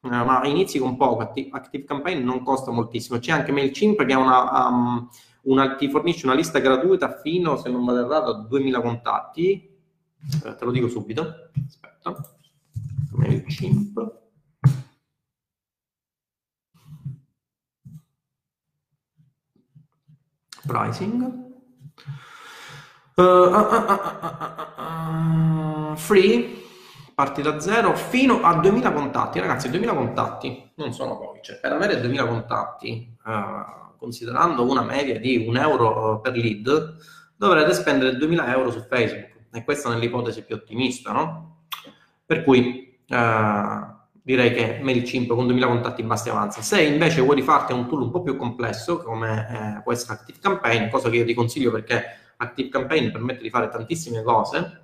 Uh, 0.00 0.10
ma 0.10 0.40
inizi 0.44 0.78
con 0.78 0.96
poco, 0.96 1.22
Active, 1.22 1.84
Campaign 1.84 2.24
non 2.24 2.42
costa 2.42 2.70
moltissimo. 2.70 3.18
C'è 3.18 3.32
anche 3.32 3.50
MailChimp 3.50 4.04
che 4.04 4.14
una, 4.14 4.68
um, 4.68 5.08
una, 5.42 5.74
ti 5.74 5.90
fornisce 5.90 6.24
una 6.24 6.36
lista 6.36 6.60
gratuita 6.60 7.18
fino, 7.20 7.56
se 7.56 7.68
non 7.68 7.84
vado 7.84 8.04
errato, 8.04 8.30
a 8.30 8.46
2000 8.46 8.80
contatti. 8.80 9.76
Uh, 10.44 10.54
te 10.54 10.64
lo 10.64 10.70
dico 10.70 10.88
subito. 10.88 11.50
Aspetta. 11.66 12.14
MailChimp. 13.12 14.27
Pricing. 20.68 21.46
Uh, 23.16 23.22
uh, 23.22 23.66
uh, 25.90 25.96
free, 25.96 26.62
parti 27.14 27.42
da 27.42 27.58
zero 27.58 27.96
fino 27.96 28.42
a 28.42 28.60
2000 28.60 28.92
contatti. 28.92 29.40
Ragazzi, 29.40 29.70
2000 29.70 29.94
contatti 29.94 30.70
non 30.76 30.92
sono 30.92 31.18
pochi. 31.18 31.40
Cioè, 31.42 31.58
per 31.58 31.72
avere 31.72 32.00
2000 32.00 32.26
contatti, 32.26 33.16
considerando 33.98 34.68
una 34.68 34.82
media 34.82 35.18
di 35.18 35.44
un 35.48 35.56
euro 35.56 36.20
per 36.20 36.36
lead, 36.36 36.96
dovrete 37.36 37.72
spendere 37.72 38.16
2000 38.16 38.52
euro 38.52 38.70
su 38.70 38.80
Facebook. 38.82 39.36
E 39.50 39.64
questa 39.64 39.88
nell'ipotesi 39.88 40.44
più 40.44 40.54
ottimista, 40.54 41.10
no? 41.10 41.64
Per 42.24 42.44
cui 42.44 43.00
direi 44.28 44.52
che 44.52 44.78
MailChimp 44.82 45.34
con 45.34 45.46
2000 45.46 45.66
contatti 45.66 46.02
basta 46.02 46.28
e 46.28 46.32
avanza. 46.32 46.60
Se 46.60 46.82
invece 46.82 47.22
vuoi 47.22 47.36
rifarti 47.36 47.72
un 47.72 47.88
tool 47.88 48.02
un 48.02 48.10
po' 48.10 48.20
più 48.20 48.36
complesso, 48.36 49.02
come 49.02 49.78
eh, 49.78 49.82
può 49.82 49.90
essere 49.90 50.12
Active 50.12 50.38
Campaign, 50.38 50.90
cosa 50.90 51.08
che 51.08 51.16
io 51.16 51.24
ti 51.24 51.32
consiglio 51.32 51.70
perché 51.70 52.04
Active 52.36 52.68
Campaign 52.68 53.10
permette 53.10 53.40
di 53.40 53.48
fare 53.48 53.70
tantissime 53.70 54.22
cose, 54.22 54.82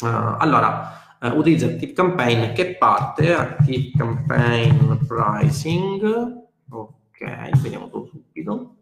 uh, 0.00 0.06
allora 0.38 1.18
uh, 1.20 1.36
utilizza 1.36 1.66
Active 1.66 1.92
Campaign 1.92 2.54
che 2.54 2.76
parte, 2.76 3.34
Active 3.34 3.90
Campaign 3.94 4.96
Pricing, 5.06 6.46
ok, 6.70 7.50
vediamo 7.60 7.90
subito. 7.90 8.76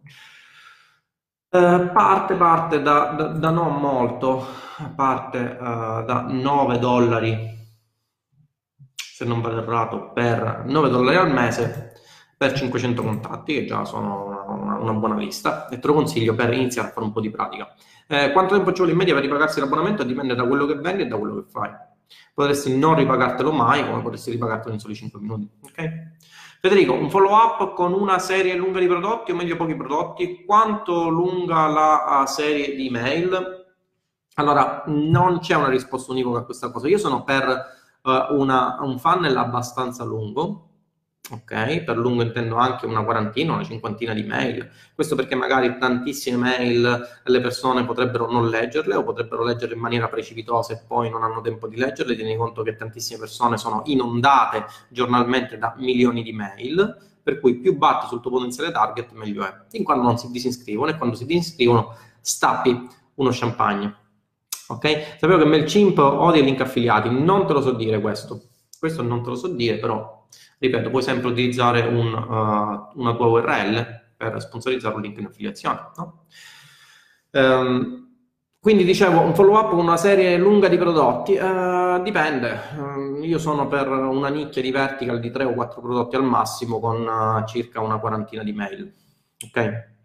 Uh, 1.51 1.91
parte, 1.93 2.35
parte 2.35 2.83
da, 2.83 3.15
da, 3.19 3.27
da, 3.31 3.51
non 3.51 3.81
molto, 3.81 4.47
parte 4.95 5.57
da 5.59 6.27
9 6.29 6.79
dollari 6.79 7.55
se 9.17 9.25
non 9.25 9.41
vado 9.41 9.63
errato, 9.63 10.11
per 10.13 10.65
9 10.67 10.91
dollari 10.91 11.17
al 11.17 11.33
mese 11.33 11.95
per 12.37 12.53
500 12.53 13.03
contatti, 13.03 13.55
che 13.55 13.65
già 13.65 13.87
sono 13.87 14.27
una, 14.27 14.43
una, 14.43 14.77
una, 14.77 14.93
buona 14.93 15.17
lista, 15.17 15.69
e 15.69 15.79
te 15.79 15.87
lo 15.87 15.95
consiglio 15.95 16.35
per 16.35 16.53
iniziare 16.53 16.89
a 16.89 16.91
fare 16.91 17.07
un 17.07 17.13
po' 17.13 17.23
di 17.23 17.31
pratica. 17.31 17.75
Eh, 18.07 18.31
quanto 18.33 18.55
tempo 18.55 18.73
ci 18.73 18.77
vuole 18.77 18.93
in 18.93 18.99
media 18.99 19.15
per 19.15 19.23
ripagarsi 19.23 19.59
l'abbonamento? 19.59 20.03
Dipende 20.03 20.35
da 20.35 20.47
quello 20.47 20.67
che 20.67 20.75
vendi 20.75 21.05
e 21.05 21.07
da 21.07 21.17
quello 21.17 21.37
che 21.37 21.45
fai. 21.49 21.71
Potresti 22.35 22.77
non 22.77 22.95
ripagartelo 22.95 23.53
mai, 23.53 23.87
come 23.87 24.03
potresti 24.03 24.33
ripagartelo 24.33 24.75
in 24.75 24.81
soli 24.81 24.95
5 24.95 25.19
minuti. 25.19 25.49
Okay? 25.63 25.91
Federico, 26.61 26.93
un 26.93 27.09
follow 27.09 27.33
up 27.33 27.73
con 27.73 27.95
una 27.95 28.19
serie 28.19 28.55
lunga 28.55 28.81
di 28.81 28.87
prodotti 28.87 29.31
o 29.31 29.35
meglio 29.35 29.57
pochi 29.57 29.75
prodotti? 29.75 30.45
Quanto 30.45 31.09
lunga 31.09 31.69
la 31.69 32.25
serie 32.27 32.75
di 32.75 32.89
email? 32.89 33.65
Allora, 34.35 34.83
non 34.89 35.39
c'è 35.39 35.55
una 35.55 35.71
risposta 35.71 36.13
univoca 36.13 36.41
a 36.41 36.45
questa 36.45 36.71
cosa. 36.71 36.87
Io 36.87 36.99
sono 36.99 37.25
per 37.25 37.85
uh, 38.07 38.35
una, 38.35 38.77
un 38.81 38.99
funnel 38.99 39.37
abbastanza 39.37 40.05
lungo, 40.05 40.63
ok? 41.31 41.83
Per 41.83 41.97
lungo 41.97 42.23
intendo 42.23 42.57
anche 42.57 42.87
una 42.87 43.03
quarantina, 43.03 43.55
una 43.55 43.65
cinquantina 43.65 44.15
di 44.15 44.23
mail. 44.23 44.71
Questo 44.95 45.17
perché 45.17 45.35
magari 45.35 45.77
tantissime 45.79 46.37
mail 46.37 47.21
le 47.25 47.41
persone 47.41 47.85
potrebbero 47.85 48.31
non 48.31 48.49
leggerle 48.49 48.95
o 48.95 49.03
potrebbero 49.03 49.43
leggerle 49.45 49.75
in 49.75 49.81
maniera 49.81 50.09
precipitosa 50.09 50.73
e 50.73 50.83
poi 50.87 51.11
non 51.11 51.25
hanno 51.25 51.41
tempo 51.41 51.67
di 51.67 51.77
leggerle. 51.77 52.15
Tieni 52.15 52.37
conto 52.37 52.63
che 52.63 52.77
tantissime 52.77 53.19
persone 53.19 53.59
sono 53.59 53.83
inondate 53.87 54.67
giornalmente 54.89 55.59
da 55.59 55.75
milioni 55.77 56.23
di 56.23 56.33
mail, 56.33 56.97
per 57.23 57.41
cui 57.41 57.57
più 57.57 57.77
batti 57.77 58.07
sul 58.07 58.21
tuo 58.21 58.31
potenziale 58.31 58.71
target 58.71 59.11
meglio 59.13 59.45
è. 59.45 59.53
Fin 59.69 59.83
quando 59.83 60.05
non 60.05 60.17
si 60.17 60.31
disinscrivono 60.31 60.93
e 60.93 60.97
quando 60.97 61.17
si 61.17 61.27
disinscrivono 61.27 61.97
stappi 62.21 62.89
uno 63.15 63.31
champagne. 63.33 64.06
Ok? 64.69 65.17
Sapevo 65.19 65.39
che 65.39 65.45
MailChimp 65.45 65.99
odia 65.99 66.43
i 66.43 66.45
link 66.45 66.61
affiliati, 66.61 67.09
non 67.11 67.47
te 67.47 67.53
lo 67.53 67.61
so 67.61 67.73
dire 67.73 68.01
questo. 68.01 68.41
Questo 68.79 69.03
non 69.03 69.23
te 69.23 69.31
lo 69.31 69.37
so 69.37 69.49
dire, 69.49 69.79
però, 69.79 70.27
ripeto, 70.59 70.91
puoi 70.91 71.03
sempre 71.03 71.29
utilizzare 71.29 71.83
un, 71.83 72.13
uh, 72.13 73.01
una 73.01 73.15
tua 73.15 73.27
URL 73.27 74.05
per 74.17 74.41
sponsorizzare 74.41 74.95
un 74.95 75.03
link 75.03 75.19
in 75.19 75.27
affiliazione, 75.27 75.91
no? 75.97 76.25
um, 77.33 78.05
quindi 78.61 78.85
dicevo, 78.85 79.21
un 79.21 79.35
follow 79.35 79.57
up 79.57 79.71
con 79.71 79.79
una 79.79 79.97
serie 79.97 80.37
lunga 80.37 80.69
di 80.69 80.77
prodotti, 80.77 81.37
uh, 81.37 82.03
dipende, 82.03 82.59
uh, 82.77 83.23
io 83.23 83.39
sono 83.39 83.69
per 83.69 83.89
una 83.89 84.29
nicchia 84.29 84.61
di 84.61 84.71
vertical 84.71 85.21
di 85.21 85.31
3 85.31 85.45
o 85.45 85.55
4 85.55 85.81
prodotti 85.81 86.17
al 86.17 86.25
massimo 86.25 86.81
con 86.81 87.07
uh, 87.07 87.47
circa 87.47 87.81
una 87.81 87.99
quarantina 87.99 88.43
di 88.43 88.53
mail, 88.53 88.93
ok? 89.47 89.96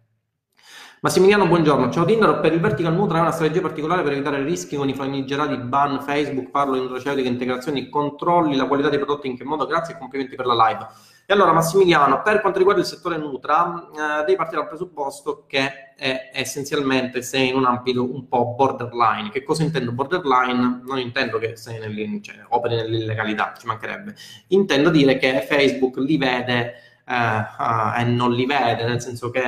Massimiliano, 1.04 1.48
buongiorno. 1.48 1.90
Ciao 1.90 2.04
Tinder, 2.04 2.38
per 2.38 2.52
il 2.52 2.60
vertical 2.60 2.94
Nutra 2.94 3.16
hai 3.16 3.22
una 3.22 3.32
strategia 3.32 3.60
particolare 3.60 4.04
per 4.04 4.12
evitare 4.12 4.44
rischi 4.44 4.76
con 4.76 4.88
i 4.88 4.94
famigerati 4.94 5.56
ban 5.56 6.00
Facebook, 6.00 6.50
parlo 6.50 6.74
di 6.74 6.80
nutraceutiche, 6.80 7.26
integrazioni, 7.26 7.88
controlli 7.88 8.54
la 8.54 8.68
qualità 8.68 8.88
dei 8.88 8.98
prodotti 8.98 9.26
in 9.26 9.36
che 9.36 9.42
modo? 9.42 9.66
Grazie 9.66 9.94
e 9.94 9.98
complimenti 9.98 10.36
per 10.36 10.46
la 10.46 10.54
live. 10.54 10.86
E 11.26 11.32
allora 11.32 11.52
Massimiliano, 11.52 12.22
per 12.22 12.40
quanto 12.40 12.58
riguarda 12.58 12.82
il 12.82 12.86
settore 12.86 13.16
Nutra, 13.16 13.88
eh, 13.90 14.24
devi 14.26 14.36
partire 14.36 14.60
dal 14.60 14.68
presupposto 14.68 15.44
che 15.48 15.94
è, 15.96 16.30
essenzialmente 16.34 17.20
sei 17.22 17.48
in 17.48 17.56
un 17.56 17.64
ambito 17.64 18.04
un 18.04 18.28
po' 18.28 18.54
borderline. 18.56 19.30
Che 19.30 19.42
cosa 19.42 19.64
intendo 19.64 19.90
borderline? 19.90 20.82
Non 20.84 21.00
intendo 21.00 21.38
che 21.38 21.56
sei 21.56 21.80
nel, 21.80 22.22
cioè, 22.22 22.36
operi 22.50 22.76
nell'illegalità, 22.76 23.54
ci 23.58 23.66
mancherebbe. 23.66 24.14
Intendo 24.48 24.88
dire 24.88 25.18
che 25.18 25.44
Facebook 25.48 25.96
li 25.96 26.16
vede 26.16 26.74
e 27.04 28.04
non 28.04 28.32
li 28.32 28.46
vede, 28.46 28.84
nel 28.84 29.00
senso 29.00 29.30
che 29.30 29.46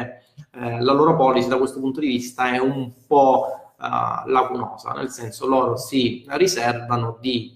eh, 0.52 0.80
la 0.80 0.92
loro 0.92 1.16
policy 1.16 1.48
da 1.48 1.58
questo 1.58 1.80
punto 1.80 2.00
di 2.00 2.06
vista 2.06 2.50
è 2.50 2.58
un 2.58 2.90
po' 3.06 3.58
lacunosa, 4.26 4.92
nel 4.92 5.10
senso 5.10 5.46
loro 5.46 5.76
si 5.76 6.24
riservano 6.28 7.18
di 7.20 7.54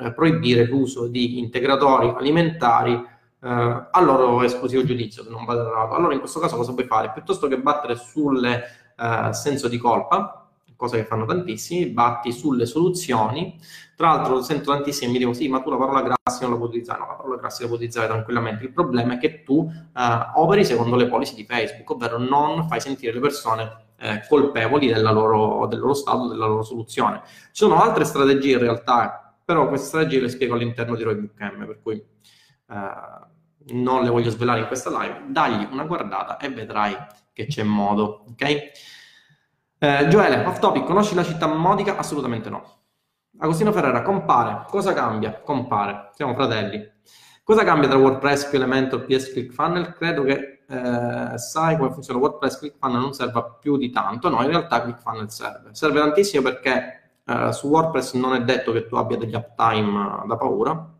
eh, 0.00 0.12
proibire 0.12 0.64
l'uso 0.64 1.06
di 1.06 1.38
integratori 1.38 2.12
alimentari 2.16 2.92
eh, 2.92 3.48
a 3.90 4.00
loro 4.00 4.42
esclusivo 4.42 4.84
giudizio, 4.84 5.22
se 5.22 5.30
non 5.30 5.44
vado 5.44 5.66
errato. 5.68 5.94
Allora 5.94 6.14
in 6.14 6.20
questo 6.20 6.40
caso 6.40 6.56
cosa 6.56 6.72
puoi 6.72 6.86
fare? 6.86 7.10
Piuttosto 7.12 7.48
che 7.48 7.58
battere 7.58 7.96
sul 7.96 8.44
eh, 8.44 9.32
senso 9.32 9.68
di 9.68 9.78
colpa, 9.78 10.39
cosa 10.80 10.96
che 10.96 11.04
fanno 11.04 11.26
tantissimi, 11.26 11.88
batti 11.88 12.32
sulle 12.32 12.64
soluzioni. 12.64 13.60
Tra 13.94 14.14
l'altro 14.14 14.40
sento 14.40 14.72
tantissimi 14.72 15.08
che 15.08 15.12
mi 15.12 15.18
dicono 15.18 15.36
sì, 15.36 15.46
ma 15.46 15.60
tu 15.60 15.68
la 15.68 15.76
parola 15.76 16.00
grassi 16.00 16.40
non 16.40 16.52
la 16.52 16.56
puoi 16.56 16.68
utilizzare. 16.68 17.00
No, 17.00 17.06
la 17.06 17.14
parola 17.16 17.36
grassi 17.36 17.60
la 17.60 17.66
puoi 17.66 17.78
utilizzare 17.78 18.08
tranquillamente. 18.08 18.64
Il 18.64 18.72
problema 18.72 19.12
è 19.12 19.18
che 19.18 19.42
tu 19.42 19.70
eh, 19.70 20.30
operi 20.36 20.64
secondo 20.64 20.96
le 20.96 21.06
policy 21.06 21.34
di 21.34 21.44
Facebook, 21.44 21.90
ovvero 21.90 22.16
non 22.16 22.66
fai 22.66 22.80
sentire 22.80 23.12
le 23.12 23.20
persone 23.20 23.88
eh, 23.98 24.22
colpevoli 24.26 24.90
loro, 25.02 25.66
del 25.66 25.80
loro 25.80 25.92
stato, 25.92 26.28
della 26.28 26.46
loro 26.46 26.62
soluzione. 26.62 27.20
Ci 27.24 27.50
sono 27.52 27.82
altre 27.82 28.04
strategie 28.04 28.52
in 28.52 28.60
realtà, 28.60 29.36
però 29.44 29.68
queste 29.68 29.88
strategie 29.88 30.20
le 30.20 30.30
spiego 30.30 30.54
all'interno 30.54 30.96
di 30.96 31.02
Roybook 31.02 31.38
M, 31.38 31.66
per 31.66 31.80
cui 31.82 31.96
eh, 31.96 33.74
non 33.74 34.02
le 34.02 34.08
voglio 34.08 34.30
svelare 34.30 34.60
in 34.60 34.66
questa 34.66 34.88
live. 34.88 35.24
Dagli 35.28 35.68
una 35.70 35.84
guardata 35.84 36.38
e 36.38 36.48
vedrai 36.48 36.96
che 37.34 37.44
c'è 37.44 37.64
modo, 37.64 38.24
ok? 38.30 38.70
Eh, 39.82 40.08
Gioele, 40.08 40.44
off 40.44 40.58
topic, 40.58 40.84
conosci 40.84 41.14
la 41.14 41.24
città 41.24 41.46
modica? 41.46 41.96
Assolutamente 41.96 42.50
no. 42.50 42.62
Agostino 43.38 43.72
Ferrera, 43.72 44.02
compare. 44.02 44.66
Cosa 44.68 44.92
cambia? 44.92 45.40
Compare. 45.40 46.10
Siamo 46.12 46.34
fratelli. 46.34 46.86
Cosa 47.42 47.64
cambia 47.64 47.88
tra 47.88 47.96
WordPress 47.96 48.50
più 48.50 48.58
Elementor 48.58 49.06
PS 49.06 49.32
ClickFunnels? 49.32 49.94
Credo 49.96 50.22
che 50.24 50.64
eh, 50.68 51.38
sai 51.38 51.78
come 51.78 51.92
funziona 51.92 52.20
WordPress 52.20 52.58
ClickFunnels 52.58 53.02
non 53.02 53.14
serva 53.14 53.42
più 53.42 53.78
di 53.78 53.88
tanto. 53.88 54.28
No, 54.28 54.42
in 54.42 54.48
realtà 54.48 54.82
ClickFunnels 54.82 55.34
serve. 55.34 55.70
Serve 55.72 56.00
tantissimo 56.00 56.42
perché 56.42 57.12
eh, 57.24 57.50
su 57.54 57.68
WordPress 57.68 58.12
non 58.16 58.34
è 58.34 58.42
detto 58.42 58.72
che 58.72 58.86
tu 58.86 58.96
abbia 58.96 59.16
degli 59.16 59.34
uptime 59.34 60.24
da 60.26 60.36
paura. 60.36 60.94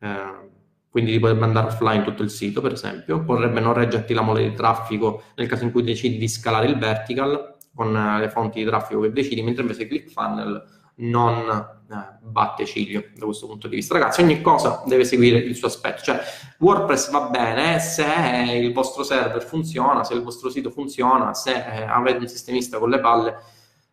Eh, 0.00 0.50
quindi 0.90 1.12
ti 1.12 1.20
potrebbe 1.20 1.44
andare 1.44 1.68
offline 1.68 2.02
tutto 2.02 2.24
il 2.24 2.30
sito, 2.30 2.60
per 2.60 2.72
esempio, 2.72 3.22
potrebbe 3.22 3.60
non 3.60 3.72
reggerti 3.72 4.14
la 4.14 4.22
mole 4.22 4.48
di 4.48 4.54
traffico 4.54 5.22
nel 5.36 5.46
caso 5.46 5.62
in 5.62 5.70
cui 5.70 5.84
decidi 5.84 6.18
di 6.18 6.28
scalare 6.28 6.66
il 6.66 6.76
vertical 6.76 7.53
con 7.74 7.96
eh, 7.96 8.20
le 8.20 8.28
fonti 8.30 8.60
di 8.60 8.66
traffico 8.66 9.00
che 9.00 9.12
decidi, 9.12 9.42
mentre 9.42 9.62
invece 9.62 9.86
ClickFunnels 9.86 10.62
non 10.96 11.48
eh, 11.90 12.18
batte 12.20 12.64
ciglio 12.66 13.04
da 13.16 13.24
questo 13.24 13.46
punto 13.46 13.68
di 13.68 13.76
vista. 13.76 13.94
Ragazzi, 13.94 14.22
ogni 14.22 14.40
cosa 14.40 14.82
deve 14.86 15.04
seguire 15.04 15.38
il 15.38 15.56
suo 15.56 15.68
aspetto, 15.68 16.02
cioè 16.02 16.20
WordPress 16.58 17.10
va 17.10 17.22
bene 17.22 17.78
se 17.80 18.04
il 18.60 18.72
vostro 18.72 19.02
server 19.02 19.42
funziona, 19.42 20.04
se 20.04 20.14
il 20.14 20.22
vostro 20.22 20.50
sito 20.50 20.70
funziona, 20.70 21.34
se 21.34 21.52
eh, 21.52 21.82
avete 21.82 22.18
un 22.18 22.28
sistemista 22.28 22.78
con 22.78 22.90
le 22.90 23.00
palle 23.00 23.36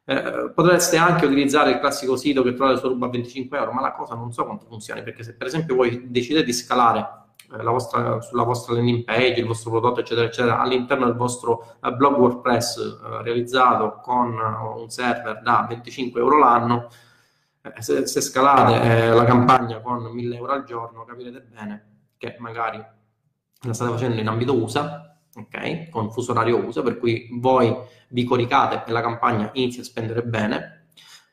eh, 0.04 0.52
potreste 0.54 0.98
anche 0.98 1.26
utilizzare 1.26 1.72
il 1.72 1.80
classico 1.80 2.16
sito 2.18 2.42
che 2.42 2.54
trovate 2.54 2.80
su 2.80 2.88
Ruba 2.88 3.06
a 3.06 3.10
25 3.10 3.58
euro, 3.58 3.72
ma 3.72 3.82
la 3.82 3.94
cosa 3.94 4.16
non 4.16 4.32
so 4.34 4.46
quanto 4.46 4.66
funzioni, 4.66 5.04
perché 5.04 5.24
se 5.24 5.36
per 5.36 5.48
esempio 5.48 5.76
voi 5.76 6.10
decidete 6.10 6.46
di 6.46 6.54
scalare 6.54 7.00
eh, 7.00 7.21
vostra, 7.64 8.22
sulla 8.22 8.44
vostra 8.44 8.74
landing 8.74 9.04
page, 9.04 9.40
il 9.40 9.46
vostro 9.46 9.72
prodotto, 9.72 10.00
eccetera, 10.00 10.28
eccetera, 10.28 10.60
all'interno 10.60 11.06
del 11.06 11.16
vostro 11.16 11.76
eh, 11.82 11.92
blog 11.92 12.18
WordPress 12.18 12.78
eh, 12.78 13.22
realizzato 13.24 14.00
con 14.02 14.34
un 14.34 14.90
server 14.90 15.42
da 15.42 15.66
25 15.68 16.20
euro 16.20 16.38
l'anno, 16.38 16.88
se, 17.80 18.08
se, 18.08 18.22
scalate 18.22 19.14
la 19.14 19.24
campagna 19.24 19.82
con 19.82 20.04
1000 20.04 20.36
euro 20.36 20.52
al 20.54 20.64
giorno, 20.64 21.04
capirete 21.06 21.42
bene 21.42 21.86
che 22.18 22.36
magari 22.40 22.84
la 23.64 23.74
state 23.74 23.92
facendo 23.92 24.20
in 24.20 24.28
ambito 24.28 24.56
USA 24.56 25.12
ok? 25.36 25.90
Con 25.90 26.12
fuso 26.12 26.32
orario 26.32 26.66
USA, 26.66 26.82
per 26.82 26.98
cui 26.98 27.30
voi 27.32 27.76
vi 28.10 28.24
coricate 28.24 28.84
e 28.86 28.92
la 28.92 29.02
campagna 29.02 29.50
inizia 29.54 29.82
a 29.82 29.86
spendere 29.86 30.24
bene, 30.24 30.81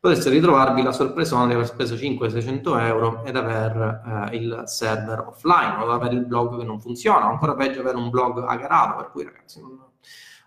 potreste 0.09 0.31
ritrovarvi 0.31 0.83
la 0.83 0.93
sorpresa 0.93 1.45
di 1.45 1.53
aver 1.53 1.67
speso 1.67 1.95
500-600 1.95 2.81
euro 2.81 3.25
ed 3.27 3.37
aver 3.37 4.31
eh, 4.33 4.37
il 4.37 4.63
server 4.65 5.27
offline 5.27 5.83
o 5.83 5.91
avere 5.91 6.15
il 6.15 6.25
blog 6.25 6.57
che 6.59 6.65
non 6.65 6.81
funziona, 6.81 7.27
o 7.27 7.31
ancora 7.31 7.55
peggio 7.55 7.81
avere 7.81 7.99
un 7.99 8.09
blog 8.09 8.43
hackerato, 8.43 8.97
per 8.97 9.11
cui 9.11 9.25
ragazzi 9.25 9.61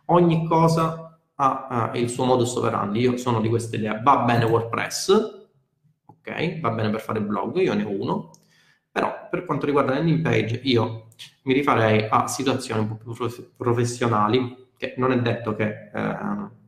ogni 0.06 0.48
cosa 0.48 1.16
ha 1.36 1.92
uh, 1.94 1.98
il 1.98 2.10
suo 2.10 2.26
modus 2.26 2.56
operandi. 2.56 3.02
Io 3.02 3.18
sono 3.18 3.40
di 3.40 3.50
questa 3.50 3.76
idea. 3.76 4.02
Va 4.02 4.18
bene 4.20 4.46
WordPress, 4.46 5.50
ok? 6.06 6.60
Va 6.60 6.72
bene 6.72 6.90
per 6.90 7.02
fare 7.02 7.22
blog, 7.22 7.58
io 7.58 7.76
ne 7.76 7.84
ho 7.84 7.90
uno, 7.90 8.32
però 8.92 9.28
per 9.30 9.46
quanto 9.46 9.68
riguarda 9.68 9.94
landing 9.94 10.22
page 10.22 10.60
io 10.64 11.08
mi 11.44 11.54
rifarei 11.54 12.08
a 12.10 12.28
situazioni 12.28 12.82
un 12.82 12.88
po' 12.88 12.96
più 12.96 13.14
professionali, 13.56 14.70
che 14.76 14.96
non 14.98 15.12
è 15.12 15.22
detto 15.22 15.56
che 15.56 15.92
eh, 15.94 16.60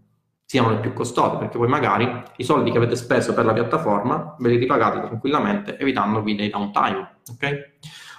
siano 0.54 0.70
le 0.70 0.78
più 0.78 0.94
costose, 0.94 1.38
perché 1.38 1.58
poi 1.58 1.68
magari 1.68 2.08
i 2.36 2.44
soldi 2.44 2.70
che 2.70 2.78
avete 2.78 2.96
speso 2.96 3.34
per 3.34 3.44
la 3.44 3.54
piattaforma 3.54 4.36
ve 4.38 4.50
li 4.50 4.58
ripagate 4.58 5.00
tranquillamente 5.00 5.80
evitandovi 5.80 6.36
dei 6.36 6.52
downtime. 6.52 7.22
Okay? 7.34 7.60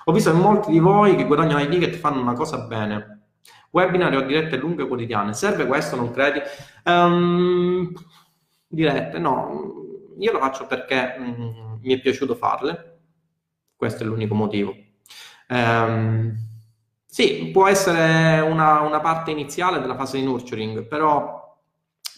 Ho 0.06 0.12
visto 0.12 0.32
che 0.32 0.36
molti 0.36 0.72
di 0.72 0.80
voi 0.80 1.14
che 1.14 1.26
guadagnano 1.26 1.62
i 1.62 1.68
ticket 1.68 1.94
fanno 1.94 2.20
una 2.20 2.32
cosa 2.32 2.58
bene. 2.66 3.26
Webinar 3.70 4.16
o 4.16 4.22
dirette 4.22 4.56
lunghe 4.56 4.88
quotidiane. 4.88 5.32
Serve 5.32 5.64
questo, 5.68 5.94
non 5.94 6.10
credi? 6.10 6.40
Um, 6.82 7.92
dirette, 8.66 9.20
no. 9.20 9.72
Io 10.18 10.32
lo 10.32 10.40
faccio 10.40 10.66
perché 10.66 11.14
mm, 11.16 11.74
mi 11.82 11.94
è 11.94 12.00
piaciuto 12.00 12.34
farle. 12.34 12.98
Questo 13.76 14.02
è 14.02 14.06
l'unico 14.06 14.34
motivo. 14.34 14.74
Um, 15.50 16.34
sì, 17.06 17.50
può 17.52 17.68
essere 17.68 18.40
una, 18.40 18.80
una, 18.80 18.98
parte 18.98 19.30
iniziale 19.30 19.78
della 19.78 19.94
fase 19.94 20.18
di 20.18 20.24
nurturing, 20.24 20.84
però 20.88 21.43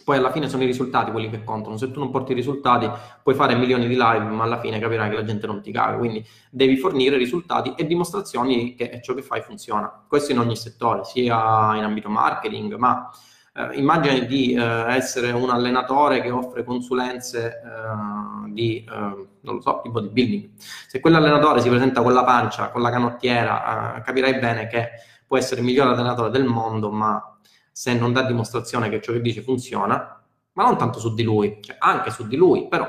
poi 0.06 0.18
alla 0.18 0.30
fine 0.30 0.48
sono 0.48 0.62
i 0.62 0.66
risultati 0.66 1.10
quelli 1.10 1.28
che 1.28 1.42
contano. 1.42 1.76
Se 1.76 1.90
tu 1.90 1.98
non 1.98 2.12
porti 2.12 2.30
i 2.30 2.36
risultati, 2.36 2.88
puoi 3.24 3.34
fare 3.34 3.56
milioni 3.56 3.88
di 3.88 3.96
live, 3.96 4.20
ma 4.20 4.44
alla 4.44 4.60
fine 4.60 4.78
capirai 4.78 5.10
che 5.10 5.16
la 5.16 5.24
gente 5.24 5.48
non 5.48 5.60
ti 5.60 5.72
caga. 5.72 5.96
Quindi 5.96 6.24
devi 6.48 6.76
fornire 6.76 7.16
risultati 7.16 7.74
e 7.76 7.86
dimostrazioni 7.88 8.76
che 8.76 9.00
ciò 9.02 9.14
che 9.14 9.22
fai 9.22 9.40
funziona. 9.40 10.04
Questo 10.06 10.30
in 10.30 10.38
ogni 10.38 10.54
settore, 10.54 11.02
sia 11.02 11.74
in 11.74 11.82
ambito 11.82 12.08
marketing, 12.08 12.76
ma 12.76 13.10
eh, 13.52 13.76
immagini 13.80 14.26
di 14.26 14.52
eh, 14.52 14.62
essere 14.62 15.32
un 15.32 15.50
allenatore 15.50 16.20
che 16.20 16.30
offre 16.30 16.62
consulenze 16.62 17.48
eh, 17.48 18.52
di, 18.52 18.84
eh, 18.88 18.92
non 19.40 19.54
lo 19.56 19.60
so, 19.60 19.80
di 19.82 19.90
bodybuilding. 19.90 20.50
Se 20.86 21.00
quell'allenatore 21.00 21.60
si 21.60 21.68
presenta 21.68 22.02
con 22.02 22.12
la 22.12 22.22
pancia, 22.22 22.70
con 22.70 22.80
la 22.80 22.90
canottiera, 22.90 23.96
eh, 23.96 24.02
capirai 24.02 24.38
bene 24.38 24.68
che 24.68 24.90
può 25.26 25.36
essere 25.36 25.62
il 25.62 25.66
miglior 25.66 25.88
allenatore 25.88 26.30
del 26.30 26.44
mondo, 26.44 26.92
ma 26.92 27.35
se 27.76 27.92
non 27.92 28.14
dà 28.14 28.22
dimostrazione 28.22 28.88
che 28.88 29.02
ciò 29.02 29.12
che 29.12 29.20
dice 29.20 29.42
funziona, 29.42 30.24
ma 30.52 30.64
non 30.64 30.78
tanto 30.78 30.98
su 30.98 31.12
di 31.12 31.22
lui, 31.22 31.58
cioè 31.60 31.76
anche 31.78 32.10
su 32.10 32.26
di 32.26 32.34
lui, 32.34 32.68
però 32.68 32.88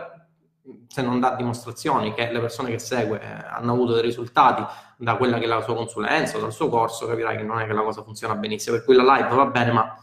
se 0.88 1.02
non 1.02 1.20
dà 1.20 1.36
dimostrazioni 1.36 2.14
che 2.14 2.32
le 2.32 2.40
persone 2.40 2.70
che 2.70 2.80
segue 2.80 3.20
eh, 3.20 3.26
hanno 3.26 3.74
avuto 3.74 3.92
dei 3.92 4.02
risultati 4.02 4.64
da 4.96 5.18
quella 5.18 5.40
che 5.40 5.44
è 5.44 5.48
la 5.48 5.60
sua 5.60 5.76
consulenza 5.76 6.38
o 6.38 6.40
dal 6.40 6.54
suo 6.54 6.70
corso, 6.70 7.06
capirai 7.06 7.36
che 7.36 7.44
non 7.44 7.60
è 7.60 7.66
che 7.66 7.74
la 7.74 7.82
cosa 7.82 8.02
funziona 8.02 8.36
benissimo. 8.36 8.78
Per 8.78 8.86
cui 8.86 8.96
la 8.96 9.04
live 9.04 9.36
va 9.36 9.46
bene, 9.48 9.74
ma 9.74 9.94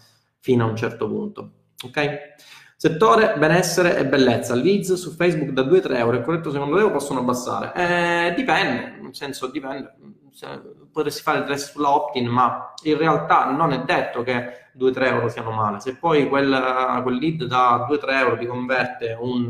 fino 0.41 0.67
a 0.67 0.69
un 0.69 0.77
certo 0.77 1.09
punto. 1.09 1.51
Ok? 1.83 2.19
Settore 2.77 3.37
benessere 3.39 3.97
e 3.97 4.07
bellezza. 4.07 4.55
Leads 4.55 4.95
su 4.95 5.13
Facebook 5.13 5.51
da 5.51 5.63
2-3 5.63 5.97
euro, 5.97 6.19
è 6.19 6.23
corretto 6.23 6.51
secondo 6.51 6.77
te 6.77 6.83
o 6.83 6.91
possono 6.91 7.21
abbassare? 7.21 7.73
Eh, 7.75 8.35
dipende, 8.35 8.99
nel 9.01 9.15
senso 9.15 9.47
dipende. 9.47 9.95
Potresti 10.93 11.23
fare 11.23 11.39
il 11.39 11.45
test 11.45 11.73
sulla 11.73 11.95
opt-in, 11.95 12.27
ma 12.27 12.75
in 12.83 12.99
realtà 12.99 13.51
non 13.51 13.73
è 13.73 13.85
detto 13.85 14.23
che 14.23 14.71
2-3 14.77 15.05
euro 15.05 15.29
siano 15.29 15.53
male. 15.53 15.79
Se 15.79 15.97
poi 15.97 16.29
quel, 16.29 17.01
quel 17.03 17.15
lead 17.17 17.45
da 17.45 17.87
2-3 17.89 18.11
euro 18.11 18.37
ti 18.37 18.47
converte 18.47 19.17
un, 19.19 19.49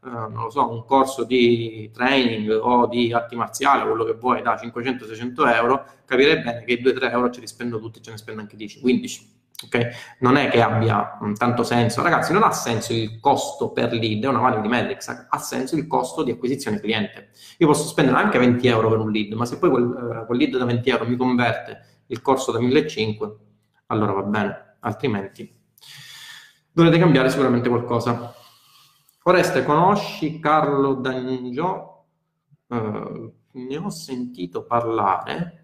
lo 0.00 0.50
so, 0.50 0.70
un 0.70 0.84
corso 0.86 1.24
di 1.24 1.90
training 1.92 2.50
o 2.50 2.86
di 2.86 3.12
arti 3.12 3.36
marziali, 3.36 3.86
quello 3.86 4.04
che 4.04 4.14
vuoi, 4.14 4.42
da 4.42 4.54
500-600 4.54 5.54
euro, 5.54 5.84
capirei 6.06 6.42
bene 6.42 6.64
che 6.64 6.72
i 6.72 6.82
2-3 6.82 7.10
euro 7.10 7.30
ce 7.30 7.40
li 7.40 7.46
spendo 7.46 7.78
tutti, 7.78 8.02
ce 8.02 8.10
ne 8.10 8.16
spendo 8.16 8.40
anche 8.40 8.56
10-15 8.56 9.42
Okay? 9.64 9.90
Non 10.20 10.36
è 10.36 10.48
che 10.48 10.62
abbia 10.62 11.18
mh, 11.20 11.34
tanto 11.34 11.62
senso, 11.62 12.02
ragazzi, 12.02 12.32
non 12.32 12.42
ha 12.42 12.52
senso 12.52 12.92
il 12.92 13.20
costo 13.20 13.70
per 13.70 13.92
lead, 13.92 14.24
è 14.24 14.28
una 14.28 14.40
value 14.40 14.60
di 14.60 14.68
metrics, 14.68 15.26
ha 15.28 15.38
senso 15.38 15.76
il 15.76 15.86
costo 15.86 16.22
di 16.22 16.30
acquisizione 16.30 16.80
cliente. 16.80 17.30
Io 17.58 17.66
posso 17.66 17.86
spendere 17.86 18.18
anche 18.18 18.38
20 18.38 18.66
euro 18.66 18.88
per 18.88 18.98
un 18.98 19.10
lead, 19.10 19.32
ma 19.32 19.44
se 19.44 19.58
poi 19.58 19.70
quel, 19.70 19.84
uh, 19.84 20.26
quel 20.26 20.38
lead 20.38 20.56
da 20.56 20.64
20 20.64 20.90
euro 20.90 21.06
mi 21.06 21.16
converte 21.16 22.02
il 22.06 22.20
corso 22.20 22.52
da 22.52 22.60
1500, 22.60 23.38
allora 23.86 24.12
va 24.12 24.22
bene, 24.22 24.76
altrimenti 24.80 25.62
dovrete 26.74 26.98
cambiare 26.98 27.30
sicuramente 27.30 27.68
qualcosa. 27.68 28.34
Oreste, 29.22 29.62
conosci 29.62 30.40
Carlo 30.40 30.94
D'Angio? 30.94 32.06
Uh, 32.66 33.32
ne 33.52 33.76
ho 33.76 33.88
sentito 33.88 34.64
parlare 34.64 35.63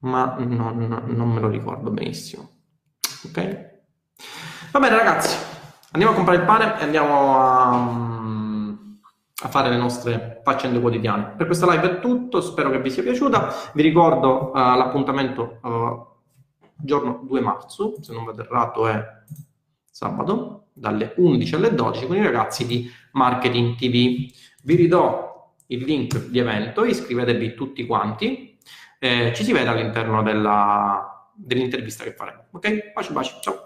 ma 0.00 0.36
non, 0.38 1.04
non 1.06 1.30
me 1.30 1.40
lo 1.40 1.48
ricordo 1.48 1.90
benissimo. 1.90 2.50
Ok? 3.24 3.66
Va 4.70 4.78
bene 4.78 4.96
ragazzi, 4.96 5.36
andiamo 5.92 6.12
a 6.12 6.16
comprare 6.16 6.40
il 6.40 6.46
pane 6.46 6.78
e 6.78 6.84
andiamo 6.84 7.38
a, 7.38 7.76
mm, 7.76 8.74
a, 9.42 9.48
fare 9.48 9.70
le 9.70 9.76
nostre 9.76 10.40
faccende 10.44 10.80
quotidiane. 10.80 11.34
Per 11.36 11.46
questa 11.46 11.70
live 11.70 11.90
è 11.90 12.00
tutto, 12.00 12.40
spero 12.40 12.70
che 12.70 12.80
vi 12.80 12.90
sia 12.90 13.02
piaciuta. 13.02 13.52
Vi 13.72 13.82
ricordo 13.82 14.50
uh, 14.50 14.54
l'appuntamento 14.54 15.58
uh, 15.62 16.06
giorno 16.76 17.20
2 17.24 17.40
marzo, 17.40 17.94
se 18.00 18.12
non 18.12 18.24
vado 18.24 18.42
errato 18.42 18.86
è 18.86 19.04
sabato, 19.90 20.66
dalle 20.72 21.14
11 21.16 21.54
alle 21.56 21.74
12 21.74 22.06
con 22.06 22.16
i 22.16 22.22
ragazzi 22.22 22.66
di 22.66 22.88
Marketing 23.12 23.74
TV. 23.76 24.30
Vi 24.62 24.74
ridò 24.74 25.54
il 25.66 25.82
link 25.82 26.28
di 26.28 26.38
evento, 26.38 26.84
iscrivetevi 26.84 27.54
tutti 27.54 27.84
quanti 27.84 28.47
eh, 28.98 29.32
ci 29.34 29.44
si 29.44 29.52
vede 29.52 29.68
all'interno 29.68 30.22
della, 30.22 31.30
dell'intervista 31.34 32.04
che 32.04 32.12
faremo. 32.14 32.46
Ok? 32.50 32.92
Baci 32.92 33.12
baci, 33.12 33.34
ciao! 33.40 33.62